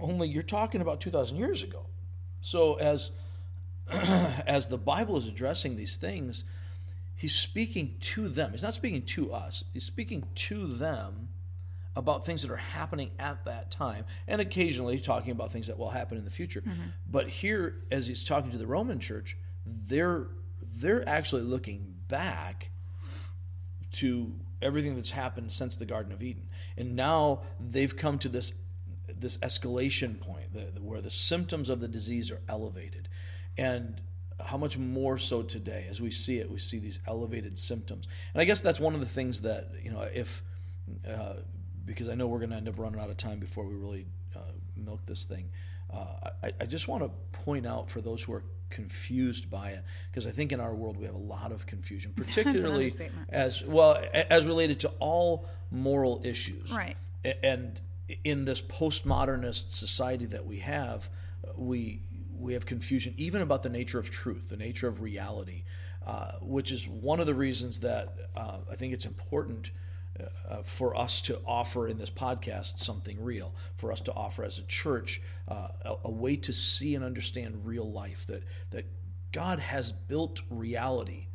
only 0.01 0.29
you're 0.29 0.43
talking 0.43 0.81
about 0.81 1.01
2,000 1.01 1.37
years 1.37 1.63
ago. 1.63 1.87
So 2.41 2.75
as 2.75 3.13
as 4.47 4.69
the 4.69 4.79
Bible 4.79 5.17
is 5.17 5.27
addressing 5.27 5.77
these 5.77 5.97
things, 5.97 6.45
he's 7.15 7.35
speaking 7.35 7.97
to 8.01 8.29
them. 8.29 8.53
He's 8.53 8.63
not 8.63 8.75
speaking 8.75 9.03
to 9.03 9.33
us. 9.33 9.65
He's 9.73 9.85
speaking 9.85 10.25
to 10.35 10.67
them 10.67 11.29
about 11.95 12.27
things 12.27 12.43
that 12.43 12.51
are 12.51 12.57
happening 12.57 13.11
at 13.19 13.45
that 13.47 13.71
time, 13.71 14.05
and 14.29 14.41
occasionally 14.41 14.99
talking 14.99 15.31
about 15.33 15.51
things 15.51 15.69
that 15.69 15.79
will 15.79 15.89
happen 15.89 16.19
in 16.19 16.25
the 16.25 16.31
future. 16.31 16.61
Mm-hmm. 16.61 16.83
But 17.11 17.29
here, 17.29 17.77
as 17.91 18.07
he's 18.07 18.25
talking 18.25 18.51
to 18.51 18.59
the 18.59 18.67
Roman 18.67 19.01
Church, 19.01 19.37
they're 19.65 20.29
they're 20.61 21.09
actually 21.09 21.43
looking 21.43 21.95
back 22.09 22.71
to 23.93 24.33
everything 24.61 24.95
that's 24.95 25.11
happened 25.11 25.51
since 25.51 25.77
the 25.77 25.87
Garden 25.87 26.13
of 26.13 26.23
Eden, 26.23 26.49
and 26.77 26.97
now 26.97 27.41
they've 27.59 27.97
come 27.97 28.19
to 28.19 28.29
this 28.29 28.53
this 29.19 29.39
escalation 29.39 30.21
point 30.21 30.53
the, 30.53 30.67
the- 30.75 30.83
where 30.83 31.01
the 31.01 31.11
symptoms 31.11 31.71
of 31.71 31.81
the 31.81 31.89
disease 31.89 32.31
are 32.31 32.41
elevated, 32.49 33.09
and 33.59 34.01
how 34.45 34.57
much 34.57 34.77
more 34.77 35.17
so 35.19 35.43
today 35.43 35.87
as 35.89 36.01
we 36.01 36.11
see 36.11 36.39
it, 36.39 36.51
we 36.51 36.59
see 36.59 36.79
these 36.79 37.01
elevated 37.07 37.59
symptoms, 37.59 38.07
and 38.35 38.41
I 38.41 38.45
guess 38.45 38.61
that's 38.61 38.81
one 38.81 38.95
of 38.95 39.01
the 39.01 39.07
things 39.07 39.43
that 39.43 39.71
you 39.83 39.91
know 39.91 40.03
if 40.03 40.43
uh, 41.09 41.35
because 41.85 42.09
I 42.09 42.15
know 42.15 42.27
we're 42.27 42.39
going 42.39 42.51
to 42.51 42.57
end 42.57 42.69
up 42.69 42.79
running 42.79 43.01
out 43.01 43.11
of 43.11 43.17
time 43.17 43.39
before 43.39 43.65
we 43.65 43.75
really 43.75 44.07
uh, 44.35 44.41
milk 44.77 45.01
this 45.07 45.25
thing. 45.25 45.51
Uh, 45.93 46.31
I, 46.43 46.53
I 46.61 46.67
just 46.67 46.89
want 46.89 47.05
to 47.05 47.11
point 47.39 47.67
out 47.67 47.89
for 47.89 48.01
those 48.01 48.25
who 48.25 48.33
are 48.33 48.43
confused 48.71 49.49
by 49.51 49.71
it, 49.71 49.85
because 50.11 50.27
I 50.27 50.31
think 50.31 50.53
in 50.53 50.61
our 50.61 50.75
world 50.75 50.97
we 50.97 51.07
have 51.07 51.15
a 51.15 51.19
lot 51.19 51.53
of 51.53 51.67
confusion, 51.67 52.13
particularly 52.17 52.93
as 53.29 53.63
well 53.63 54.03
as 54.13 54.47
related 54.47 54.81
to 54.81 54.89
all 54.99 55.47
moral 55.71 56.21
issues. 56.25 56.73
Right. 56.73 56.97
And 57.43 57.81
in 58.25 58.45
this 58.45 58.61
postmodernist 58.61 59.71
society 59.71 60.27
that 60.27 60.47
we 60.47 60.59
have, 60.59 61.09
we 61.57 62.01
we 62.39 62.53
have 62.55 62.67
confusion 62.67 63.15
even 63.17 63.43
about 63.43 63.63
the 63.63 63.69
nature 63.69 63.99
of 63.99 64.11
truth, 64.11 64.49
the 64.49 64.57
nature 64.57 64.89
of 64.89 65.01
reality, 65.01 65.65
uh, 66.07 66.33
which 66.41 66.71
is 66.73 66.89
one 66.89 67.21
of 67.21 67.27
the 67.27 67.35
reasons 67.35 67.81
that 67.81 68.15
uh, 68.37 68.59
I 68.71 68.77
think 68.77 68.93
it's 68.93 69.05
important 69.05 69.71
uh, 70.49 70.63
for 70.63 70.97
us 70.97 71.21
to 71.23 71.41
offer 71.47 71.89
in 71.89 71.99
this 71.99 72.11
podcast 72.11 72.81
something 72.81 73.23
real, 73.23 73.55
for 73.77 73.93
us 73.93 74.01
to 74.03 74.13
offer 74.13 74.45
as 74.45 74.59
a 74.59 74.63
church 74.63 75.21
uh, 75.49 75.69
a, 75.85 75.95
a 76.05 76.11
way 76.11 76.37
to 76.37 76.53
see 76.53 76.95
and 76.95 77.05
understand 77.05 77.67
real 77.67 77.91
life, 77.91 78.27
that, 78.27 78.43
that 78.71 78.87
God 79.33 79.61
has 79.61 79.93
built 79.93 80.43
reality 80.49 81.27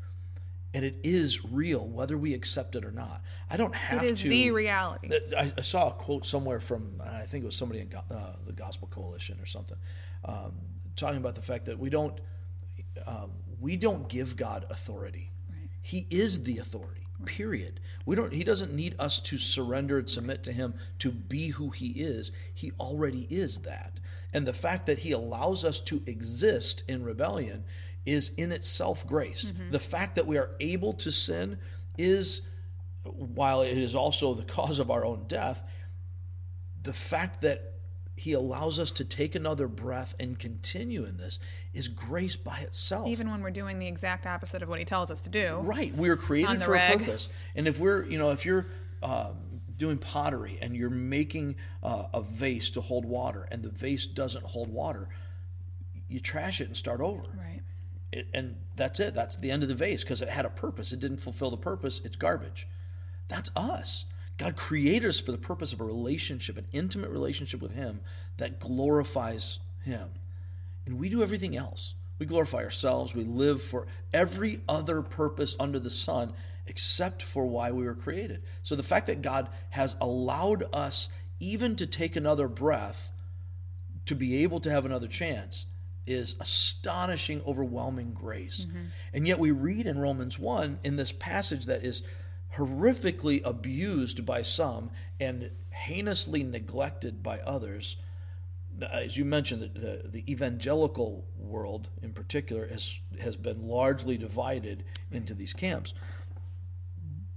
and 0.74 0.86
it 0.86 0.98
is 1.04 1.44
real 1.46 1.86
whether 1.88 2.18
we 2.18 2.34
accept 2.34 2.76
it 2.76 2.86
or 2.86 2.92
not. 2.92 3.22
I 3.50 3.58
don't 3.58 3.76
have 3.76 4.04
It 4.04 4.10
is 4.10 4.22
to. 4.22 4.30
the 4.30 4.52
reality. 4.52 5.10
I, 5.38 5.52
I 5.58 5.62
saw 5.62 5.90
a 5.90 5.92
quote 5.92 6.26
somewhere 6.26 6.60
from 6.60 7.02
I 7.04 7.24
think 7.24 7.44
it 7.44 7.46
was 7.46 7.56
somebody 7.56 7.82
in 7.82 7.90
Go- 7.90 8.04
uh, 8.10 8.34
the 8.46 8.54
Gospel 8.54 8.88
Coalition 8.88 9.38
or 9.42 9.46
something, 9.46 9.78
um, 10.24 10.54
talking 11.02 11.18
about 11.18 11.36
the 11.36 11.42
fact 11.42 11.66
that 11.66 11.78
we 11.78 11.90
don't 11.90 12.20
um, 13.06 13.32
we 13.60 13.76
don't 13.76 14.08
give 14.08 14.36
God 14.36 14.66
authority. 14.70 15.32
He 15.82 16.08
is 16.10 16.44
the 16.44 16.58
authority. 16.58 17.08
Period. 17.26 17.80
We 18.06 18.16
don't. 18.16 18.34
He 18.34 18.44
doesn't 18.44 18.74
need 18.74 18.96
us 18.98 19.20
to 19.22 19.38
surrender 19.38 20.00
and 20.00 20.10
submit 20.10 20.42
to 20.44 20.52
Him 20.52 20.74
to 21.00 21.12
be 21.12 21.50
who 21.50 21.70
He 21.70 21.88
is. 21.90 22.32
He 22.54 22.72
already 22.80 23.28
is 23.30 23.60
that. 23.60 24.00
And 24.34 24.48
the 24.48 24.54
fact 24.54 24.88
that 24.88 25.00
He 25.00 25.12
allows 25.12 25.64
us 25.64 25.80
to 25.82 26.02
exist 26.08 26.84
in 26.88 27.04
rebellion 27.04 27.64
is 28.06 28.30
in 28.38 28.52
itself 28.52 29.06
grace. 29.06 29.52
The 29.70 29.80
fact 29.80 30.16
that 30.16 30.26
we 30.26 30.38
are 30.40 30.52
able 30.60 30.94
to 30.94 31.12
sin 31.12 31.60
is, 31.96 32.42
while 33.04 33.62
it 33.62 33.78
is 33.78 33.94
also 33.94 34.34
the 34.34 34.44
cause 34.58 34.80
of 34.80 34.90
our 34.90 35.06
own 35.06 35.26
death, 35.28 35.64
the 36.82 36.94
fact 36.94 37.42
that 37.42 37.71
he 38.22 38.34
allows 38.34 38.78
us 38.78 38.92
to 38.92 39.04
take 39.04 39.34
another 39.34 39.68
breath 39.68 40.14
and 40.20 40.38
continue 40.38 41.04
in 41.06 41.18
this 41.18 41.40
is 41.74 41.88
grace 41.88 42.36
by 42.36 42.60
itself. 42.60 43.08
Even 43.08 43.32
when 43.32 43.42
we're 43.42 43.50
doing 43.50 43.80
the 43.80 43.88
exact 43.88 44.28
opposite 44.28 44.62
of 44.62 44.70
what 44.70 44.78
he 44.78 44.86
tells 44.86 45.10
us 45.10 45.22
to 45.22 45.30
do. 45.30 45.58
right, 45.64 45.92
we 45.96 46.08
are 46.08 46.16
created 46.16 46.62
for 46.62 46.74
reg. 46.74 46.94
a 46.94 46.98
purpose, 47.00 47.30
and 47.56 47.68
if 47.68 47.80
we're, 47.80 48.06
you 48.06 48.20
know, 48.20 48.30
if 48.30 48.46
you're 48.46 48.68
um, 49.02 49.38
doing 49.76 49.98
pottery 49.98 50.60
and 50.62 50.76
you're 50.76 50.92
making 50.92 51.56
uh, 51.82 52.04
a 52.14 52.22
vase 52.22 52.70
to 52.70 52.82
hold 52.82 53.06
water, 53.06 53.48
and 53.50 53.64
the 53.64 53.70
vase 53.70 54.06
doesn't 54.06 54.46
hold 54.46 54.70
water, 54.70 55.10
you 56.08 56.20
trash 56.20 56.62
it 56.62 56.68
and 56.68 56.78
start 56.78 57.02
over. 57.02 57.24
Right. 57.24 57.62
It, 58.12 58.28
and 58.36 58.56
that's 58.76 59.00
it. 59.00 59.16
That's 59.16 59.36
the 59.36 59.50
end 59.50 59.64
of 59.64 59.70
the 59.70 59.76
vase 59.76 60.04
because 60.04 60.22
it 60.22 60.30
had 60.30 60.46
a 60.46 60.52
purpose. 60.52 60.92
It 60.92 61.00
didn't 61.00 61.22
fulfill 61.22 61.50
the 61.50 61.58
purpose. 61.58 62.00
It's 62.06 62.18
garbage. 62.18 62.68
That's 63.30 63.50
us. 63.56 64.06
God 64.42 64.56
created 64.56 65.08
us 65.08 65.20
for 65.20 65.32
the 65.32 65.38
purpose 65.38 65.72
of 65.72 65.82
a 65.82 65.86
relationship, 65.86 66.58
an 66.58 66.66
intimate 66.72 67.12
relationship 67.12 67.62
with 67.62 67.76
Him 67.76 68.00
that 68.38 68.60
glorifies 68.60 69.60
Him. 69.84 70.10
And 70.88 70.98
we 70.98 71.10
do 71.10 71.22
everything 71.22 71.56
else. 71.56 71.94
We 72.18 72.26
glorify 72.26 72.64
ourselves. 72.64 73.14
We 73.14 73.24
live 73.24 73.62
for 73.62 73.86
every 74.12 74.62
other 74.68 75.04
purpose 75.04 75.56
under 75.60 75.80
the 75.80 75.92
sun 75.92 76.34
except 76.66 77.22
for 77.22 77.46
why 77.46 77.72
we 77.72 77.84
were 77.84 77.94
created. 77.94 78.42
So 78.64 78.76
the 78.76 78.82
fact 78.82 79.08
that 79.08 79.22
God 79.22 79.48
has 79.70 79.96
allowed 80.02 80.64
us 80.74 81.10
even 81.40 81.76
to 81.76 81.86
take 81.86 82.16
another 82.16 82.48
breath 82.48 83.12
to 84.06 84.16
be 84.16 84.44
able 84.44 84.60
to 84.62 84.72
have 84.72 84.86
another 84.86 85.08
chance 85.08 85.68
is 86.08 86.36
astonishing, 86.40 87.42
overwhelming 87.46 88.14
grace. 88.14 88.66
Mm-hmm. 88.66 88.86
And 89.14 89.28
yet 89.28 89.38
we 89.38 89.52
read 89.52 89.86
in 89.86 90.00
Romans 90.00 90.40
1 90.40 90.80
in 90.84 90.96
this 90.96 91.12
passage 91.12 91.68
that 91.68 91.84
is 91.84 92.02
horrifically 92.56 93.42
abused 93.46 94.26
by 94.26 94.42
some 94.42 94.92
and 95.20 95.52
heinously 95.72 96.44
neglected 96.44 97.24
by 97.24 97.40
others. 97.40 97.98
As 98.92 99.18
you 99.18 99.26
mentioned, 99.26 99.62
the, 99.62 99.80
the, 99.80 100.08
the 100.08 100.32
evangelical 100.32 101.26
world 101.38 101.90
in 102.02 102.14
particular 102.14 102.68
has, 102.68 103.00
has 103.22 103.36
been 103.36 103.68
largely 103.68 104.18
divided 104.18 104.84
into 105.12 105.34
these 105.34 105.54
camps. 105.54 105.94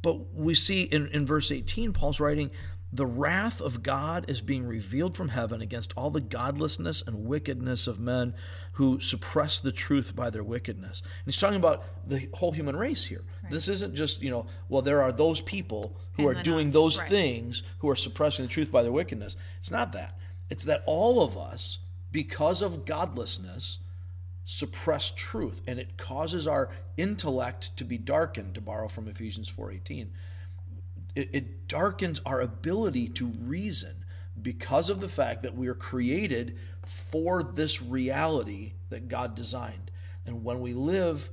But 0.02 0.34
we 0.34 0.54
see 0.54 0.82
in, 0.82 1.08
in 1.08 1.24
verse 1.26 1.50
18, 1.50 1.92
Paul's 1.92 2.20
writing, 2.20 2.50
the 2.94 3.06
wrath 3.06 3.60
of 3.60 3.82
God 3.82 4.24
is 4.28 4.40
being 4.40 4.64
revealed 4.64 5.16
from 5.16 5.30
heaven 5.30 5.60
against 5.60 5.92
all 5.96 6.10
the 6.10 6.20
godlessness 6.20 7.02
and 7.04 7.24
wickedness 7.24 7.88
of 7.88 7.98
men 7.98 8.34
who 8.74 9.00
suppress 9.00 9.58
the 9.58 9.72
truth 9.72 10.14
by 10.14 10.30
their 10.30 10.44
wickedness. 10.44 11.00
And 11.00 11.24
he's 11.24 11.40
talking 11.40 11.56
about 11.56 11.82
the 12.08 12.28
whole 12.34 12.52
human 12.52 12.76
race 12.76 13.04
here. 13.04 13.24
This 13.50 13.66
isn't 13.66 13.96
just, 13.96 14.22
you 14.22 14.30
know, 14.30 14.46
well, 14.68 14.80
there 14.80 15.02
are 15.02 15.10
those 15.10 15.40
people 15.40 15.96
who 16.12 16.28
And 16.28 16.38
are 16.38 16.42
doing 16.44 16.70
those 16.70 16.98
right. 16.98 17.08
things 17.08 17.64
who 17.78 17.88
are 17.88 17.96
suppressing 17.96 18.44
the 18.44 18.50
truth 18.50 18.70
by 18.70 18.84
their 18.84 18.92
wickedness. 18.92 19.36
It's 19.58 19.72
not 19.72 19.92
that. 19.92 20.16
It's 20.48 20.64
that 20.64 20.84
all 20.86 21.20
of 21.20 21.36
us, 21.36 21.78
because 22.12 22.62
of 22.62 22.84
godlessness, 22.84 23.80
suppress 24.44 25.10
truth 25.10 25.62
and 25.66 25.80
it 25.80 25.96
causes 25.96 26.46
our 26.46 26.70
intellect 26.96 27.76
to 27.76 27.84
be 27.84 27.98
darkened 27.98 28.54
to 28.54 28.60
borrow 28.60 28.86
from 28.86 29.08
ephesians 29.08 29.50
4.18 29.50 30.08
it, 31.14 31.30
it 31.32 31.68
darkens 31.68 32.20
our 32.24 32.40
ability 32.40 33.08
to 33.08 33.26
reason 33.26 34.04
because 34.40 34.90
of 34.90 35.00
the 35.00 35.08
fact 35.08 35.42
that 35.42 35.54
we 35.54 35.68
are 35.68 35.74
created 35.74 36.58
for 36.84 37.42
this 37.42 37.82
reality 37.82 38.72
that 38.90 39.08
god 39.08 39.34
designed 39.34 39.90
and 40.26 40.44
when 40.44 40.60
we 40.60 40.72
live 40.72 41.30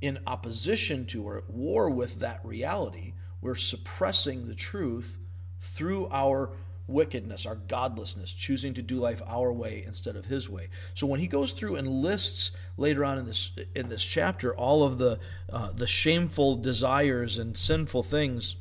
in 0.00 0.18
opposition 0.26 1.06
to 1.06 1.22
or 1.24 1.38
at 1.38 1.50
war 1.50 1.88
with 1.88 2.20
that 2.20 2.40
reality 2.44 3.14
we're 3.40 3.54
suppressing 3.54 4.46
the 4.46 4.54
truth 4.54 5.18
through 5.60 6.08
our 6.10 6.50
wickedness, 6.86 7.46
our 7.46 7.54
godlessness, 7.54 8.32
choosing 8.32 8.74
to 8.74 8.82
do 8.82 8.96
life 8.96 9.22
our 9.26 9.52
way 9.52 9.82
instead 9.86 10.16
of 10.16 10.26
his 10.26 10.48
way. 10.48 10.68
So 10.94 11.06
when 11.06 11.20
he 11.20 11.26
goes 11.26 11.52
through 11.52 11.76
and 11.76 11.88
lists 11.88 12.52
later 12.76 13.04
on 13.04 13.18
in 13.18 13.26
this 13.26 13.52
in 13.74 13.88
this 13.88 14.04
chapter 14.04 14.54
all 14.54 14.84
of 14.84 14.98
the 14.98 15.18
uh, 15.50 15.72
the 15.72 15.86
shameful 15.86 16.56
desires 16.56 17.38
and 17.38 17.56
sinful 17.56 18.02
things, 18.02 18.56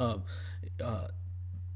um, 0.00 0.24
uh, 0.82 1.06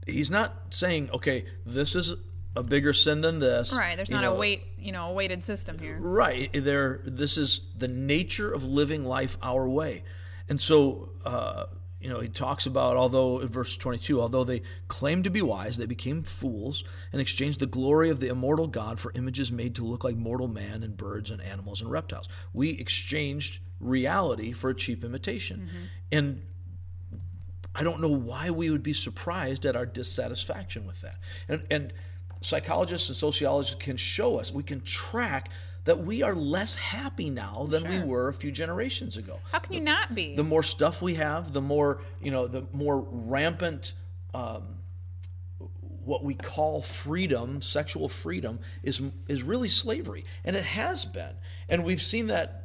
he's 0.06 0.30
not 0.30 0.54
saying, 0.70 1.10
okay, 1.12 1.44
this 1.64 1.94
is 1.94 2.14
a 2.56 2.62
bigger 2.62 2.92
sin 2.92 3.20
than 3.20 3.38
this. 3.38 3.72
Right. 3.72 3.96
There's 3.96 4.08
you 4.08 4.14
not 4.14 4.22
know, 4.22 4.34
a 4.34 4.38
weight, 4.38 4.64
you 4.78 4.92
know, 4.92 5.10
a 5.10 5.12
weighted 5.12 5.44
system 5.44 5.78
here. 5.78 5.98
Right. 6.00 6.50
There. 6.52 7.00
This 7.04 7.36
is 7.36 7.60
the 7.76 7.88
nature 7.88 8.50
of 8.52 8.64
living 8.64 9.04
life 9.04 9.36
our 9.42 9.68
way, 9.68 10.04
and 10.48 10.60
so 10.60 11.12
uh, 11.24 11.66
you 12.00 12.08
know 12.08 12.20
he 12.20 12.28
talks 12.28 12.66
about 12.66 12.96
although 12.96 13.40
in 13.40 13.48
verse 13.48 13.76
22, 13.76 14.20
although 14.20 14.44
they 14.44 14.62
claimed 14.88 15.24
to 15.24 15.30
be 15.30 15.42
wise, 15.42 15.76
they 15.76 15.86
became 15.86 16.22
fools 16.22 16.84
and 17.12 17.20
exchanged 17.20 17.60
the 17.60 17.66
glory 17.66 18.10
of 18.10 18.20
the 18.20 18.28
immortal 18.28 18.68
God 18.68 19.00
for 19.00 19.12
images 19.14 19.50
made 19.50 19.74
to 19.76 19.84
look 19.84 20.04
like 20.04 20.16
mortal 20.16 20.48
man 20.48 20.82
and 20.82 20.96
birds 20.96 21.30
and 21.30 21.42
animals 21.42 21.82
and 21.82 21.90
reptiles. 21.90 22.28
We 22.52 22.70
exchanged 22.70 23.60
reality 23.80 24.52
for 24.52 24.70
a 24.70 24.74
cheap 24.74 25.04
imitation, 25.04 25.90
and 26.12 26.42
I 27.74 27.82
don't 27.82 28.00
know 28.00 28.08
why 28.08 28.50
we 28.50 28.70
would 28.70 28.82
be 28.82 28.92
surprised 28.92 29.66
at 29.66 29.76
our 29.76 29.86
dissatisfaction 29.86 30.86
with 30.86 31.00
that. 31.00 31.18
And, 31.48 31.64
and 31.70 31.92
psychologists 32.40 33.08
and 33.08 33.16
sociologists 33.16 33.74
can 33.74 33.96
show 33.96 34.38
us, 34.38 34.52
we 34.52 34.62
can 34.62 34.80
track 34.80 35.50
that 35.84 36.02
we 36.02 36.22
are 36.22 36.34
less 36.34 36.74
happy 36.76 37.28
now 37.28 37.66
than 37.68 37.86
we 37.88 38.02
were 38.02 38.28
a 38.28 38.34
few 38.34 38.50
generations 38.50 39.18
ago. 39.18 39.38
How 39.52 39.58
can 39.58 39.74
you 39.74 39.80
not 39.80 40.14
be? 40.14 40.34
The 40.34 40.44
more 40.44 40.62
stuff 40.62 41.02
we 41.02 41.16
have, 41.16 41.52
the 41.52 41.60
more, 41.60 42.00
you 42.22 42.30
know, 42.30 42.46
the 42.46 42.66
more 42.72 43.06
rampant 43.10 43.92
um, 44.32 44.78
what 46.04 46.24
we 46.24 46.34
call 46.34 46.82
freedom, 46.82 47.62
sexual 47.62 48.08
freedom, 48.08 48.60
is 48.82 49.00
is 49.28 49.42
really 49.42 49.68
slavery, 49.68 50.24
and 50.44 50.56
it 50.56 50.64
has 50.64 51.04
been, 51.04 51.34
and 51.68 51.84
we've 51.84 52.02
seen 52.02 52.26
that 52.28 52.63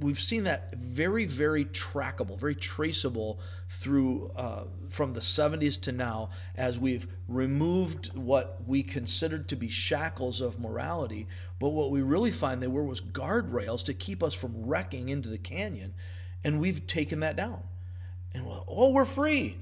we've 0.00 0.20
seen 0.20 0.44
that 0.44 0.74
very 0.74 1.24
very 1.24 1.64
trackable, 1.64 2.38
very 2.38 2.54
traceable 2.54 3.40
through 3.68 4.30
uh, 4.36 4.64
from 4.88 5.12
the 5.12 5.20
70s 5.20 5.80
to 5.82 5.92
now, 5.92 6.30
as 6.56 6.78
we've 6.78 7.06
removed 7.28 8.16
what 8.16 8.58
we 8.66 8.82
considered 8.82 9.48
to 9.48 9.56
be 9.56 9.68
shackles 9.68 10.40
of 10.40 10.58
morality, 10.58 11.28
but 11.58 11.68
what 11.68 11.90
we 11.90 12.02
really 12.02 12.30
find 12.30 12.62
they 12.62 12.66
were 12.66 12.84
was 12.84 13.00
guardrails 13.00 13.84
to 13.84 13.94
keep 13.94 14.22
us 14.22 14.34
from 14.34 14.66
wrecking 14.66 15.08
into 15.08 15.28
the 15.28 15.38
canyon, 15.38 15.94
and 16.42 16.60
we've 16.60 16.86
taken 16.86 17.20
that 17.20 17.36
down, 17.36 17.62
and 18.34 18.46
well, 18.46 18.64
oh, 18.68 18.90
we're 18.90 19.04
free 19.04 19.58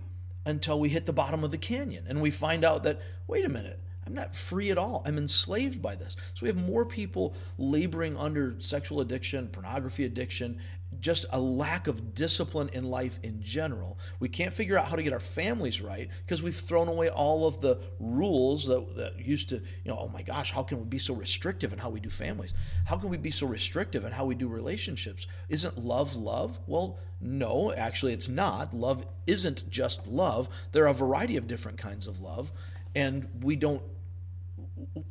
until 0.49 0.81
we 0.81 0.89
hit 0.89 1.05
the 1.05 1.13
bottom 1.13 1.45
of 1.45 1.51
the 1.51 1.59
canyon. 1.59 2.05
And 2.09 2.23
we 2.23 2.31
find 2.31 2.65
out 2.65 2.83
that, 2.85 3.01
wait 3.27 3.45
a 3.45 3.51
minute, 3.51 3.79
I'm 4.09 4.15
not 4.15 4.35
free 4.35 4.71
at 4.71 4.79
all. 4.79 5.03
I'm 5.05 5.19
enslaved 5.19 5.83
by 5.83 5.95
this. 5.95 6.17
So 6.33 6.47
we 6.47 6.49
have 6.49 6.57
more 6.57 6.87
people 6.87 7.35
laboring 7.59 8.17
under 8.17 8.55
sexual 8.59 9.03
addiction, 9.03 9.49
pornography 9.49 10.07
addiction, 10.07 10.61
just 10.99 11.27
a 11.31 11.39
lack 11.39 11.89
of 11.89 12.15
discipline 12.15 12.71
in 12.73 12.85
life 12.85 13.19
in 13.23 13.43
general. 13.43 13.99
We 14.19 14.31
can't 14.31 14.55
figure 14.55 14.79
out 14.79 14.89
how 14.89 14.97
to 14.97 15.03
get 15.03 15.13
our 15.13 15.21
families 15.21 15.83
right 15.83 16.09
because 16.25 16.43
we've 16.43 16.57
thrown 16.57 16.89
away 16.89 17.11
all 17.11 17.47
of 17.47 17.61
the 17.61 17.81
rules 18.01 18.65
that, 18.65 18.97
that 18.97 19.19
used 19.19 19.51
to, 19.51 19.57
you 19.57 19.91
know, 19.91 19.99
oh 20.01 20.09
my 20.09 20.23
gosh, 20.23 20.53
how 20.53 20.63
can 20.63 20.79
we 20.79 20.87
be 20.87 20.99
so 20.99 21.13
restrictive 21.13 21.75
in 21.75 21.79
how 21.79 21.91
we 21.91 22.01
do 22.01 22.09
families? 22.09 22.55
How 22.87 22.97
can 22.97 23.11
we 23.11 23.19
be 23.19 23.31
so 23.31 23.47
restrictive 23.47 24.07
in 24.07 24.13
how 24.13 24.25
we 24.25 24.37
do 24.37 24.49
relationships? 24.49 25.27
Isn't 25.51 25.77
love 25.77 26.17
love? 26.17 26.59
Well, 26.67 26.99
no, 27.21 27.75
actually, 27.75 28.15
it's 28.15 28.31
not. 28.31 28.73
Love 28.73 29.05
isn't 29.27 29.69
just 29.69 30.07
love. 30.07 30.49
There 30.73 30.85
are 30.85 30.89
a 30.89 30.95
variety 30.95 31.37
of 31.37 31.47
different 31.47 31.77
kinds 31.77 32.07
of 32.07 32.23
love, 32.23 32.51
and 32.95 33.29
we 33.43 33.55
don't 33.55 33.83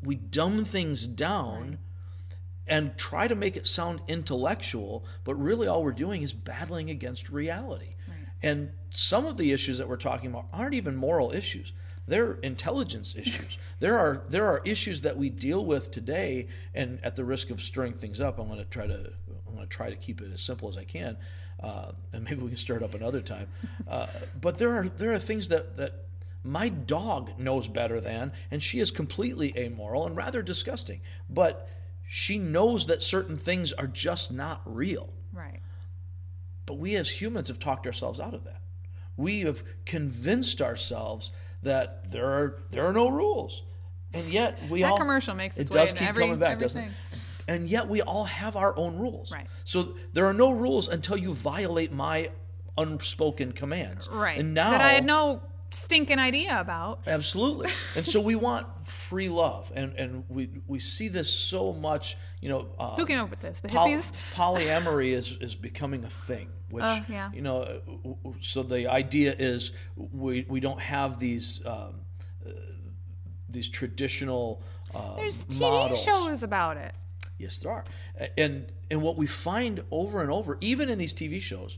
we 0.02 0.16
dumb 0.16 0.66
things 0.66 1.06
down 1.08 1.80
and 2.68 2.98
try 2.98 3.28
to 3.28 3.36
make 3.36 3.56
it 3.56 3.66
sound 3.66 4.02
intellectual, 4.08 5.06
but 5.24 5.36
really 5.36 5.68
all 5.68 5.84
we're 5.84 5.92
doing 5.92 6.22
is 6.22 6.34
battling 6.34 6.90
against 6.90 7.30
reality. 7.30 7.96
And 8.44 8.72
some 8.92 9.26
of 9.26 9.38
the 9.38 9.52
issues 9.52 9.78
that 9.78 9.88
we're 9.88 9.98
talking 9.98 10.30
about 10.30 10.46
aren't 10.54 10.76
even 10.76 10.96
moral 10.96 11.32
issues. 11.32 11.74
They're 12.08 12.34
intelligence 12.34 13.16
issues. 13.18 13.58
there 13.80 13.98
are 13.98 14.24
there 14.30 14.46
are 14.46 14.62
issues 14.64 15.02
that 15.02 15.18
we 15.18 15.30
deal 15.30 15.66
with 15.66 15.92
today, 15.92 16.48
and 16.74 17.00
at 17.04 17.16
the 17.16 17.26
risk 17.26 17.50
of 17.50 17.62
stirring 17.62 17.94
things 17.94 18.22
up, 18.22 18.38
I'm 18.40 18.48
going 18.48 18.60
to 18.60 18.66
try 18.66 18.88
to 18.88 19.12
I'm 19.48 19.56
going 19.56 19.58
to 19.58 19.68
to 19.68 19.76
try 19.76 19.90
to 19.90 19.96
keep 19.96 20.22
it 20.22 20.32
as 20.34 20.42
simple 20.42 20.70
as 20.70 20.78
I 20.78 20.84
can, 20.84 21.18
uh, 21.62 21.92
and 22.14 22.24
maybe 22.24 22.42
we 22.42 22.50
can 22.50 22.58
stir 22.58 22.78
it 22.78 22.84
up 22.84 22.94
another 22.94 23.22
time. 23.22 23.48
Uh, 23.88 24.08
but 24.40 24.58
there 24.58 24.74
are 24.74 24.90
there 24.90 25.14
are 25.14 25.20
things 25.20 25.50
that 25.50 25.78
that 25.78 26.07
my 26.48 26.70
dog 26.70 27.38
knows 27.38 27.68
better 27.68 28.00
than, 28.00 28.32
and 28.50 28.62
she 28.64 28.80
is 28.80 28.92
completely 28.92 29.58
amoral 29.58 30.06
and 30.08 30.16
rather 30.16 30.42
disgusting. 30.42 31.02
But 31.30 31.68
she 32.08 32.38
knows 32.38 32.88
that 32.88 33.04
certain 33.04 33.38
things 33.38 33.74
are 33.74 33.88
just 33.88 34.32
not 34.32 34.62
real. 34.66 35.14
Right. 35.34 35.60
But 36.66 36.76
we 36.78 36.96
as 36.96 37.22
humans 37.22 37.48
have 37.50 37.60
talked 37.60 37.86
ourselves 37.86 38.20
out 38.20 38.34
of 38.34 38.44
that. 38.46 38.62
We 39.16 39.42
have 39.42 39.64
convinced 39.86 40.62
ourselves 40.62 41.32
that 41.64 42.12
there 42.12 42.30
are 42.30 42.60
there 42.72 42.86
are 42.86 42.94
no 42.94 43.10
rules, 43.10 43.64
and 44.14 44.26
yet 44.28 44.60
we 44.70 44.82
That 44.82 44.92
all 44.92 44.98
commercial 44.98 45.34
makes 45.34 45.58
its 45.58 45.70
it 45.70 45.74
way 45.74 45.82
does 45.82 45.94
keep 45.94 46.08
every- 46.08 46.24
coming 46.24 46.40
back, 46.40 46.60
doesn't 46.60 46.82
it? 46.84 46.92
And 47.50 47.70
yet 47.70 47.88
we 47.88 48.02
all 48.02 48.26
have 48.26 48.56
our 48.58 48.78
own 48.78 48.98
rules. 48.98 49.32
Right. 49.32 49.48
So 49.64 49.96
there 50.14 50.26
are 50.26 50.34
no 50.34 50.52
rules 50.52 50.88
until 50.90 51.18
you 51.18 51.34
violate 51.34 51.92
my 51.94 52.30
unspoken 52.78 53.54
commands. 53.54 54.08
Right. 54.10 54.40
And 54.40 54.54
now 54.54 54.72
that 54.72 54.82
I 54.82 54.94
had 54.94 55.06
no 55.06 55.42
stinking 55.72 56.20
idea 56.20 56.60
about. 56.60 57.02
Absolutely. 57.08 57.70
And 57.96 58.06
so 58.08 58.22
we 58.22 58.36
want 58.36 58.68
free 58.88 59.30
love, 59.30 59.72
and 59.76 59.94
and 59.96 60.24
we 60.30 60.50
we 60.68 60.80
see 60.80 61.08
this 61.08 61.30
so 61.34 61.74
much. 61.74 62.16
You 62.42 62.50
know, 62.50 62.68
uh, 62.80 62.96
Who 62.96 63.06
came 63.06 63.20
up 63.20 63.30
with 63.30 63.42
this? 63.42 63.60
The 63.60 63.68
Poly- 63.70 63.94
hippies? 63.96 64.36
polyamory 64.36 65.12
is 65.12 65.38
is 65.42 65.56
becoming 65.56 66.04
a 66.04 66.10
thing. 66.10 66.50
Which 66.70 66.84
Oh, 66.86 67.00
yeah. 67.10 67.32
you 67.34 67.42
know, 67.42 67.62
uh, 68.26 68.30
so 68.42 68.62
the 68.64 68.88
idea 68.88 69.34
is 69.38 69.72
we 69.96 70.46
we 70.50 70.60
don't 70.60 70.80
have 70.82 71.18
these 71.20 71.66
um, 71.66 72.02
uh, 72.46 72.52
these 73.50 73.70
traditional 73.70 74.62
uh, 74.94 75.16
There's 75.16 75.46
TV 75.46 75.60
models. 75.62 76.02
shows 76.04 76.44
about 76.44 76.78
it. 76.78 76.94
Yes, 77.38 77.58
there 77.60 77.72
are. 77.72 77.86
And 78.38 78.72
and 78.90 79.02
what 79.02 79.16
we 79.18 79.28
find 79.28 79.84
over 79.92 80.22
and 80.22 80.32
over, 80.32 80.58
even 80.62 80.90
in 80.90 80.98
these 80.98 81.14
TV 81.14 81.42
shows, 81.42 81.78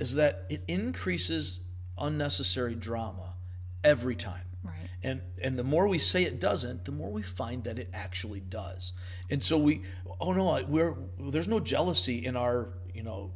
is 0.00 0.14
that 0.14 0.44
it 0.48 0.64
increases 0.66 1.60
unnecessary 1.98 2.74
drama 2.74 3.34
every 3.82 4.16
time. 4.16 4.42
Right. 4.62 4.88
And 5.02 5.20
and 5.42 5.58
the 5.58 5.64
more 5.64 5.88
we 5.88 5.98
say 5.98 6.22
it 6.24 6.40
doesn't, 6.40 6.84
the 6.84 6.92
more 6.92 7.10
we 7.10 7.22
find 7.22 7.64
that 7.64 7.78
it 7.78 7.90
actually 7.92 8.40
does. 8.40 8.92
And 9.30 9.42
so 9.44 9.58
we, 9.58 9.82
oh 10.20 10.32
no, 10.32 10.64
we're 10.66 10.96
there's 11.18 11.48
no 11.48 11.60
jealousy 11.60 12.24
in 12.24 12.36
our 12.36 12.68
you 12.94 13.02
know 13.02 13.32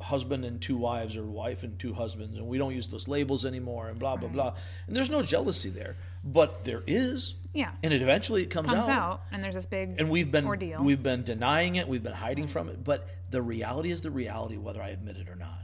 husband 0.00 0.44
and 0.44 0.60
two 0.60 0.76
wives 0.76 1.16
or 1.16 1.24
wife 1.24 1.62
and 1.62 1.78
two 1.78 1.94
husbands, 1.94 2.36
and 2.36 2.46
we 2.46 2.58
don't 2.58 2.74
use 2.74 2.88
those 2.88 3.06
labels 3.08 3.46
anymore, 3.46 3.88
and 3.88 3.98
blah 3.98 4.16
blah 4.16 4.28
blah. 4.28 4.54
And 4.86 4.96
there's 4.96 5.10
no 5.10 5.22
jealousy 5.22 5.70
there, 5.70 5.94
but 6.24 6.64
there 6.64 6.82
is. 6.86 7.36
Yeah. 7.52 7.70
And 7.84 7.94
it 7.94 8.02
eventually 8.02 8.42
it 8.42 8.50
comes, 8.50 8.68
Comes 8.68 8.88
out, 8.88 9.22
and 9.30 9.42
there's 9.44 9.54
this 9.54 9.64
big 9.66 9.94
and 10.00 10.10
we've 10.10 10.32
been 10.32 10.44
ordeal. 10.44 10.82
we've 10.82 11.02
been 11.04 11.22
denying 11.22 11.76
it 11.76 11.86
we've 11.86 12.02
been 12.02 12.12
hiding 12.12 12.48
from 12.48 12.68
it 12.68 12.82
but 12.82 13.08
the 13.30 13.40
reality 13.40 13.92
is 13.92 14.00
the 14.00 14.10
reality 14.10 14.56
whether 14.56 14.82
i 14.82 14.88
admit 14.88 15.16
it 15.16 15.28
or 15.28 15.36
not 15.36 15.62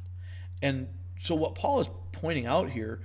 and 0.62 0.86
so 1.18 1.34
what 1.34 1.56
paul 1.56 1.80
is 1.80 1.90
pointing 2.20 2.46
out 2.46 2.70
here 2.70 3.00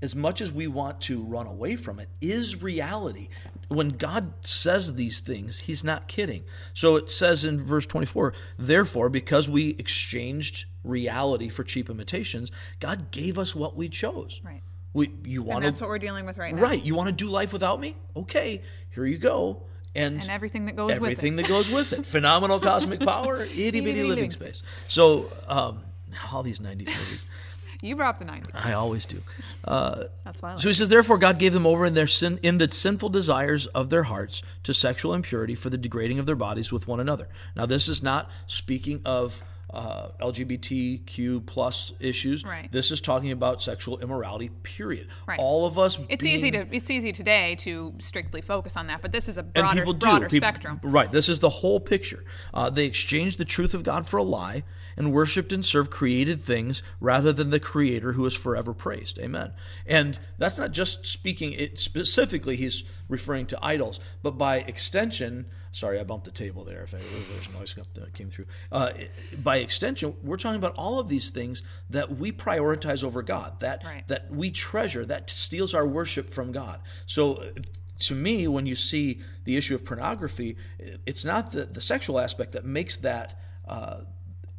as 0.00 0.16
much 0.16 0.40
as 0.40 0.50
we 0.50 0.66
want 0.66 1.00
to 1.00 1.22
run 1.22 1.46
away 1.46 1.76
from 1.76 2.00
it 2.00 2.08
is 2.20 2.60
reality 2.62 3.28
when 3.68 3.90
god 3.90 4.32
says 4.44 4.94
these 4.94 5.20
things 5.20 5.60
he's 5.60 5.84
not 5.84 6.08
kidding 6.08 6.42
so 6.74 6.96
it 6.96 7.08
says 7.10 7.44
in 7.44 7.62
verse 7.64 7.86
24 7.86 8.34
therefore 8.58 9.08
because 9.08 9.48
we 9.48 9.70
exchanged 9.78 10.64
reality 10.84 11.48
for 11.48 11.62
cheap 11.64 11.88
imitations 11.88 12.50
god 12.80 13.10
gave 13.10 13.38
us 13.38 13.54
what 13.54 13.76
we 13.76 13.88
chose 13.88 14.40
Right. 14.44 14.60
we 14.92 15.10
you 15.24 15.40
and 15.42 15.48
want 15.48 15.64
that's 15.64 15.78
to 15.78 15.84
what 15.84 15.88
we're 15.90 15.98
dealing 15.98 16.26
with 16.26 16.36
right 16.38 16.54
now. 16.54 16.62
right 16.62 16.82
you 16.84 16.94
want 16.94 17.08
to 17.08 17.12
do 17.24 17.30
life 17.30 17.52
without 17.52 17.78
me 17.80 17.94
okay 18.16 18.60
here 18.90 19.06
you 19.06 19.18
go 19.18 19.62
and 19.94 20.20
And 20.22 20.30
everything 20.30 20.64
that 20.66 20.74
goes 20.74 20.88
with 20.88 20.94
it. 20.94 20.96
everything 20.96 21.36
that 21.36 21.46
goes 21.46 21.70
with 21.70 21.92
it. 21.92 22.06
Phenomenal 22.06 22.58
cosmic 22.60 23.00
power, 23.00 23.42
itty 23.44 23.80
bitty 23.82 24.02
living 24.04 24.30
space. 24.30 24.62
So, 24.88 25.30
um, 25.46 25.80
all 26.32 26.42
these 26.42 26.60
90s 26.60 26.86
movies. 26.86 27.24
You 27.82 27.96
brought 27.96 28.14
up 28.14 28.18
the 28.20 28.24
90s. 28.24 28.50
I 28.54 28.74
always 28.74 29.04
do. 29.04 29.18
Uh, 29.64 30.04
That's 30.24 30.40
why 30.40 30.50
I 30.50 30.52
like 30.52 30.62
So 30.62 30.68
he 30.68 30.72
says, 30.74 30.88
therefore, 30.88 31.18
God 31.18 31.40
gave 31.40 31.52
them 31.52 31.66
over 31.66 31.84
in 31.84 31.94
their 31.94 32.06
sin, 32.06 32.38
in 32.40 32.58
the 32.58 32.70
sinful 32.70 33.08
desires 33.08 33.66
of 33.66 33.90
their 33.90 34.04
hearts 34.04 34.40
to 34.62 34.72
sexual 34.72 35.12
impurity 35.12 35.56
for 35.56 35.68
the 35.68 35.76
degrading 35.76 36.20
of 36.20 36.26
their 36.26 36.36
bodies 36.36 36.72
with 36.72 36.86
one 36.86 37.00
another. 37.00 37.28
Now, 37.56 37.66
this 37.66 37.88
is 37.88 38.00
not 38.00 38.30
speaking 38.46 39.02
of 39.04 39.42
uh, 39.72 40.08
LGBTQ 40.20 41.46
plus 41.46 41.92
issues. 42.00 42.44
Right. 42.44 42.70
This 42.70 42.90
is 42.90 43.00
talking 43.00 43.30
about 43.30 43.62
sexual 43.62 43.98
immorality. 43.98 44.50
Period. 44.62 45.08
Right. 45.26 45.38
All 45.38 45.66
of 45.66 45.78
us. 45.78 45.98
It's 46.08 46.22
being, 46.22 46.34
easy 46.34 46.50
to 46.50 46.66
it's 46.70 46.90
easy 46.90 47.12
today 47.12 47.56
to 47.60 47.94
strictly 47.98 48.40
focus 48.40 48.76
on 48.76 48.86
that, 48.88 49.02
but 49.02 49.12
this 49.12 49.28
is 49.28 49.36
a 49.38 49.40
and 49.40 49.52
broader 49.54 49.80
people 49.80 49.92
do. 49.94 50.06
broader 50.06 50.28
People- 50.28 50.48
spectrum. 50.48 50.80
Right. 50.82 51.10
This 51.10 51.28
is 51.28 51.40
the 51.40 51.48
whole 51.50 51.80
picture. 51.80 52.24
Uh, 52.52 52.70
they 52.70 52.84
exchanged 52.86 53.38
the 53.38 53.44
truth 53.44 53.74
of 53.74 53.82
God 53.82 54.06
for 54.06 54.18
a 54.18 54.22
lie 54.22 54.64
and 54.96 55.12
worshipped 55.12 55.52
and 55.52 55.64
served 55.64 55.90
created 55.90 56.40
things 56.42 56.82
rather 57.00 57.32
than 57.32 57.48
the 57.50 57.60
Creator 57.60 58.12
who 58.12 58.26
is 58.26 58.34
forever 58.34 58.74
praised. 58.74 59.18
Amen. 59.18 59.52
And 59.86 60.18
that's 60.36 60.58
not 60.58 60.72
just 60.72 61.06
speaking. 61.06 61.52
It 61.52 61.78
specifically, 61.78 62.56
he's 62.56 62.84
referring 63.08 63.46
to 63.46 63.58
idols, 63.62 64.00
but 64.22 64.32
by 64.32 64.58
extension. 64.58 65.46
Sorry, 65.72 65.98
I 65.98 66.04
bumped 66.04 66.26
the 66.26 66.30
table 66.30 66.64
there. 66.64 66.82
If 66.82 66.90
there's 66.90 67.52
noise 67.58 67.74
that 67.94 68.12
came 68.12 68.28
through. 68.30 68.44
Uh, 68.70 68.92
by 69.42 69.56
extension, 69.56 70.14
we're 70.22 70.36
talking 70.36 70.58
about 70.58 70.74
all 70.76 70.98
of 71.00 71.08
these 71.08 71.30
things 71.30 71.62
that 71.88 72.16
we 72.18 72.30
prioritize 72.30 73.02
over 73.02 73.22
God. 73.22 73.60
That 73.60 73.82
Right. 73.82 74.06
that 74.08 74.30
we 74.30 74.50
treasure. 74.50 75.06
That 75.06 75.30
steals 75.30 75.72
our 75.72 75.86
worship 75.88 76.28
from 76.28 76.52
God. 76.52 76.80
So 77.06 77.34
uh, 77.36 77.50
to 78.00 78.14
me, 78.14 78.46
when 78.48 78.66
you 78.66 78.76
see 78.76 79.22
the 79.44 79.56
issue 79.56 79.74
of 79.74 79.82
pornography, 79.84 80.56
it's 81.06 81.24
not 81.24 81.52
the, 81.52 81.64
the 81.64 81.80
sexual 81.80 82.20
aspect 82.20 82.52
that 82.52 82.66
makes 82.66 82.98
that 82.98 83.40
uh, 83.66 84.00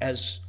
as 0.02 0.40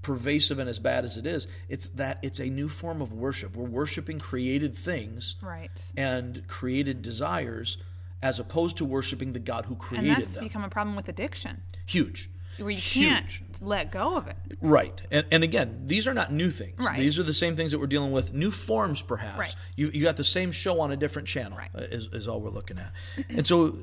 pervasive 0.00 0.58
and 0.58 0.68
as 0.70 0.78
bad 0.78 1.04
as 1.04 1.16
it 1.18 1.26
is. 1.26 1.46
It's 1.68 1.88
that 1.90 2.18
it's 2.22 2.40
a 2.40 2.46
new 2.46 2.68
form 2.68 3.02
of 3.02 3.12
worship. 3.12 3.54
We're 3.54 3.68
worshiping 3.68 4.18
created 4.18 4.74
things 4.74 5.36
Right. 5.42 5.70
and 5.96 6.46
created 6.48 7.02
desires 7.02 7.76
as 8.22 8.38
opposed 8.38 8.76
to 8.78 8.84
worshiping 8.84 9.32
the 9.32 9.38
God 9.40 9.66
who 9.66 9.74
created 9.76 10.06
And 10.08 10.14
created 10.16 10.22
that's 10.26 10.34
them. 10.34 10.44
become 10.44 10.64
a 10.64 10.68
problem 10.68 10.94
with 10.96 11.08
addiction, 11.08 11.62
Huge. 11.86 12.30
where 12.58 12.70
you 12.70 12.76
Huge. 12.76 13.08
can't 13.08 13.62
let 13.62 13.90
go 13.90 14.16
of 14.16 14.28
it. 14.28 14.36
Right. 14.60 15.00
And, 15.10 15.26
and 15.32 15.42
again, 15.42 15.82
these 15.86 16.06
are 16.06 16.14
not 16.14 16.32
new 16.32 16.50
things. 16.50 16.76
Right. 16.78 16.98
These 16.98 17.18
are 17.18 17.22
the 17.24 17.34
same 17.34 17.56
things 17.56 17.72
that 17.72 17.78
we're 17.80 17.86
dealing 17.88 18.12
with, 18.12 18.32
new 18.32 18.50
forms 18.50 19.02
perhaps. 19.02 19.38
Right. 19.38 19.54
You, 19.76 19.90
you 19.92 20.02
got 20.04 20.16
the 20.16 20.24
same 20.24 20.52
show 20.52 20.80
on 20.80 20.92
a 20.92 20.96
different 20.96 21.26
channel, 21.26 21.58
Right. 21.58 21.70
uh, 21.74 21.80
is, 21.90 22.06
is 22.12 22.28
all 22.28 22.40
we're 22.40 22.50
looking 22.50 22.78
at. 22.78 22.92
and 23.28 23.46
so 23.46 23.76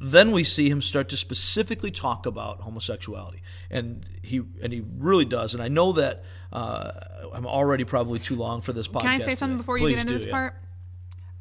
then 0.00 0.30
we 0.32 0.44
see 0.44 0.68
him 0.68 0.82
start 0.82 1.08
to 1.10 1.16
specifically 1.16 1.90
talk 1.90 2.26
about 2.26 2.60
homosexuality. 2.62 3.42
And 3.70 4.06
he 4.22 4.42
and 4.62 4.72
he 4.72 4.82
really 4.98 5.24
does. 5.24 5.54
And 5.54 5.62
I 5.62 5.68
know 5.68 5.92
that 5.92 6.22
uh, 6.52 6.92
I'm 7.34 7.46
already 7.46 7.84
probably 7.84 8.18
too 8.18 8.36
long 8.36 8.60
for 8.60 8.72
this 8.72 8.88
podcast. 8.88 9.00
Can 9.00 9.08
I 9.10 9.18
say 9.18 9.34
something 9.34 9.48
today. 9.56 9.56
before 9.56 9.78
you 9.78 9.84
Please 9.86 9.94
get 9.96 10.00
into 10.02 10.12
do, 10.14 10.18
this 10.18 10.26
yeah. 10.26 10.32
part? 10.32 10.54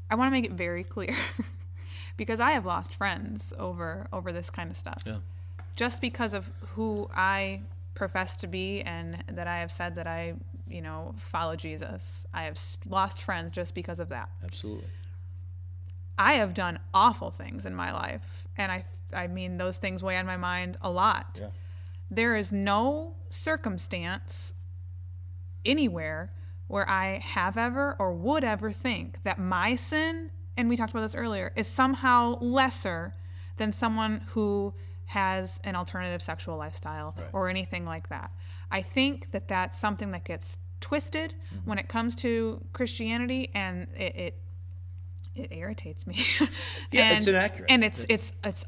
I 0.09 0.15
want 0.15 0.27
to 0.27 0.31
make 0.31 0.45
it 0.45 0.51
very 0.53 0.83
clear 0.83 1.15
because 2.17 2.39
I 2.39 2.51
have 2.51 2.65
lost 2.65 2.93
friends 2.93 3.53
over 3.57 4.07
over 4.11 4.31
this 4.31 4.49
kind 4.49 4.71
of 4.71 4.77
stuff. 4.77 5.01
Yeah. 5.05 5.17
Just 5.75 6.01
because 6.01 6.33
of 6.33 6.49
who 6.75 7.09
I 7.13 7.61
profess 7.93 8.35
to 8.37 8.47
be 8.47 8.81
and 8.81 9.23
that 9.31 9.47
I 9.47 9.59
have 9.59 9.71
said 9.71 9.95
that 9.95 10.07
I, 10.07 10.35
you 10.67 10.81
know, 10.81 11.15
follow 11.17 11.55
Jesus. 11.55 12.25
I 12.33 12.43
have 12.43 12.59
lost 12.87 13.21
friends 13.21 13.51
just 13.51 13.73
because 13.73 13.99
of 13.99 14.09
that. 14.09 14.29
Absolutely. 14.43 14.87
I 16.17 16.33
have 16.33 16.53
done 16.53 16.79
awful 16.93 17.29
things 17.31 17.65
in 17.65 17.75
my 17.75 17.91
life, 17.91 18.47
and 18.57 18.71
I 18.71 18.85
I 19.13 19.27
mean 19.27 19.57
those 19.57 19.77
things 19.77 20.01
weigh 20.03 20.17
on 20.17 20.25
my 20.25 20.37
mind 20.37 20.77
a 20.81 20.89
lot. 20.89 21.39
Yeah. 21.41 21.49
There 22.09 22.35
is 22.35 22.53
no 22.53 23.15
circumstance 23.29 24.53
anywhere 25.65 26.31
where 26.67 26.89
I 26.89 27.19
have 27.19 27.57
ever 27.57 27.95
or 27.99 28.13
would 28.13 28.43
ever 28.43 28.71
think 28.71 29.23
that 29.23 29.37
my 29.39 29.75
sin, 29.75 30.31
and 30.57 30.69
we 30.69 30.77
talked 30.77 30.91
about 30.91 31.01
this 31.01 31.15
earlier, 31.15 31.51
is 31.55 31.67
somehow 31.67 32.39
lesser 32.39 33.13
than 33.57 33.71
someone 33.71 34.21
who 34.29 34.73
has 35.05 35.59
an 35.63 35.75
alternative 35.75 36.21
sexual 36.21 36.57
lifestyle 36.57 37.15
or 37.31 37.47
anything 37.47 37.85
like 37.85 38.09
that. 38.09 38.31
I 38.71 38.81
think 38.81 39.31
that 39.31 39.47
that's 39.47 39.77
something 39.77 40.11
that 40.11 40.23
gets 40.23 40.57
twisted 40.81 41.33
mm-hmm. 41.53 41.69
when 41.69 41.77
it 41.77 41.87
comes 41.87 42.15
to 42.15 42.61
Christianity, 42.73 43.51
and 43.53 43.87
it, 43.95 44.15
it 44.15 44.41
it 45.35 45.51
irritates 45.51 46.07
me. 46.07 46.23
Yeah, 46.91 47.09
and, 47.09 47.17
it's 47.17 47.27
inaccurate. 47.27 47.69
And 47.69 47.83
it's 47.83 48.05
it's 48.09 48.31
it's 48.43 48.65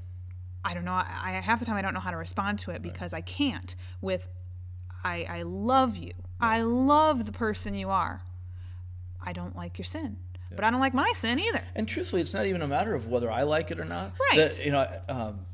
I 0.63 0.73
don't 0.73 0.85
know. 0.85 0.93
I, 0.93 1.05
I 1.23 1.31
half 1.31 1.59
the 1.59 1.65
time 1.65 1.77
I 1.77 1.81
don't 1.81 1.93
know 1.93 1.99
how 1.99 2.11
to 2.11 2.17
respond 2.17 2.59
to 2.59 2.71
it 2.71 2.81
because 2.81 3.13
I 3.13 3.21
can't. 3.21 3.75
With 4.01 4.29
I 5.03 5.25
I 5.29 5.41
love 5.43 5.97
you. 5.97 6.13
I 6.39 6.61
love 6.61 7.25
the 7.25 7.31
person 7.31 7.73
you 7.73 7.89
are. 7.89 8.21
I 9.21 9.33
don't 9.33 9.55
like 9.55 9.77
your 9.77 9.85
sin, 9.85 10.17
but 10.55 10.63
I 10.63 10.71
don't 10.71 10.79
like 10.79 10.93
my 10.93 11.11
sin 11.13 11.39
either. 11.39 11.63
And 11.75 11.87
truthfully, 11.87 12.21
it's 12.21 12.33
not 12.33 12.45
even 12.45 12.61
a 12.61 12.67
matter 12.67 12.93
of 12.93 13.07
whether 13.07 13.31
I 13.31 13.43
like 13.43 13.71
it 13.71 13.79
or 13.79 13.85
not. 13.85 14.13
Right. 14.31 14.37
That, 14.37 14.65
you 14.65 14.71
know, 14.71 14.87
um, 15.09 15.45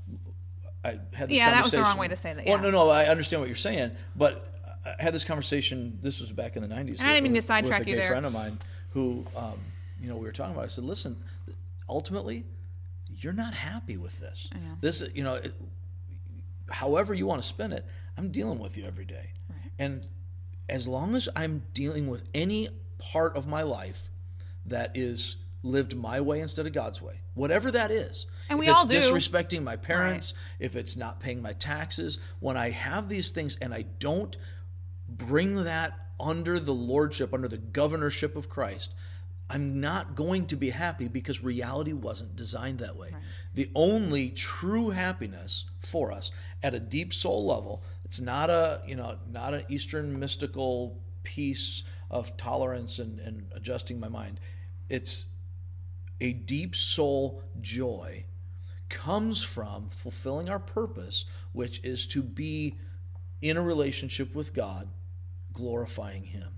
I 0.84 1.00
had 1.14 1.30
this 1.30 1.38
Yeah, 1.38 1.52
that 1.52 1.64
was 1.64 1.72
the 1.72 1.82
wrong 1.82 1.98
way 1.98 2.08
to 2.08 2.16
say 2.16 2.34
that, 2.34 2.46
Well, 2.46 2.60
no, 2.60 2.72
no, 2.72 2.90
I 2.90 3.06
understand 3.06 3.42
what 3.42 3.48
you're 3.48 3.56
saying, 3.56 3.92
but 4.16 4.50
I 4.86 5.02
had 5.02 5.14
this 5.14 5.24
conversation. 5.24 6.00
This 6.02 6.20
was 6.20 6.32
back 6.32 6.56
in 6.56 6.62
the 6.62 6.68
'90s. 6.68 7.00
And 7.00 7.10
I 7.10 7.14
didn't 7.14 7.24
mean 7.24 7.36
to 7.36 7.42
sidetrack 7.42 7.88
you 7.88 7.96
there. 7.96 8.10
friend 8.10 8.26
of 8.26 8.34
mine 8.34 8.58
who, 8.90 9.26
um, 9.36 9.60
you 10.02 10.10
know, 10.10 10.18
we 10.18 10.26
were 10.26 10.34
talking 10.34 10.54
about. 10.54 10.66
I 10.66 10.68
said, 10.68 10.84
"Listen, 10.84 11.16
ultimately, 11.88 12.44
you're 13.08 13.34
not 13.34 13.54
happy 13.54 13.96
with 13.98 14.20
this. 14.20 14.50
This, 14.82 15.04
you 15.14 15.24
know." 15.24 15.36
It, 15.36 15.54
however 16.70 17.14
you 17.14 17.26
want 17.26 17.42
to 17.42 17.48
spin 17.48 17.72
it, 17.72 17.86
I'm 18.18 18.32
dealing 18.32 18.60
with 18.60 18.78
you 18.78 18.86
every 18.86 19.06
day. 19.06 19.32
Right. 19.50 19.72
And 19.80 20.08
as 20.70 20.88
long 20.88 21.16
as 21.16 21.30
I'm 21.36 21.64
dealing 21.74 22.08
with 22.08 22.24
any 22.34 22.70
part 22.98 23.36
of 23.36 23.48
my 23.48 23.64
life 23.64 24.10
that 24.66 24.92
is 24.96 25.38
lived 25.64 25.96
my 25.96 26.20
way 26.20 26.42
instead 26.42 26.68
of 26.68 26.74
God's 26.74 27.02
way, 27.02 27.22
whatever 27.34 27.72
that 27.72 27.90
is. 27.90 28.26
And 28.50 28.60
we 28.60 28.66
if 28.66 28.72
it's 28.72 28.80
all 28.80 28.86
do. 28.86 28.98
disrespecting 28.98 29.64
my 29.64 29.78
parents, 29.78 30.34
if 30.60 30.76
it's 30.76 30.98
not 30.98 31.20
paying 31.20 31.42
my 31.42 31.54
taxes, 31.54 32.20
when 32.40 32.58
I 32.58 32.72
have 32.72 33.08
these 33.08 33.32
things 33.32 33.58
and 33.62 33.74
I 33.74 33.84
don't 34.00 34.36
bring 35.08 35.64
that 35.64 35.94
under 36.20 36.60
the 36.60 36.74
lordship, 36.74 37.34
under 37.34 37.48
the 37.48 37.58
governorship 37.58 38.36
of 38.36 38.50
Christ, 38.50 38.94
I'm 39.50 39.80
not 39.80 40.16
going 40.16 40.48
to 40.48 40.56
be 40.56 40.72
happy 40.72 41.08
because 41.08 41.44
reality 41.44 41.94
wasn't 41.94 42.36
designed 42.36 42.80
that 42.80 42.96
way. 42.98 43.10
The 43.54 43.70
only 43.76 44.30
true 44.30 44.90
happiness 44.90 45.66
for 45.80 46.12
us 46.12 46.32
at 46.62 46.74
a 46.74 46.80
deep 46.80 47.14
soul 47.14 47.46
level, 47.46 47.84
it's 48.04 48.20
not 48.20 48.50
a, 48.50 48.82
you 48.86 48.96
know, 48.96 49.18
not 49.32 49.54
an 49.54 49.64
Eastern 49.70 50.20
mystical 50.20 51.00
peace 51.24 51.84
of 52.10 52.36
tolerance 52.38 53.00
and, 53.00 53.20
and 53.20 53.46
adjusting 53.54 54.00
my 54.00 54.10
mind. 54.10 54.40
It's 54.90 55.26
a 56.20 56.34
deep 56.34 56.76
soul 56.76 57.42
joy 57.62 58.26
comes 58.90 59.44
from 59.44 59.90
fulfilling 59.90 60.50
our 60.50 60.60
purpose, 60.60 61.26
which 61.52 61.84
is 61.84 62.06
to 62.08 62.22
be 62.22 62.78
in 63.42 63.58
a 63.58 63.62
relationship 63.62 64.36
with 64.36 64.54
God, 64.54 64.88
glorifying 65.52 66.24
Him. 66.24 66.50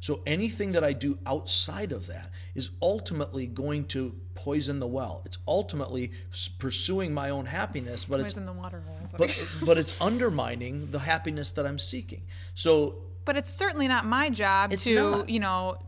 So 0.00 0.20
anything 0.26 0.72
that 0.72 0.84
I 0.84 0.92
do 0.92 1.18
outside 1.24 1.92
of 1.92 2.08
that 2.08 2.30
is 2.54 2.70
ultimately 2.82 3.46
going 3.46 3.86
to 3.86 4.14
poison 4.34 4.78
the 4.78 4.86
well. 4.86 5.22
It's 5.24 5.38
ultimately 5.48 6.12
pursuing 6.58 7.14
my 7.14 7.30
own 7.30 7.46
happiness, 7.46 8.04
but 8.04 8.20
it's 8.20 8.34
the 8.34 8.52
water 8.52 8.82
but 9.16 9.34
but 9.64 9.78
it's 9.78 9.98
undermining 10.00 10.90
the 10.90 10.98
happiness 10.98 11.52
that 11.52 11.66
I'm 11.66 11.78
seeking. 11.78 12.22
So 12.54 12.96
But 13.24 13.38
it's 13.38 13.54
certainly 13.54 13.88
not 13.88 14.04
my 14.04 14.28
job 14.28 14.72
to, 14.72 14.94
not. 14.94 15.28
you 15.30 15.40
know, 15.40 15.78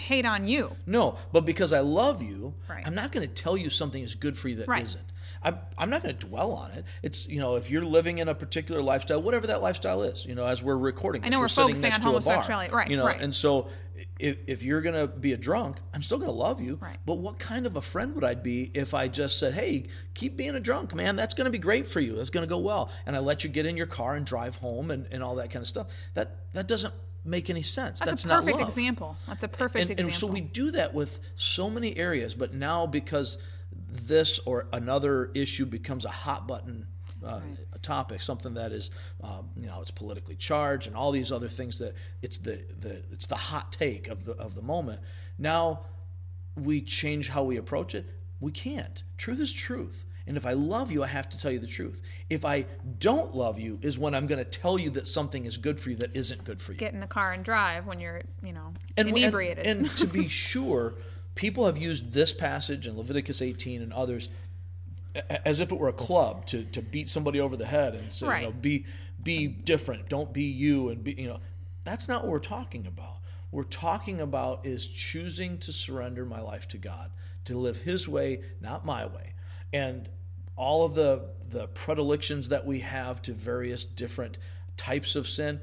hate 0.00 0.26
on 0.26 0.46
you. 0.46 0.76
No, 0.86 1.16
but 1.32 1.44
because 1.46 1.72
I 1.72 1.80
love 1.80 2.22
you, 2.22 2.54
Right. 2.68 2.86
I'm 2.86 2.94
not 2.94 3.12
going 3.12 3.26
to 3.26 3.32
tell 3.32 3.56
you 3.56 3.70
something 3.70 4.02
is 4.02 4.14
good 4.14 4.36
for 4.36 4.48
you 4.48 4.56
that 4.56 4.68
Right. 4.68 4.84
not 4.84 4.96
I'm, 5.42 5.58
I'm 5.78 5.88
not 5.88 6.02
going 6.02 6.16
to 6.16 6.26
dwell 6.26 6.52
on 6.52 6.72
it. 6.72 6.84
It's, 7.02 7.26
you 7.26 7.40
know, 7.40 7.56
if 7.56 7.70
you're 7.70 7.84
living 7.84 8.18
in 8.18 8.28
a 8.28 8.34
particular 8.34 8.82
lifestyle, 8.82 9.22
whatever 9.22 9.46
that 9.46 9.62
lifestyle 9.62 10.02
is, 10.02 10.26
you 10.26 10.34
know, 10.34 10.44
as 10.44 10.62
we're 10.62 10.76
recording, 10.76 11.22
this, 11.22 11.30
know 11.30 11.40
we're 11.40 11.48
sitting 11.48 11.68
focusing 11.68 11.82
next 11.90 12.04
on 12.04 12.12
to 12.12 12.18
a 12.18 12.20
bar. 12.20 12.68
Right, 12.70 12.90
You 12.90 12.96
know, 12.98 13.06
right. 13.06 13.20
and 13.20 13.34
so 13.34 13.68
if, 14.18 14.36
if 14.46 14.62
you're 14.62 14.82
going 14.82 14.94
to 14.94 15.06
be 15.06 15.32
a 15.32 15.36
drunk, 15.36 15.78
I'm 15.94 16.02
still 16.02 16.18
going 16.18 16.30
to 16.30 16.36
love 16.36 16.60
you. 16.60 16.78
Right. 16.80 16.98
But 17.06 17.18
what 17.18 17.38
kind 17.38 17.66
of 17.66 17.76
a 17.76 17.80
friend 17.80 18.14
would 18.14 18.24
I 18.24 18.34
be 18.34 18.70
if 18.74 18.92
I 18.92 19.08
just 19.08 19.38
said, 19.38 19.54
hey, 19.54 19.86
keep 20.14 20.36
being 20.36 20.54
a 20.54 20.60
drunk, 20.60 20.94
man? 20.94 21.16
That's 21.16 21.34
going 21.34 21.46
to 21.46 21.50
be 21.50 21.58
great 21.58 21.86
for 21.86 22.00
you. 22.00 22.16
That's 22.16 22.30
going 22.30 22.46
to 22.46 22.48
go 22.48 22.58
well. 22.58 22.90
And 23.06 23.16
I 23.16 23.20
let 23.20 23.42
you 23.44 23.50
get 23.50 23.66
in 23.66 23.76
your 23.76 23.86
car 23.86 24.16
and 24.16 24.26
drive 24.26 24.56
home 24.56 24.90
and, 24.90 25.06
and 25.10 25.22
all 25.22 25.36
that 25.36 25.50
kind 25.50 25.62
of 25.62 25.68
stuff. 25.68 25.86
That, 26.14 26.36
that 26.52 26.68
doesn't 26.68 26.92
make 27.24 27.50
any 27.50 27.62
sense. 27.62 27.98
That's, 28.00 28.10
That's, 28.10 28.24
a 28.24 28.28
not 28.28 28.40
perfect 28.44 28.58
love 28.58 28.68
example. 28.68 29.16
That's 29.26 29.42
a 29.42 29.48
perfect 29.48 29.82
and, 29.82 29.90
example. 29.90 30.04
and 30.04 30.14
so 30.14 30.26
we 30.26 30.40
do 30.40 30.70
that 30.72 30.94
with 30.94 31.20
so 31.34 31.68
many 31.68 31.96
areas, 31.96 32.34
but 32.34 32.54
now 32.54 32.86
because 32.86 33.38
this 33.72 34.38
or 34.40 34.66
another 34.72 35.30
issue 35.34 35.66
becomes 35.66 36.04
a 36.04 36.10
hot 36.10 36.46
button 36.46 36.86
uh, 37.24 37.40
topic, 37.82 38.22
something 38.22 38.54
that 38.54 38.72
is, 38.72 38.90
um, 39.22 39.50
you 39.56 39.66
know, 39.66 39.80
it's 39.80 39.90
politically 39.90 40.36
charged, 40.36 40.86
and 40.86 40.96
all 40.96 41.12
these 41.12 41.30
other 41.30 41.48
things 41.48 41.78
that 41.78 41.94
it's 42.22 42.38
the, 42.38 42.64
the 42.78 43.02
it's 43.12 43.26
the 43.26 43.36
hot 43.36 43.72
take 43.72 44.08
of 44.08 44.24
the 44.24 44.32
of 44.32 44.54
the 44.54 44.62
moment. 44.62 45.00
Now 45.38 45.80
we 46.56 46.80
change 46.80 47.28
how 47.28 47.44
we 47.44 47.56
approach 47.56 47.94
it. 47.94 48.10
We 48.40 48.52
can't. 48.52 49.02
Truth 49.18 49.40
is 49.40 49.52
truth. 49.52 50.06
And 50.30 50.36
if 50.36 50.46
I 50.46 50.52
love 50.52 50.92
you, 50.92 51.02
I 51.02 51.08
have 51.08 51.28
to 51.30 51.36
tell 51.36 51.50
you 51.50 51.58
the 51.58 51.66
truth. 51.66 52.02
If 52.28 52.44
I 52.44 52.66
don't 53.00 53.34
love 53.34 53.58
you, 53.58 53.80
is 53.82 53.98
when 53.98 54.14
I'm 54.14 54.28
going 54.28 54.38
to 54.38 54.48
tell 54.48 54.78
you 54.78 54.88
that 54.90 55.08
something 55.08 55.44
is 55.44 55.56
good 55.56 55.80
for 55.80 55.90
you 55.90 55.96
that 55.96 56.14
isn't 56.14 56.44
good 56.44 56.62
for 56.62 56.70
you. 56.70 56.78
Get 56.78 56.94
in 56.94 57.00
the 57.00 57.08
car 57.08 57.32
and 57.32 57.44
drive 57.44 57.84
when 57.84 57.98
you're, 57.98 58.22
you 58.40 58.52
know, 58.52 58.72
and, 58.96 59.08
inebriated. 59.08 59.66
And, 59.66 59.80
and 59.80 59.90
to 59.96 60.06
be 60.06 60.28
sure, 60.52 60.94
people 61.34 61.66
have 61.66 61.76
used 61.76 62.12
this 62.12 62.32
passage 62.32 62.86
in 62.86 62.96
Leviticus 62.96 63.42
18 63.42 63.82
and 63.82 63.92
others 63.92 64.28
as 65.44 65.58
if 65.58 65.72
it 65.72 65.78
were 65.80 65.88
a 65.88 65.92
club 65.92 66.46
to, 66.46 66.62
to 66.62 66.80
beat 66.80 67.10
somebody 67.10 67.40
over 67.40 67.56
the 67.56 67.66
head 67.66 67.96
and 67.96 68.12
say, 68.12 68.28
Right. 68.28 68.42
you 68.42 68.46
know, 68.46 68.52
be 68.52 68.86
be 69.20 69.48
different, 69.48 70.08
don't 70.08 70.32
be 70.32 70.44
you, 70.44 70.90
and 70.90 71.02
be 71.02 71.14
you 71.14 71.26
know, 71.26 71.40
that's 71.82 72.06
not 72.06 72.22
what 72.22 72.30
we're 72.30 72.38
talking 72.38 72.86
about. 72.86 73.16
We're 73.50 73.64
talking 73.64 74.20
about 74.20 74.64
is 74.64 74.86
choosing 74.86 75.58
to 75.58 75.72
surrender 75.72 76.24
my 76.24 76.40
life 76.40 76.68
to 76.68 76.78
God, 76.78 77.10
to 77.46 77.58
live 77.58 77.78
His 77.78 78.08
way, 78.08 78.42
not 78.60 78.86
my 78.86 79.06
way, 79.06 79.34
and 79.72 80.08
all 80.60 80.84
of 80.84 80.94
the 80.94 81.22
the 81.48 81.66
predilections 81.68 82.50
that 82.50 82.64
we 82.66 82.80
have 82.80 83.20
to 83.22 83.32
various 83.32 83.84
different 83.84 84.38
types 84.76 85.16
of 85.16 85.26
sin. 85.26 85.60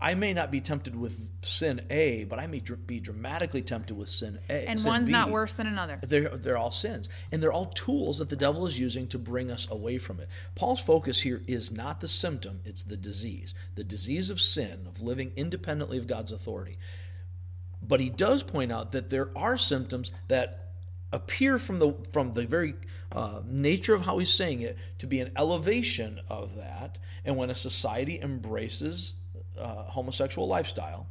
I 0.00 0.14
may 0.14 0.32
not 0.32 0.50
be 0.50 0.60
tempted 0.60 0.96
with 0.96 1.30
sin 1.42 1.82
A, 1.90 2.24
but 2.24 2.38
I 2.38 2.46
may 2.46 2.60
dr- 2.60 2.86
be 2.86 2.98
dramatically 2.98 3.62
tempted 3.62 3.94
with 3.96 4.08
sin 4.08 4.38
A. 4.48 4.66
and 4.68 4.80
sin 4.80 4.88
one's 4.88 5.08
not 5.08 5.30
worse 5.30 5.54
than 5.54 5.66
another. 5.66 5.98
They're, 6.02 6.28
they're 6.28 6.56
all 6.56 6.72
sins. 6.72 7.08
And 7.30 7.42
they're 7.42 7.52
all 7.52 7.66
tools 7.66 8.18
that 8.18 8.28
the 8.28 8.36
devil 8.36 8.66
is 8.66 8.78
using 8.78 9.06
to 9.08 9.18
bring 9.18 9.50
us 9.50 9.68
away 9.70 9.98
from 9.98 10.18
it. 10.18 10.28
Paul's 10.54 10.80
focus 10.80 11.20
here 11.20 11.42
is 11.46 11.70
not 11.70 12.00
the 12.00 12.08
symptom, 12.08 12.60
it's 12.64 12.82
the 12.84 12.96
disease. 12.96 13.54
The 13.74 13.84
disease 13.84 14.30
of 14.30 14.40
sin, 14.40 14.86
of 14.86 15.02
living 15.02 15.32
independently 15.36 15.98
of 15.98 16.06
God's 16.06 16.32
authority. 16.32 16.78
But 17.80 18.00
he 18.00 18.10
does 18.10 18.42
point 18.42 18.72
out 18.72 18.92
that 18.92 19.10
there 19.10 19.30
are 19.36 19.56
symptoms 19.56 20.10
that 20.28 20.71
appear 21.12 21.58
from 21.58 21.78
the 21.78 21.94
from 22.12 22.32
the 22.32 22.46
very 22.46 22.74
uh, 23.12 23.40
nature 23.46 23.94
of 23.94 24.02
how 24.02 24.18
he's 24.18 24.32
saying 24.32 24.62
it 24.62 24.76
to 24.98 25.06
be 25.06 25.20
an 25.20 25.30
elevation 25.36 26.20
of 26.28 26.56
that. 26.56 26.98
And 27.24 27.36
when 27.36 27.50
a 27.50 27.54
society 27.54 28.20
embraces 28.20 29.14
uh, 29.58 29.84
homosexual 29.84 30.48
lifestyle, 30.48 31.06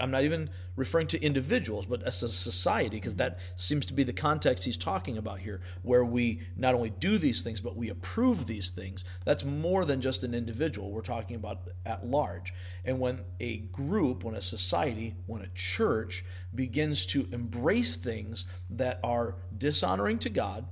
I'm 0.00 0.10
not 0.10 0.24
even 0.24 0.48
referring 0.74 1.06
to 1.08 1.22
individuals, 1.22 1.84
but 1.84 2.02
as 2.02 2.22
a 2.22 2.28
society, 2.28 2.96
because 2.96 3.16
that 3.16 3.38
seems 3.56 3.84
to 3.86 3.92
be 3.92 4.04
the 4.04 4.12
context 4.12 4.64
he's 4.64 4.78
talking 4.78 5.18
about 5.18 5.40
here, 5.40 5.60
where 5.82 6.04
we 6.04 6.40
not 6.56 6.74
only 6.74 6.90
do 6.90 7.18
these 7.18 7.42
things, 7.42 7.60
but 7.60 7.76
we 7.76 7.90
approve 7.90 8.46
these 8.46 8.70
things. 8.70 9.04
That's 9.24 9.44
more 9.44 9.84
than 9.84 10.00
just 10.00 10.24
an 10.24 10.34
individual. 10.34 10.90
We're 10.90 11.02
talking 11.02 11.36
about 11.36 11.68
at 11.84 12.06
large. 12.06 12.54
And 12.84 13.00
when 13.00 13.20
a 13.38 13.58
group, 13.58 14.24
when 14.24 14.34
a 14.34 14.40
society, 14.40 15.16
when 15.26 15.42
a 15.42 15.48
church 15.48 16.24
begins 16.54 17.04
to 17.06 17.28
embrace 17.30 17.96
things 17.96 18.46
that 18.70 18.98
are 19.04 19.36
dishonoring 19.56 20.18
to 20.20 20.30
God, 20.30 20.68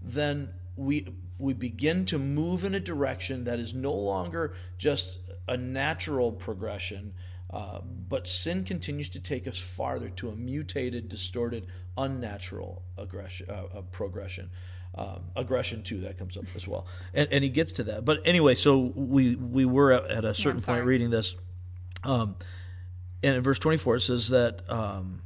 then 0.00 0.50
we 0.76 1.08
we 1.40 1.54
begin 1.54 2.04
to 2.04 2.18
move 2.18 2.64
in 2.64 2.74
a 2.74 2.80
direction 2.80 3.44
that 3.44 3.58
is 3.58 3.74
no 3.74 3.92
longer 3.92 4.54
just 4.76 5.18
a 5.48 5.56
natural 5.56 6.30
progression, 6.30 7.14
uh, 7.52 7.80
but 8.08 8.26
sin 8.26 8.64
continues 8.64 9.08
to 9.10 9.20
take 9.20 9.48
us 9.48 9.58
farther 9.58 10.08
to 10.08 10.28
a 10.28 10.36
mutated, 10.36 11.08
distorted, 11.08 11.66
unnatural 11.96 12.82
aggression, 12.96 13.46
uh, 13.50 13.78
uh, 13.78 13.82
progression. 13.82 14.50
Um, 14.92 15.26
aggression 15.36 15.84
too 15.84 16.00
that 16.00 16.18
comes 16.18 16.36
up 16.36 16.46
as 16.56 16.66
well, 16.66 16.84
and, 17.14 17.28
and 17.30 17.44
he 17.44 17.50
gets 17.50 17.70
to 17.72 17.84
that. 17.84 18.04
But 18.04 18.22
anyway, 18.24 18.56
so 18.56 18.92
we 18.96 19.36
we 19.36 19.64
were 19.64 19.92
at, 19.92 20.24
a 20.24 20.34
certain 20.34 20.60
point 20.60 20.84
reading 20.84 21.10
this, 21.10 21.36
um, 22.02 22.34
and 23.22 23.36
in 23.36 23.42
verse 23.42 23.60
24 23.60 23.96
it 23.96 24.00
says 24.00 24.28
that 24.30 24.68
um, 24.68 25.22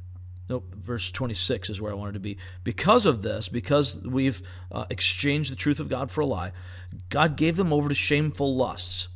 nope 0.49 0.73
verse 0.75 1.11
26 1.11 1.69
is 1.69 1.81
where 1.81 1.91
i 1.91 1.95
wanted 1.95 2.13
to 2.13 2.19
be 2.19 2.37
because 2.63 3.05
of 3.05 3.21
this 3.21 3.49
because 3.49 4.01
we've 4.05 4.41
uh, 4.71 4.85
exchanged 4.89 5.51
the 5.51 5.55
truth 5.55 5.79
of 5.79 5.89
god 5.89 6.11
for 6.11 6.21
a 6.21 6.25
lie 6.25 6.51
god 7.09 7.35
gave 7.35 7.55
them 7.55 7.73
over 7.73 7.89
to 7.89 7.95
shameful 7.95 8.55
lusts 8.55 9.07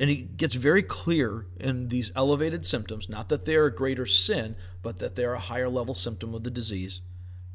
and 0.00 0.10
it 0.10 0.36
gets 0.36 0.54
very 0.54 0.82
clear 0.82 1.46
in 1.58 1.88
these 1.88 2.12
elevated 2.14 2.64
symptoms 2.64 3.08
not 3.08 3.28
that 3.28 3.44
they 3.44 3.56
are 3.56 3.66
a 3.66 3.74
greater 3.74 4.06
sin 4.06 4.56
but 4.82 4.98
that 4.98 5.14
they 5.14 5.24
are 5.24 5.34
a 5.34 5.40
higher 5.40 5.68
level 5.68 5.94
symptom 5.94 6.34
of 6.34 6.44
the 6.44 6.50
disease 6.50 7.00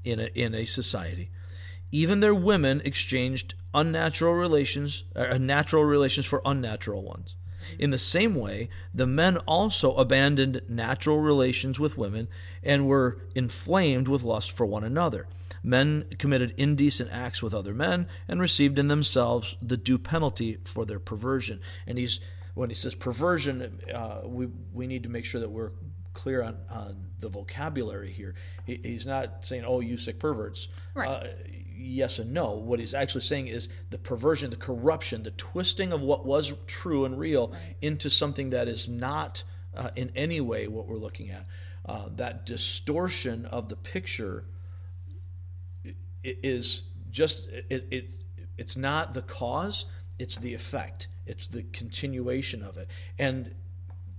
in 0.04 0.20
a, 0.20 0.26
in 0.36 0.54
a 0.54 0.66
society 0.66 1.30
even 1.92 2.20
their 2.20 2.36
women 2.36 2.82
exchanged 2.84 3.54
unnatural 3.74 4.34
relations 4.34 5.04
uh, 5.16 5.38
natural 5.38 5.84
relations 5.84 6.26
for 6.26 6.42
unnatural 6.46 7.04
ones 7.04 7.36
in 7.80 7.92
the 7.92 7.98
same 7.98 8.36
way, 8.36 8.70
the 8.94 9.08
men 9.08 9.38
also 9.38 9.94
abandoned 9.96 10.62
natural 10.68 11.20
relations 11.20 11.80
with 11.80 11.98
women 11.98 12.28
and 12.62 12.88
were 12.88 13.20
inflamed 13.36 14.08
with 14.08 14.24
lust 14.24 14.52
for 14.52 14.66
one 14.66 14.84
another. 14.84 15.28
Men 15.64 16.06
committed 16.18 16.54
indecent 16.58 17.10
acts 17.12 17.42
with 17.42 17.54
other 17.54 17.74
men 17.74 18.08
and 18.28 18.42
received 18.42 18.78
in 18.78 18.90
themselves 18.90 19.56
the 19.62 19.78
due 19.78 19.98
penalty 19.98 20.58
for 20.66 20.86
their 20.86 21.00
perversion. 21.00 21.62
And 21.88 21.98
he's 21.98 22.20
when 22.54 22.70
he 22.70 22.76
says 22.76 22.96
perversion, 22.96 23.80
uh, 23.94 24.22
we 24.26 24.48
we 24.74 24.88
need 24.88 25.04
to 25.04 25.10
make 25.10 25.26
sure 25.26 25.42
that 25.42 25.50
we're 25.50 25.72
clear 26.14 26.44
on, 26.44 26.58
on 26.70 26.96
the 27.20 27.30
vocabulary 27.30 28.12
here. 28.12 28.36
He, 28.66 28.80
he's 28.84 29.06
not 29.06 29.46
saying, 29.46 29.64
"Oh, 29.66 29.80
you 29.80 29.98
sick 29.98 30.20
perverts." 30.20 30.68
Right. 30.94 31.08
Uh, 31.08 31.28
yes 31.76 32.20
and 32.20 32.34
no. 32.34 32.54
What 32.54 32.80
he's 32.80 32.94
actually 32.94 33.22
saying 33.22 33.48
is 33.48 33.70
the 33.90 33.98
perversion, 33.98 34.50
the 34.50 34.56
corruption, 34.56 35.24
the 35.24 35.32
twisting 35.32 35.92
of 35.92 36.02
what 36.02 36.26
was 36.26 36.54
true 36.68 37.06
and 37.06 37.18
real 37.18 37.54
into 37.82 38.10
something 38.10 38.52
that 38.52 38.68
is 38.68 38.88
not 38.88 39.44
uh, 39.76 39.90
in 39.96 40.12
any 40.16 40.40
way 40.40 40.68
what 40.68 40.88
we're 40.88 40.98
looking 40.98 41.30
at. 41.30 41.46
Uh, 41.86 42.06
that 42.16 42.46
distortion 42.46 43.46
of 43.46 43.68
the 43.68 43.76
picture 43.76 44.46
is 46.24 46.84
just 47.12 47.48
it, 47.70 47.86
it 47.92 48.10
it's 48.58 48.78
not 48.78 49.14
the 49.14 49.22
cause 49.22 49.86
it's 50.20 50.38
the 50.38 50.54
effect, 50.54 51.08
it's 51.26 51.48
the 51.48 51.64
continuation 51.64 52.62
of 52.64 52.78
it. 52.78 52.88
And 53.18 53.56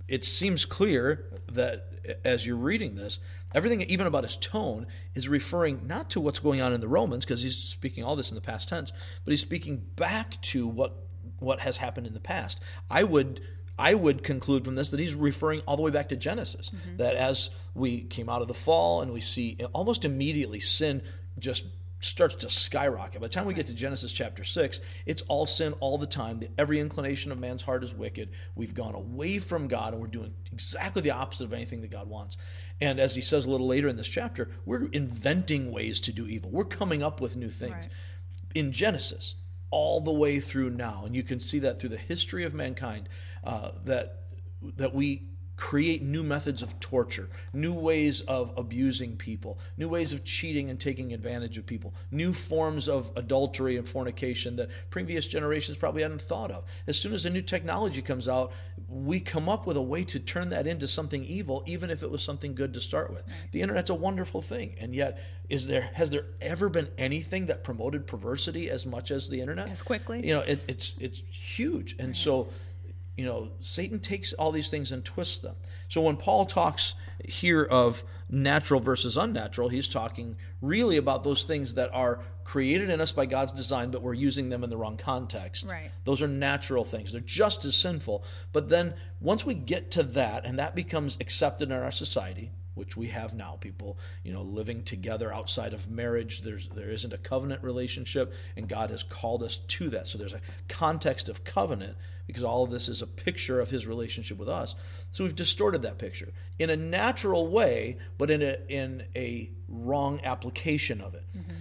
it 0.07 0.23
seems 0.23 0.65
clear 0.65 1.25
that 1.51 2.19
as 2.23 2.45
you're 2.45 2.55
reading 2.55 2.95
this, 2.95 3.19
everything, 3.53 3.81
even 3.83 4.07
about 4.07 4.23
his 4.23 4.37
tone, 4.37 4.87
is 5.15 5.27
referring 5.27 5.87
not 5.87 6.09
to 6.11 6.21
what's 6.21 6.39
going 6.39 6.61
on 6.61 6.73
in 6.73 6.81
the 6.81 6.87
Romans, 6.87 7.25
because 7.25 7.41
he's 7.41 7.57
speaking 7.57 8.03
all 8.03 8.15
this 8.15 8.29
in 8.29 8.35
the 8.35 8.41
past 8.41 8.69
tense, 8.69 8.91
but 9.23 9.31
he's 9.31 9.41
speaking 9.41 9.83
back 9.95 10.41
to 10.41 10.67
what 10.67 11.01
what 11.39 11.59
has 11.59 11.77
happened 11.77 12.05
in 12.05 12.13
the 12.13 12.19
past. 12.19 12.59
I 12.89 13.03
would 13.03 13.41
I 13.77 13.93
would 13.93 14.23
conclude 14.23 14.63
from 14.63 14.75
this 14.75 14.89
that 14.91 14.99
he's 14.99 15.15
referring 15.15 15.61
all 15.61 15.75
the 15.75 15.81
way 15.81 15.91
back 15.91 16.09
to 16.09 16.15
Genesis. 16.15 16.69
Mm-hmm. 16.69 16.97
That 16.97 17.15
as 17.15 17.49
we 17.73 18.01
came 18.01 18.29
out 18.29 18.41
of 18.41 18.47
the 18.47 18.53
fall 18.53 19.01
and 19.01 19.11
we 19.11 19.21
see 19.21 19.57
almost 19.73 20.05
immediately 20.05 20.59
sin 20.59 21.01
just 21.39 21.65
starts 21.99 22.35
to 22.35 22.49
skyrocket. 22.49 23.21
By 23.21 23.27
the 23.27 23.33
time 23.33 23.45
we 23.45 23.53
get 23.53 23.65
to 23.67 23.73
Genesis 23.73 24.11
chapter 24.11 24.43
6, 24.43 24.79
it's 25.05 25.21
all 25.23 25.45
sin 25.45 25.73
all 25.79 25.97
the 25.97 26.07
time. 26.07 26.41
Every 26.57 26.79
inclination 26.79 27.31
of 27.31 27.39
man's 27.39 27.63
heart 27.63 27.83
is 27.83 27.93
wicked. 27.93 28.29
We've 28.53 28.73
gone 28.73 28.95
away 28.95 29.39
from 29.39 29.67
God 29.67 29.93
and 29.93 30.01
we're 30.01 30.07
doing 30.07 30.33
exactly 30.51 31.01
the 31.01 31.11
opposite 31.11 31.45
of 31.45 31.53
anything 31.53 31.81
that 31.81 31.91
God 31.91 32.09
wants. 32.09 32.37
And 32.81 32.99
as 32.99 33.15
he 33.15 33.21
says 33.21 33.45
a 33.45 33.49
little 33.49 33.67
later 33.67 33.87
in 33.87 33.95
this 33.95 34.09
chapter, 34.09 34.51
we're 34.65 34.87
inventing 34.91 35.71
ways 35.71 35.99
to 36.01 36.11
do 36.11 36.27
evil. 36.27 36.51
We're 36.51 36.65
coming 36.65 37.01
up 37.01 37.21
with 37.21 37.35
new 37.35 37.49
things. 37.49 37.73
Right. 37.73 37.89
In 38.53 38.71
Genesis, 38.71 39.35
all 39.71 40.01
the 40.01 40.13
way 40.13 40.39
through 40.39 40.69
now, 40.69 41.03
and 41.05 41.15
you 41.15 41.23
can 41.23 41.39
see 41.39 41.59
that 41.59 41.79
through 41.79 41.89
the 41.89 41.97
history 41.97 42.43
of 42.43 42.53
mankind, 42.53 43.09
uh, 43.43 43.71
that 43.83 44.21
that 44.77 44.95
we 44.95 45.29
create 45.55 46.01
new 46.03 46.23
methods 46.23 46.61
of 46.61 46.79
torture, 46.79 47.29
new 47.53 47.73
ways 47.73 48.21
of 48.21 48.53
abusing 48.57 49.15
people, 49.15 49.59
new 49.77 49.87
ways 49.87 50.11
of 50.11 50.23
cheating 50.23 50.69
and 50.69 50.79
taking 50.79 51.13
advantage 51.13 51.57
of 51.57 51.65
people, 51.65 51.93
new 52.11 52.33
forms 52.33 52.89
of 52.89 53.11
adultery 53.15 53.77
and 53.77 53.87
fornication 53.87 54.55
that 54.57 54.69
previous 54.89 55.27
generations 55.27 55.77
probably 55.77 56.01
hadn't 56.01 56.21
thought 56.21 56.51
of. 56.51 56.65
As 56.87 56.99
soon 56.99 57.13
as 57.13 57.25
a 57.25 57.29
new 57.29 57.41
technology 57.41 58.01
comes 58.01 58.27
out, 58.27 58.51
we 58.87 59.19
come 59.19 59.47
up 59.47 59.65
with 59.65 59.77
a 59.77 59.81
way 59.81 60.03
to 60.03 60.19
turn 60.19 60.49
that 60.49 60.67
into 60.67 60.87
something 60.87 61.23
evil, 61.23 61.63
even 61.65 61.89
if 61.89 62.03
it 62.03 62.11
was 62.11 62.23
something 62.23 62.53
good 62.53 62.73
to 62.73 62.81
start 62.81 63.11
with. 63.11 63.23
The 63.51 63.61
internet's 63.61 63.89
a 63.89 63.95
wonderful 63.95 64.41
thing, 64.41 64.75
and 64.79 64.93
yet, 64.93 65.19
is 65.49 65.67
there 65.67 65.89
has 65.93 66.11
there 66.11 66.25
ever 66.41 66.69
been 66.69 66.89
anything 66.97 67.45
that 67.45 67.63
promoted 67.63 68.07
perversity 68.07 68.69
as 68.69 68.85
much 68.85 69.11
as 69.11 69.29
the 69.29 69.41
internet? 69.41 69.69
As 69.69 69.81
quickly, 69.81 70.25
you 70.25 70.33
know, 70.33 70.41
it, 70.41 70.63
it's 70.67 70.95
it's 70.99 71.21
huge, 71.29 71.95
and 71.99 72.09
right. 72.09 72.15
so 72.15 72.49
you 73.17 73.25
know, 73.25 73.49
Satan 73.61 73.99
takes 73.99 74.33
all 74.33 74.51
these 74.51 74.69
things 74.69 74.91
and 74.91 75.03
twists 75.03 75.39
them. 75.39 75.55
So 75.87 76.01
when 76.01 76.17
Paul 76.17 76.45
talks 76.45 76.95
here 77.25 77.63
of 77.63 78.03
natural 78.29 78.79
versus 78.79 79.15
unnatural, 79.15 79.69
he's 79.69 79.87
talking 79.87 80.35
really 80.61 80.97
about 80.97 81.23
those 81.23 81.43
things 81.43 81.75
that 81.75 81.93
are 81.93 82.19
created 82.43 82.89
in 82.89 82.99
us 82.99 83.11
by 83.11 83.25
God's 83.25 83.53
design, 83.53 83.89
but 83.89 84.01
we're 84.01 84.13
using 84.13 84.49
them 84.49 84.63
in 84.63 84.69
the 84.69 84.77
wrong 84.77 84.97
context. 84.97 85.65
Right. 85.65 85.91
Those 86.03 86.21
are 86.21 86.27
natural 86.27 86.83
things. 86.83 87.13
They're 87.13 87.21
just 87.21 87.63
as 87.65 87.75
sinful. 87.75 88.23
But 88.51 88.69
then 88.69 88.93
once 89.21 89.45
we 89.45 89.53
get 89.53 89.91
to 89.91 90.03
that 90.03 90.45
and 90.45 90.59
that 90.59 90.75
becomes 90.75 91.17
accepted 91.19 91.71
in 91.71 91.77
our 91.77 91.91
society, 91.91 92.51
which 92.75 92.97
we 92.97 93.07
have 93.07 93.33
now 93.33 93.57
people 93.61 93.97
you 94.21 94.33
know 94.33 94.41
living 94.41 94.83
together 94.83 95.33
outside 95.33 95.73
of 95.73 95.89
marriage 95.89 96.41
there's 96.41 96.67
there 96.67 96.89
isn't 96.89 97.13
a 97.13 97.17
covenant 97.17 97.63
relationship 97.63 98.33
and 98.57 98.67
god 98.67 98.89
has 98.89 99.01
called 99.01 99.41
us 99.41 99.55
to 99.55 99.89
that 99.89 100.07
so 100.07 100.17
there's 100.17 100.33
a 100.33 100.41
context 100.67 101.29
of 101.29 101.45
covenant 101.45 101.95
because 102.27 102.43
all 102.43 102.63
of 102.63 102.71
this 102.71 102.89
is 102.89 103.01
a 103.01 103.07
picture 103.07 103.59
of 103.59 103.69
his 103.69 103.85
relationship 103.87 104.37
with 104.37 104.49
us. 104.49 104.75
So 105.11 105.23
we've 105.23 105.35
distorted 105.35 105.81
that 105.83 105.97
picture 105.97 106.33
in 106.59 106.69
a 106.69 106.75
natural 106.75 107.47
way, 107.47 107.97
but 108.17 108.29
in 108.29 108.41
a 108.41 108.57
in 108.67 109.05
a 109.15 109.51
wrong 109.67 110.19
application 110.23 111.01
of 111.01 111.13
it. 111.15 111.25
Mm-hmm. 111.35 111.55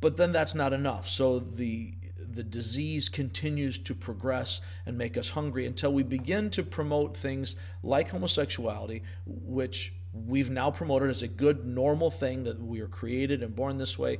But 0.00 0.16
then 0.16 0.32
that's 0.32 0.54
not 0.54 0.72
enough. 0.72 1.08
So 1.08 1.38
the 1.38 1.94
the 2.16 2.42
disease 2.44 3.08
continues 3.08 3.78
to 3.78 3.94
progress 3.94 4.60
and 4.86 4.96
make 4.96 5.16
us 5.16 5.30
hungry 5.30 5.66
until 5.66 5.92
we 5.92 6.02
begin 6.02 6.50
to 6.50 6.62
promote 6.62 7.16
things 7.16 7.56
like 7.82 8.10
homosexuality, 8.10 9.02
which 9.26 9.94
we've 10.12 10.50
now 10.50 10.70
promoted 10.70 11.10
as 11.10 11.22
a 11.22 11.28
good, 11.28 11.64
normal 11.64 12.10
thing 12.10 12.44
that 12.44 12.60
we 12.60 12.80
are 12.80 12.88
created 12.88 13.42
and 13.42 13.54
born 13.54 13.78
this 13.78 13.98
way. 13.98 14.18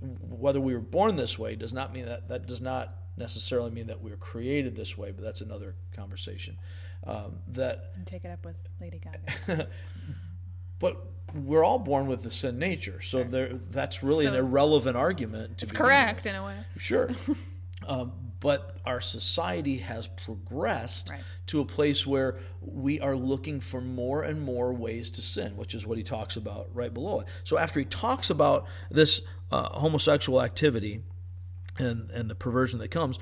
Whether 0.00 0.60
we 0.60 0.74
were 0.74 0.80
born 0.80 1.16
this 1.16 1.38
way 1.38 1.56
does 1.56 1.72
not 1.72 1.92
mean 1.92 2.06
that 2.06 2.28
that 2.28 2.46
does 2.46 2.60
not 2.60 3.01
necessarily 3.16 3.70
mean 3.70 3.86
that 3.88 4.00
we 4.00 4.10
were 4.10 4.16
created 4.16 4.76
this 4.76 4.96
way, 4.96 5.12
but 5.12 5.24
that's 5.24 5.40
another 5.40 5.74
conversation. 5.94 6.58
Um, 7.04 7.38
that 7.48 7.92
and 7.96 8.06
take 8.06 8.24
it 8.24 8.30
up 8.30 8.44
with 8.44 8.56
Lady 8.80 9.00
Gaga. 9.00 9.68
but 10.78 11.04
we're 11.34 11.64
all 11.64 11.78
born 11.78 12.06
with 12.06 12.22
the 12.22 12.30
sin 12.30 12.58
nature, 12.58 13.00
so 13.00 13.22
sure. 13.22 13.24
there 13.24 13.60
that's 13.70 14.02
really 14.02 14.24
so 14.24 14.32
an 14.32 14.36
irrelevant 14.36 14.96
argument. 14.96 15.58
To 15.58 15.64
it's 15.64 15.72
correct 15.72 16.24
with. 16.24 16.34
in 16.34 16.36
a 16.36 16.44
way. 16.44 16.56
Sure. 16.76 17.10
um, 17.86 18.12
but 18.38 18.76
our 18.84 19.00
society 19.00 19.78
has 19.78 20.08
progressed 20.08 21.10
right. 21.10 21.20
to 21.46 21.60
a 21.60 21.64
place 21.64 22.06
where 22.06 22.38
we 22.60 23.00
are 23.00 23.14
looking 23.14 23.60
for 23.60 23.80
more 23.80 24.22
and 24.22 24.42
more 24.42 24.72
ways 24.74 25.10
to 25.10 25.22
sin, 25.22 25.56
which 25.56 25.74
is 25.74 25.86
what 25.86 25.96
he 25.96 26.04
talks 26.04 26.36
about 26.36 26.68
right 26.72 26.92
below 26.92 27.20
it. 27.20 27.28
So 27.44 27.56
after 27.56 27.78
he 27.78 27.86
talks 27.86 28.30
about 28.30 28.66
this 28.90 29.20
uh, 29.52 29.68
homosexual 29.68 30.42
activity, 30.42 31.02
and 31.78 32.10
and 32.10 32.30
the 32.30 32.34
perversion 32.34 32.78
that 32.80 32.90
comes, 32.90 33.18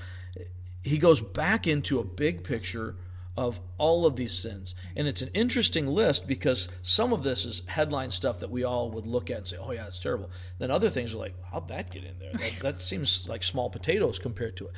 he 0.83 0.99
goes 0.99 1.21
back 1.21 1.67
into 1.67 1.99
a 1.99 2.05
big 2.05 2.45
picture 2.45 2.97
of 3.37 3.61
all 3.79 4.05
of 4.05 4.17
these 4.17 4.37
sins. 4.37 4.75
And 4.97 5.09
it's 5.09 5.23
an 5.23 5.31
interesting 5.33 5.87
list 5.87 6.27
because 6.27 6.69
some 6.83 7.13
of 7.13 7.23
this 7.23 7.47
is 7.47 7.63
headline 7.69 8.11
stuff 8.11 8.39
that 8.41 8.51
we 8.51 8.65
all 8.65 8.91
would 8.91 9.07
look 9.07 9.31
at 9.31 9.37
and 9.39 9.47
say, 9.47 9.57
oh, 9.59 9.71
yeah, 9.73 9.85
that's 9.85 9.99
terrible. 9.99 10.31
Then 10.59 10.71
other 10.71 10.91
things 10.91 11.15
are 11.15 11.19
like, 11.19 11.35
how'd 11.51 11.69
that 11.69 11.91
get 11.91 12.05
in 12.05 12.19
there? 12.19 12.33
That, 12.33 12.61
that 12.61 12.83
seems 12.83 13.27
like 13.29 13.43
small 13.43 13.71
potatoes 13.71 14.19
compared 14.19 14.57
to 14.57 14.67
it. 14.67 14.73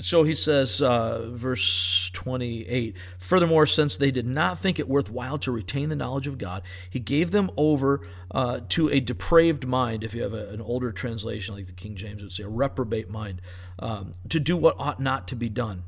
So 0.00 0.22
he 0.22 0.34
says, 0.34 0.80
uh, 0.80 1.30
verse 1.32 2.10
28 2.14 2.96
Furthermore, 3.18 3.66
since 3.66 3.96
they 3.96 4.10
did 4.10 4.26
not 4.26 4.58
think 4.58 4.78
it 4.78 4.88
worthwhile 4.88 5.38
to 5.38 5.50
retain 5.50 5.88
the 5.88 5.96
knowledge 5.96 6.26
of 6.26 6.38
God, 6.38 6.62
he 6.88 6.98
gave 6.98 7.32
them 7.32 7.50
over 7.56 8.06
uh, 8.30 8.60
to 8.70 8.88
a 8.88 9.00
depraved 9.00 9.66
mind, 9.66 10.04
if 10.04 10.14
you 10.14 10.22
have 10.22 10.32
a, 10.32 10.48
an 10.50 10.60
older 10.60 10.92
translation 10.92 11.54
like 11.54 11.66
the 11.66 11.72
King 11.72 11.96
James 11.96 12.22
would 12.22 12.32
say, 12.32 12.44
a 12.44 12.48
reprobate 12.48 13.10
mind, 13.10 13.42
um, 13.78 14.14
to 14.28 14.40
do 14.40 14.56
what 14.56 14.76
ought 14.78 15.00
not 15.00 15.28
to 15.28 15.36
be 15.36 15.48
done. 15.48 15.84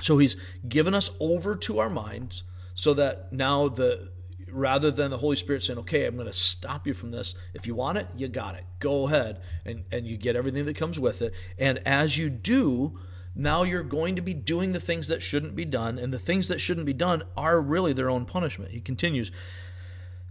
So 0.00 0.18
he's 0.18 0.36
given 0.68 0.94
us 0.94 1.10
over 1.20 1.56
to 1.56 1.78
our 1.78 1.90
minds 1.90 2.44
so 2.74 2.94
that 2.94 3.32
now 3.32 3.68
the 3.68 4.10
rather 4.52 4.90
than 4.90 5.10
the 5.10 5.18
Holy 5.18 5.36
Spirit 5.36 5.62
saying, 5.62 5.78
okay, 5.78 6.06
I'm 6.06 6.14
going 6.16 6.26
to 6.26 6.32
stop 6.32 6.86
you 6.86 6.94
from 6.94 7.10
this. 7.10 7.34
If 7.54 7.66
you 7.66 7.74
want 7.74 7.98
it, 7.98 8.06
you 8.16 8.28
got 8.28 8.54
it. 8.54 8.64
Go 8.78 9.06
ahead. 9.06 9.40
And, 9.64 9.84
and 9.90 10.06
you 10.06 10.16
get 10.16 10.36
everything 10.36 10.66
that 10.66 10.76
comes 10.76 11.00
with 11.00 11.22
it. 11.22 11.32
And 11.58 11.80
as 11.86 12.18
you 12.18 12.28
do, 12.28 12.98
now 13.34 13.62
you're 13.62 13.82
going 13.82 14.16
to 14.16 14.22
be 14.22 14.34
doing 14.34 14.72
the 14.72 14.80
things 14.80 15.08
that 15.08 15.22
shouldn't 15.22 15.56
be 15.56 15.64
done, 15.64 15.98
and 15.98 16.12
the 16.12 16.18
things 16.18 16.48
that 16.48 16.60
shouldn't 16.60 16.86
be 16.86 16.92
done 16.92 17.22
are 17.36 17.60
really 17.60 17.92
their 17.92 18.10
own 18.10 18.24
punishment. 18.24 18.72
He 18.72 18.80
continues, 18.80 19.32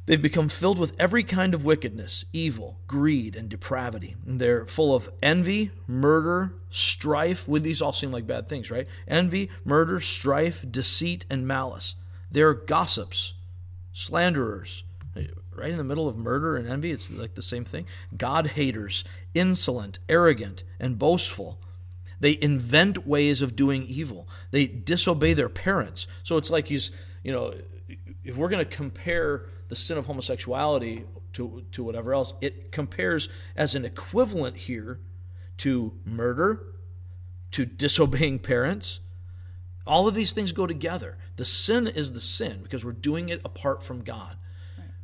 They've 0.07 0.21
become 0.21 0.49
filled 0.49 0.79
with 0.79 0.95
every 0.99 1.23
kind 1.23 1.53
of 1.53 1.63
wickedness, 1.63 2.25
evil, 2.33 2.79
greed, 2.87 3.35
and 3.35 3.49
depravity. 3.49 4.15
And 4.25 4.41
they're 4.41 4.65
full 4.65 4.95
of 4.95 5.11
envy, 5.21 5.71
murder, 5.85 6.55
strife. 6.69 7.47
Would 7.47 7.63
these 7.63 7.81
all 7.81 7.93
seem 7.93 8.11
like 8.11 8.25
bad 8.25 8.49
things, 8.49 8.71
right? 8.71 8.87
Envy, 9.07 9.49
murder, 9.63 9.99
strife, 9.99 10.65
deceit, 10.69 11.25
and 11.29 11.47
malice. 11.47 11.95
They're 12.31 12.53
gossips, 12.53 13.35
slanderers. 13.93 14.83
Right 15.53 15.71
in 15.71 15.77
the 15.77 15.83
middle 15.83 16.07
of 16.07 16.17
murder 16.17 16.55
and 16.55 16.67
envy, 16.67 16.91
it's 16.91 17.11
like 17.11 17.35
the 17.35 17.41
same 17.41 17.65
thing. 17.65 17.85
God 18.17 18.47
haters, 18.47 19.03
insolent, 19.33 19.99
arrogant, 20.09 20.63
and 20.79 20.97
boastful 20.97 21.59
they 22.21 22.37
invent 22.39 23.05
ways 23.05 23.41
of 23.41 23.55
doing 23.55 23.83
evil. 23.83 24.29
They 24.51 24.67
disobey 24.67 25.33
their 25.33 25.49
parents. 25.49 26.07
So 26.23 26.37
it's 26.37 26.51
like 26.51 26.67
he's, 26.67 26.91
you 27.23 27.33
know, 27.33 27.53
if 28.23 28.37
we're 28.37 28.47
going 28.47 28.63
to 28.63 28.71
compare 28.71 29.47
the 29.69 29.75
sin 29.75 29.97
of 29.97 30.05
homosexuality 30.05 31.05
to, 31.33 31.65
to 31.71 31.83
whatever 31.83 32.13
else, 32.13 32.35
it 32.39 32.71
compares 32.71 33.27
as 33.55 33.73
an 33.73 33.85
equivalent 33.85 34.55
here 34.55 34.99
to 35.57 35.93
murder, 36.05 36.63
to 37.51 37.65
disobeying 37.65 38.37
parents. 38.37 38.99
All 39.87 40.07
of 40.07 40.13
these 40.13 40.31
things 40.31 40.51
go 40.51 40.67
together. 40.67 41.17
The 41.37 41.45
sin 41.45 41.87
is 41.87 42.13
the 42.13 42.21
sin 42.21 42.59
because 42.61 42.85
we're 42.85 42.91
doing 42.91 43.29
it 43.29 43.41
apart 43.43 43.81
from 43.81 44.03
God. 44.03 44.37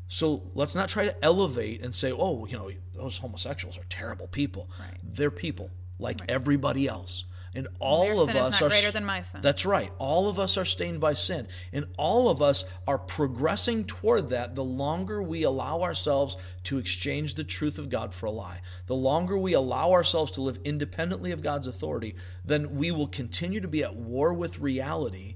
So 0.07 0.51
let's 0.53 0.75
not 0.75 0.87
try 0.87 1.05
to 1.05 1.25
elevate 1.25 1.81
and 1.81 1.93
say, 1.95 2.11
oh, 2.11 2.45
you 2.45 2.57
know, 2.57 2.69
those 2.93 3.17
homosexuals 3.17 3.77
are 3.77 3.83
terrible 3.89 4.27
people. 4.27 4.69
Right. 4.79 4.93
They're 5.03 5.31
people 5.31 5.71
like 5.99 6.19
right. 6.21 6.29
everybody 6.29 6.87
else. 6.87 7.25
And 7.57 7.67
all 7.79 8.21
of 8.21 8.29
us 8.29 8.61
are 8.61 8.69
greater 8.69 8.91
than 8.91 9.03
my 9.03 9.21
sin. 9.21 9.41
That's 9.41 9.65
right. 9.65 9.91
All 9.97 10.29
of 10.29 10.37
us 10.37 10.57
are 10.57 10.65
stained 10.65 10.99
by 10.99 11.15
sin. 11.15 11.47
And 11.73 11.87
all 11.97 12.29
of 12.29 12.39
us 12.39 12.65
are 12.87 12.99
progressing 12.99 13.85
toward 13.85 14.29
that 14.29 14.53
the 14.53 14.63
longer 14.63 15.23
we 15.23 15.41
allow 15.41 15.81
ourselves 15.81 16.37
to 16.65 16.77
exchange 16.77 17.33
the 17.33 17.43
truth 17.43 17.79
of 17.79 17.89
God 17.89 18.13
for 18.13 18.27
a 18.27 18.31
lie. 18.31 18.61
The 18.85 18.95
longer 18.95 19.35
we 19.39 19.53
allow 19.53 19.91
ourselves 19.91 20.29
to 20.33 20.41
live 20.41 20.59
independently 20.63 21.31
of 21.31 21.41
God's 21.41 21.65
authority, 21.65 22.15
then 22.45 22.75
we 22.75 22.91
will 22.91 23.07
continue 23.07 23.59
to 23.59 23.67
be 23.67 23.83
at 23.83 23.95
war 23.95 24.35
with 24.35 24.59
reality 24.59 25.35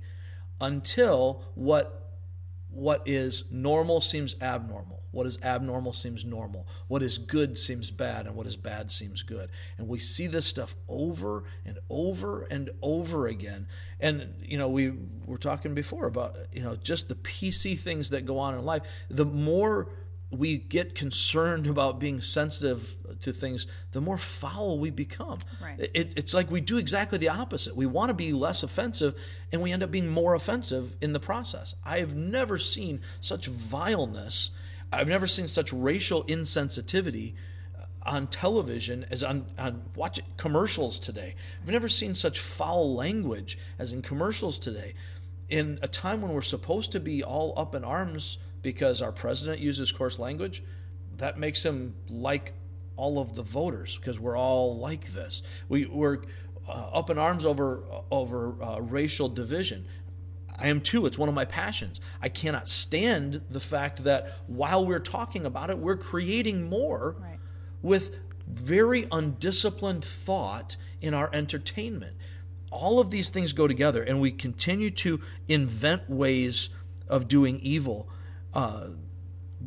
until 0.60 1.44
what 1.56 1.98
what 2.70 3.02
is 3.06 3.46
normal 3.52 4.00
seems 4.00 4.36
abnormal 4.42 5.01
What 5.12 5.28
is 5.28 5.38
abnormal 5.44 5.94
seems 5.94 6.24
normal. 6.26 6.68
What 6.88 7.04
is 7.04 7.18
good 7.18 7.58
seems 7.58 7.92
bad, 7.92 8.28
and 8.28 8.36
what 8.36 8.48
is 8.48 8.56
bad 8.56 8.92
seems 8.92 9.24
good. 9.24 9.50
And 9.78 9.88
we 9.88 10.00
see 10.00 10.28
this 10.28 10.46
stuff 10.46 10.76
over 10.88 11.44
and 11.66 11.78
over 11.90 12.44
and 12.44 12.70
over 12.82 13.28
again. 13.28 13.68
And 14.00 14.34
you 14.42 14.58
know, 14.58 14.70
we 14.70 14.94
were 15.26 15.38
talking 15.38 15.74
before 15.74 16.08
about 16.08 16.36
you 16.54 16.64
know 16.64 16.76
just 16.76 17.10
the 17.10 17.16
PC 17.16 17.78
things 17.78 18.10
that 18.12 18.26
go 18.26 18.40
on 18.40 18.56
in 18.56 18.64
life. 18.64 18.84
The 19.10 19.26
more 19.26 19.90
we 20.32 20.58
get 20.58 20.96
concerned 20.96 21.68
about 21.68 22.00
being 22.00 22.22
sensitive 22.22 22.96
to 23.22 23.34
things, 23.34 23.68
the 23.92 24.02
more 24.02 24.18
foul 24.18 24.80
we 24.80 24.90
become. 24.90 25.40
Right. 25.62 25.80
It, 25.94 26.14
it's 26.16 26.34
like 26.34 26.50
we 26.50 26.62
do 26.62 26.78
exactly 26.78 27.18
the 27.18 27.30
opposite. 27.30 27.76
We 27.76 27.86
want 27.86 28.10
to 28.10 28.14
be 28.14 28.34
less 28.34 28.64
offensive, 28.64 29.16
and 29.52 29.62
we 29.62 29.72
end 29.72 29.84
up 29.84 29.92
being 29.92 30.10
more 30.10 30.34
offensive 30.34 30.96
in 31.02 31.14
the 31.14 31.20
process. 31.20 31.76
I 31.84 32.00
have 32.00 32.16
never 32.16 32.58
seen 32.58 33.02
such 33.20 33.48
vileness. 33.48 34.52
I've 34.92 35.08
never 35.08 35.28
seen 35.28 35.48
such 35.48 35.72
racial 35.72 36.24
insensitivity 36.26 37.34
on 38.04 38.28
television 38.28 39.06
as 39.10 39.24
on, 39.24 39.46
on 39.58 39.84
watch 39.96 40.20
commercials 40.38 41.00
today. 41.00 41.36
I've 41.62 41.70
never 41.70 41.90
seen 41.90 42.16
such 42.16 42.40
foul 42.40 42.96
language 42.96 43.58
as 43.80 43.94
in 43.94 44.02
commercials 44.02 44.60
today. 44.60 44.96
In 45.50 45.80
a 45.82 45.88
time 45.88 46.22
when 46.22 46.34
we're 46.34 46.42
supposed 46.42 46.92
to 46.94 47.00
be 47.00 47.24
all 47.24 47.54
up 47.58 47.76
in 47.76 47.84
arms 47.84 48.38
because 48.62 49.02
our 49.02 49.12
president 49.12 49.60
uses 49.60 49.92
coarse 49.92 50.18
language, 50.20 50.64
that 51.18 51.38
makes 51.38 51.64
him 51.64 51.96
like 52.10 52.54
all 52.96 53.20
of 53.20 53.36
the 53.36 53.44
voters 53.44 53.98
because 53.98 54.20
we're 54.20 54.38
all 54.38 54.78
like 54.78 55.14
this. 55.14 55.44
We, 55.70 55.86
we're 55.86 56.20
uh, 56.68 56.72
up 56.72 57.10
in 57.10 57.18
arms 57.18 57.46
over 57.46 57.84
over 58.12 58.56
uh, 58.64 58.80
racial 58.80 59.30
division. 59.30 59.86
I 60.62 60.68
am 60.68 60.82
too. 60.82 61.06
It's 61.06 61.18
one 61.18 61.30
of 61.30 61.36
my 61.36 61.46
passions. 61.46 62.00
I 62.22 62.30
cannot 62.30 62.68
stand 62.68 63.42
the 63.50 63.60
fact 63.60 64.04
that 64.04 64.36
while 64.48 64.86
we're 64.86 65.00
talking 65.00 65.46
about 65.46 65.70
it, 65.70 65.80
we're 65.80 65.98
creating 65.98 66.70
more 66.70 67.16
Right. 67.20 67.40
with 67.82 68.16
very 68.48 69.08
undisciplined 69.12 70.06
thought 70.06 70.76
in 71.02 71.14
our 71.14 71.30
entertainment. 71.34 72.16
All 72.70 73.00
of 73.00 73.10
these 73.10 73.30
things 73.30 73.54
go 73.54 73.68
together, 73.68 74.04
and 74.04 74.22
we 74.22 74.32
continue 74.32 74.92
to 74.92 75.20
invent 75.48 76.10
ways 76.10 76.70
of 77.08 77.28
doing 77.28 77.60
evil. 77.60 78.08
Uh, 78.54 78.88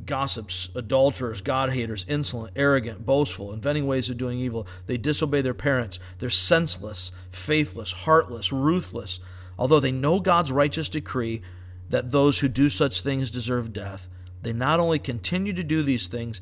gossips, 0.07 0.70
adulterers, 0.74 1.40
God 1.40 1.70
haters, 1.70 2.05
insolent, 2.09 2.53
arrogant, 2.57 3.07
boastful, 3.07 3.53
inventing 3.53 3.86
ways 3.86 4.11
of 4.11 4.16
doing 4.16 4.38
evil. 4.38 4.66
They 4.86 4.97
disobey 4.97 5.40
their 5.40 5.55
parents. 5.55 5.99
They're 6.18 6.30
senseless, 6.30 7.12
faithless, 7.30 7.92
heartless, 7.92 8.53
ruthless. 8.53 9.20
Although 9.59 9.81
they 9.81 9.93
know 9.93 10.21
God's 10.21 10.53
righteous 10.53 10.89
decree 10.89 11.43
that 11.91 12.11
those 12.11 12.39
who 12.39 12.49
do 12.49 12.69
such 12.69 13.01
things 13.01 13.31
deserve 13.31 13.73
death, 13.73 14.09
they 14.43 14.53
not 14.53 14.81
only 14.81 14.99
continue 14.99 15.53
to 15.53 15.65
do 15.65 15.83
these 15.83 16.09
things, 16.09 16.41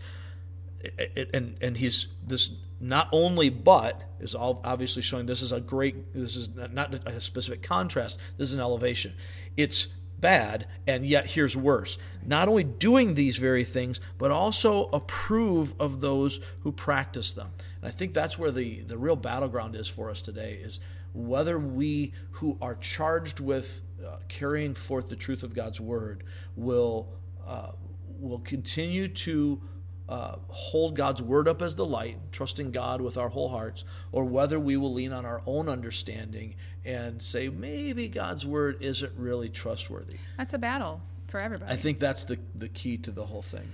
and 1.33 1.57
and 1.61 1.77
he's 1.77 2.09
this 2.27 2.51
not 2.81 3.09
only 3.13 3.49
but 3.49 4.03
is 4.19 4.35
all 4.35 4.61
obviously 4.65 5.03
showing 5.03 5.27
this 5.27 5.43
is 5.43 5.53
a 5.53 5.61
great 5.61 6.13
this 6.13 6.37
is 6.37 6.49
not 6.55 6.95
a 7.07 7.21
specific 7.21 7.63
contrast 7.63 8.19
this 8.37 8.49
is 8.49 8.55
an 8.55 8.61
elevation. 8.61 9.15
It's 9.57 9.89
bad 10.19 10.67
and 10.87 11.07
yet 11.07 11.31
here's 11.31 11.57
worse. 11.57 11.99
Not 12.25 12.49
only 12.49 12.65
doing 12.65 13.15
these 13.15 13.37
very 13.37 13.65
things 13.65 14.01
but 14.19 14.31
also 14.31 14.87
approve 14.87 15.75
of 15.79 16.01
those 16.01 16.41
who 16.61 16.73
practice 16.73 17.33
them. 17.33 17.51
And 17.81 17.89
i 17.89 17.93
think 17.93 18.15
that's 18.15 18.39
where 18.39 18.51
the 18.51 18.83
the 18.83 18.99
real 18.99 19.17
battleground 19.17 19.77
is 19.77 19.87
for 19.89 20.11
us 20.11 20.21
today 20.21 20.59
is 20.61 20.81
whether 21.15 21.59
we 21.59 22.13
who 22.33 22.57
are 22.61 22.75
charged 22.77 23.41
with 23.41 23.81
uh, 24.05 24.17
carrying 24.29 24.75
forth 24.75 25.09
the 25.09 25.17
truth 25.17 25.43
of 25.43 25.55
god's 25.55 25.81
word 25.81 26.25
will 26.57 27.09
uh, 27.47 27.73
will 28.19 28.41
continue 28.41 29.09
to 29.09 29.61
uh, 30.09 30.37
hold 30.49 30.95
God's 30.95 31.23
word 31.23 31.49
up 31.49 31.63
as 31.63 31.77
the 31.77 31.87
light, 31.87 32.19
trusting 32.33 32.71
God 32.71 33.01
with 33.01 33.17
our 33.17 33.31
whole 33.31 33.49
hearts, 33.49 33.85
or 34.11 34.25
whether 34.25 34.61
we 34.61 34.77
will 34.77 34.93
lean 34.93 35.13
on 35.13 35.25
our 35.25 35.43
own 35.47 35.71
understanding 35.71 36.55
and 36.85 37.23
say 37.23 37.49
maybe 37.49 38.09
God's 38.09 38.45
word 38.45 38.77
isn't 38.81 39.13
really 39.17 39.49
trustworthy. 39.49 40.19
That's 40.37 40.53
a 40.53 40.59
battle 40.59 41.01
for 41.29 41.43
everybody. 41.43 41.73
I 41.73 41.77
think 41.77 41.99
that's 41.99 42.25
the 42.25 42.39
the 42.55 42.69
key 42.69 42.99
to 42.99 43.11
the 43.11 43.25
whole 43.25 43.43
thing. 43.43 43.73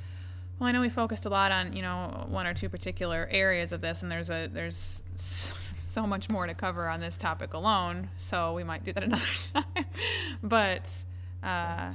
Well, 0.59 0.69
I 0.69 0.73
know 0.73 0.81
we 0.81 0.89
focused 0.89 1.27
a 1.27 1.29
lot 1.29 1.51
on 1.51 1.73
you 1.73 1.83
know 1.83 2.27
one 2.29 2.47
or 2.47 2.55
two 2.55 2.69
particular 2.69 3.29
areas 3.31 3.73
of 3.73 3.81
this, 3.81 4.03
and 4.03 4.11
there's 4.11 4.31
a 4.31 4.47
there's 4.47 5.03
so 5.99 6.07
much 6.07 6.31
more 6.31 6.47
to 6.47 6.55
cover 6.55 6.89
on 6.89 7.01
this 7.01 7.17
topic 7.17 7.55
alone. 7.55 8.09
So 8.19 8.55
we 8.55 8.63
might 8.63 8.85
do 8.85 8.93
that 8.93 9.03
another 9.11 9.25
time. 9.53 9.85
But 10.41 10.89
uh, 11.43 11.91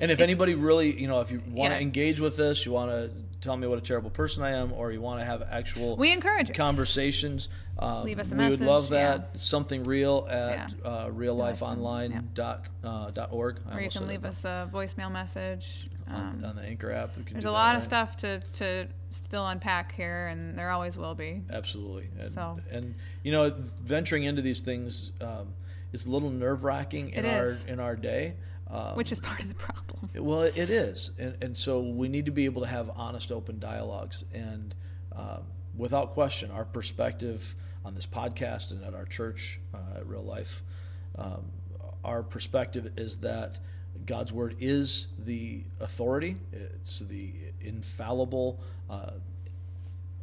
And 0.00 0.10
if 0.12 0.16
It's- 0.20 0.24
anybody 0.28 0.54
really, 0.54 0.98
you 1.00 1.08
know, 1.08 1.20
if 1.20 1.30
you 1.32 1.42
want 1.50 1.72
to 1.72 1.76
Yeah. 1.76 1.82
engage 1.82 2.20
with 2.20 2.36
this, 2.36 2.64
you 2.64 2.70
want 2.72 2.90
to 2.92 3.10
tell 3.40 3.56
me 3.56 3.66
what 3.66 3.78
a 3.78 3.80
terrible 3.80 4.10
person 4.10 4.42
I 4.42 4.50
am, 4.50 4.72
or 4.72 4.92
you 4.92 5.00
want 5.00 5.20
to 5.20 5.24
have 5.24 5.42
actual 5.42 5.96
we 5.96 6.12
encourage 6.12 6.52
conversations, 6.54 7.48
um, 7.78 8.04
Leave 8.04 8.18
us 8.20 8.30
a 8.30 8.34
we 8.36 8.48
would 8.48 8.60
love 8.60 8.90
message, 8.90 9.22
that. 9.32 9.40
Something 9.40 9.82
real 9.84 10.26
at 10.30 10.70
Yeah. 10.70 10.88
uh, 10.88 11.08
reallifeonline 11.10 12.34
dot, 12.34 12.66
uh, 12.84 13.10
dot 13.10 13.32
org. 13.32 13.58
Or 13.72 13.80
you 13.80 13.90
can 13.90 14.06
leave 14.06 14.24
us 14.24 14.44
a 14.44 14.68
voicemail 14.72 15.10
message. 15.10 15.88
on, 16.08 16.14
Um, 16.14 16.44
on 16.46 16.56
the 16.56 16.62
Anchor 16.62 16.90
app. 16.90 17.10
We 17.18 17.24
there's 17.32 17.44
a 17.44 17.50
lot 17.50 17.72
right? 17.72 17.76
of 17.76 17.84
stuff 17.84 18.16
to, 18.18 18.40
to 18.54 18.86
still 19.10 19.46
unpack 19.46 19.92
here, 19.94 20.28
and 20.28 20.58
there 20.58 20.70
always 20.70 20.96
will 20.96 21.14
be. 21.14 21.42
Absolutely. 21.52 22.08
And, 22.18 22.32
So- 22.32 22.60
and 22.70 22.94
you 23.22 23.30
know, 23.30 23.50
venturing 23.82 24.22
into 24.24 24.40
these 24.40 24.62
things 24.62 25.10
um, 25.20 25.48
is 25.92 26.06
a 26.06 26.10
little 26.10 26.30
nerve 26.30 26.64
wracking 26.64 27.10
in 27.10 27.26
our 27.26 27.52
in 27.66 27.78
our 27.78 27.94
day. 27.94 28.36
Um, 28.70 28.96
Which 28.96 29.12
is 29.12 29.18
part 29.18 29.40
of 29.40 29.48
the 29.48 29.54
problem. 29.54 30.10
well, 30.14 30.42
it 30.42 30.56
is, 30.56 31.10
and, 31.18 31.36
and 31.40 31.56
so 31.56 31.80
we 31.80 32.08
need 32.08 32.26
to 32.26 32.32
be 32.32 32.44
able 32.44 32.62
to 32.62 32.68
have 32.68 32.90
honest, 32.94 33.32
open 33.32 33.58
dialogues. 33.58 34.24
And 34.34 34.74
um, 35.12 35.44
without 35.74 36.10
question, 36.10 36.50
our 36.50 36.66
perspective 36.66 37.56
on 37.84 37.94
this 37.94 38.06
podcast 38.06 38.70
and 38.70 38.84
at 38.84 38.94
our 38.94 39.06
church, 39.06 39.58
uh, 39.72 39.98
at 39.98 40.06
Real 40.06 40.22
Life, 40.22 40.62
um, 41.16 41.44
our 42.04 42.22
perspective 42.22 42.92
is 42.96 43.18
that 43.18 43.58
God's 44.04 44.32
word 44.32 44.56
is 44.60 45.06
the 45.18 45.64
authority. 45.80 46.36
It's 46.52 47.00
the 47.00 47.32
infallible, 47.60 48.60
uh, 48.88 49.12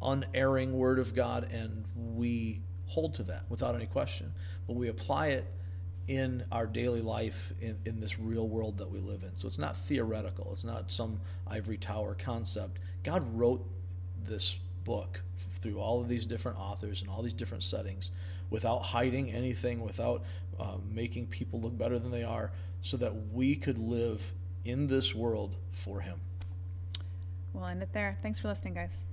unerring 0.02 0.72
word 0.72 0.98
of 0.98 1.14
God, 1.14 1.50
and 1.52 1.84
we 1.94 2.60
hold 2.86 3.14
to 3.14 3.22
that 3.24 3.44
without 3.48 3.74
any 3.74 3.86
question. 3.86 4.32
But 4.66 4.76
we 4.76 4.88
apply 4.88 5.28
it 5.28 5.46
in 6.08 6.44
our 6.52 6.66
daily 6.66 7.00
life 7.00 7.52
in, 7.60 7.76
in 7.84 8.00
this 8.00 8.18
real 8.18 8.48
world 8.48 8.78
that 8.78 8.90
we 8.90 9.00
live 9.00 9.22
in. 9.22 9.34
So 9.34 9.48
it's 9.48 9.58
not 9.58 9.76
theoretical, 9.76 10.50
it's 10.52 10.64
not 10.64 10.90
some 10.92 11.20
ivory 11.46 11.78
tower 11.78 12.14
concept. 12.14 12.78
God 13.02 13.24
wrote 13.36 13.66
this 14.24 14.58
book 14.84 15.22
through 15.60 15.80
all 15.80 16.00
of 16.00 16.08
these 16.08 16.26
different 16.26 16.58
authors 16.58 17.02
and 17.02 17.10
all 17.10 17.22
these 17.22 17.32
different 17.32 17.62
settings 17.62 18.12
without 18.50 18.78
hiding 18.78 19.30
anything, 19.32 19.80
without 19.80 20.22
um, 20.60 20.82
making 20.92 21.26
people 21.26 21.60
look 21.60 21.76
better 21.76 21.98
than 21.98 22.10
they 22.10 22.22
are, 22.22 22.52
so 22.80 22.96
that 22.96 23.12
we 23.32 23.56
could 23.56 23.78
live 23.78 24.32
in 24.64 24.86
this 24.86 25.14
world 25.14 25.56
for 25.72 26.00
Him. 26.00 26.20
We'll 27.52 27.66
end 27.66 27.82
it 27.82 27.92
there. 27.92 28.18
Thanks 28.22 28.38
for 28.38 28.48
listening, 28.48 28.74
guys. 28.74 29.04